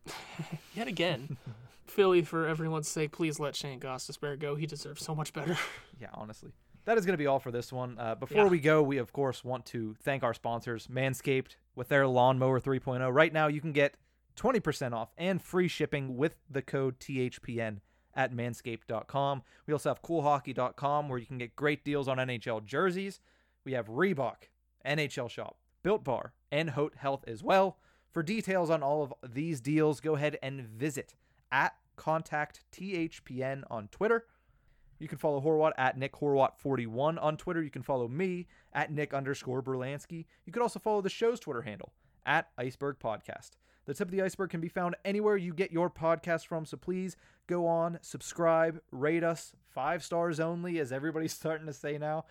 Yet 0.75 0.87
again, 0.87 1.37
Philly, 1.85 2.21
for 2.23 2.45
everyone's 2.47 2.87
sake, 2.89 3.11
please 3.11 3.39
let 3.39 3.55
Shane 3.55 3.79
Gostisbehere 3.79 4.37
go. 4.37 4.55
He 4.55 4.65
deserves 4.65 5.03
so 5.03 5.15
much 5.15 5.33
better. 5.33 5.57
Yeah, 6.01 6.09
honestly. 6.15 6.51
That 6.85 6.97
is 6.97 7.05
going 7.05 7.13
to 7.13 7.17
be 7.17 7.27
all 7.27 7.39
for 7.39 7.51
this 7.51 7.71
one. 7.71 7.97
Uh, 7.97 8.15
before 8.15 8.43
Yeah. 8.45 8.49
we 8.49 8.59
go, 8.59 8.83
we 8.83 8.97
of 8.97 9.13
course 9.13 9.41
want 9.45 9.65
to 9.67 9.95
thank 10.01 10.21
our 10.21 10.33
sponsors, 10.33 10.87
Manscaped, 10.87 11.55
with 11.75 11.87
their 11.87 12.05
Lawnmower 12.07 12.59
3.0. 12.59 13.09
Right 13.13 13.31
now, 13.31 13.47
you 13.47 13.61
can 13.61 13.71
get 13.71 13.95
20% 14.35 14.93
off 14.93 15.11
and 15.17 15.41
free 15.41 15.67
shipping 15.67 16.17
with 16.17 16.37
the 16.49 16.61
code 16.61 16.99
THPN 16.99 17.79
at 18.15 18.33
manscaped.com. 18.33 19.43
We 19.65 19.73
also 19.73 19.89
have 19.89 20.01
coolhockey.com 20.01 21.09
where 21.09 21.19
you 21.19 21.25
can 21.25 21.37
get 21.37 21.55
great 21.55 21.83
deals 21.83 22.07
on 22.07 22.17
NHL 22.17 22.65
jerseys. 22.65 23.19
We 23.65 23.73
have 23.73 23.87
Reebok, 23.87 24.49
NHL 24.85 25.29
Shop, 25.29 25.57
Built 25.81 26.03
Bar, 26.03 26.33
and 26.51 26.71
Hote 26.71 26.95
Health 26.97 27.23
as 27.27 27.43
well. 27.43 27.77
For 28.11 28.21
details 28.21 28.69
on 28.69 28.83
all 28.83 29.03
of 29.03 29.33
these 29.33 29.59
deals, 29.59 29.99
go 29.99 30.15
ahead 30.15 30.37
and 30.43 30.61
visit 30.61 31.15
at 31.51 31.73
contact 31.95 32.63
THPN 32.71 33.63
on 33.69 33.87
Twitter. 33.87 34.25
You 34.99 35.07
can 35.07 35.17
follow 35.17 35.41
Horwat 35.41 35.71
at 35.77 35.97
Nick 35.97 36.13
Horwat41 36.13 37.21
on 37.21 37.37
Twitter. 37.37 37.61
You 37.61 37.71
can 37.71 37.81
follow 37.81 38.07
me 38.07 38.47
at 38.73 38.91
Nick 38.91 39.13
underscore 39.13 39.63
Berlansky. 39.63 40.25
You 40.45 40.53
could 40.53 40.61
also 40.61 40.79
follow 40.79 41.01
the 41.01 41.09
show's 41.09 41.39
Twitter 41.39 41.63
handle 41.63 41.93
at 42.25 42.49
Iceberg 42.57 42.99
Podcast. 42.99 43.51
The 43.85 43.93
tip 43.93 44.07
of 44.07 44.11
the 44.11 44.21
iceberg 44.21 44.49
can 44.49 44.61
be 44.61 44.69
found 44.69 44.95
anywhere 45.03 45.35
you 45.35 45.53
get 45.53 45.71
your 45.71 45.89
podcast 45.89 46.47
from, 46.47 46.65
so 46.65 46.77
please 46.77 47.17
go 47.47 47.67
on, 47.67 47.99
subscribe, 48.01 48.79
rate 48.91 49.23
us 49.23 49.53
five 49.73 50.03
stars 50.03 50.39
only, 50.39 50.79
as 50.79 50.91
everybody's 50.91 51.33
starting 51.33 51.67
to 51.67 51.73
say 51.73 51.97
now. 51.97 52.25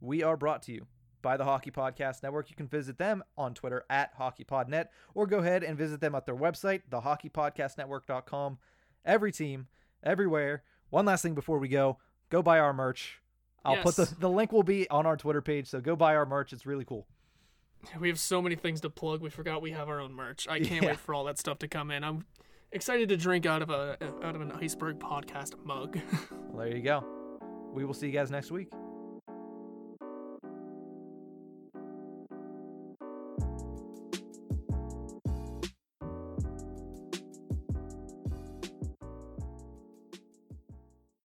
We 0.00 0.22
are 0.22 0.36
brought 0.36 0.62
to 0.62 0.72
you 0.72 0.86
by 1.22 1.36
the 1.36 1.44
Hockey 1.44 1.70
Podcast 1.70 2.22
Network. 2.22 2.50
You 2.50 2.56
can 2.56 2.66
visit 2.66 2.98
them 2.98 3.22
on 3.36 3.54
Twitter 3.54 3.84
at 3.90 4.18
HockeyPodNet 4.18 4.86
or 5.14 5.26
go 5.26 5.38
ahead 5.38 5.62
and 5.62 5.76
visit 5.76 6.00
them 6.00 6.14
at 6.14 6.26
their 6.26 6.36
website, 6.36 6.82
thehockeypodcastnetwork.com. 6.90 8.58
Every 9.04 9.32
team, 9.32 9.66
everywhere. 10.02 10.62
One 10.88 11.04
last 11.04 11.22
thing 11.22 11.34
before 11.34 11.58
we 11.58 11.68
go 11.68 11.98
go 12.30 12.42
buy 12.42 12.58
our 12.58 12.72
merch. 12.72 13.20
I'll 13.64 13.82
put 13.82 13.96
the, 13.96 14.14
the 14.18 14.30
link 14.30 14.52
will 14.52 14.62
be 14.62 14.88
on 14.88 15.04
our 15.04 15.16
Twitter 15.16 15.42
page, 15.42 15.66
so 15.66 15.80
go 15.80 15.94
buy 15.94 16.16
our 16.16 16.24
merch. 16.24 16.52
It's 16.52 16.64
really 16.64 16.84
cool. 16.84 17.06
We 17.98 18.08
have 18.08 18.18
so 18.18 18.40
many 18.42 18.56
things 18.56 18.80
to 18.82 18.90
plug. 18.90 19.20
We 19.22 19.30
forgot 19.30 19.62
we 19.62 19.70
have 19.72 19.88
our 19.88 20.00
own 20.00 20.12
merch. 20.12 20.46
I 20.48 20.60
can't 20.60 20.82
Yeah. 20.82 20.90
wait 20.90 21.00
for 21.00 21.14
all 21.14 21.24
that 21.24 21.38
stuff 21.38 21.58
to 21.60 21.68
come 21.68 21.90
in. 21.90 22.04
I'm 22.04 22.24
excited 22.72 23.08
to 23.08 23.16
drink 23.16 23.46
out 23.46 23.62
of 23.62 23.70
a 23.70 23.96
out 24.22 24.34
of 24.36 24.40
an 24.42 24.52
iceberg 24.52 24.98
podcast 24.98 25.54
mug. 25.64 25.98
Well, 26.52 26.66
there 26.66 26.76
you 26.76 26.82
go. 26.82 27.04
We 27.72 27.84
will 27.84 27.94
see 27.94 28.06
you 28.06 28.12
guys 28.12 28.30
next 28.30 28.50
week. 28.50 28.72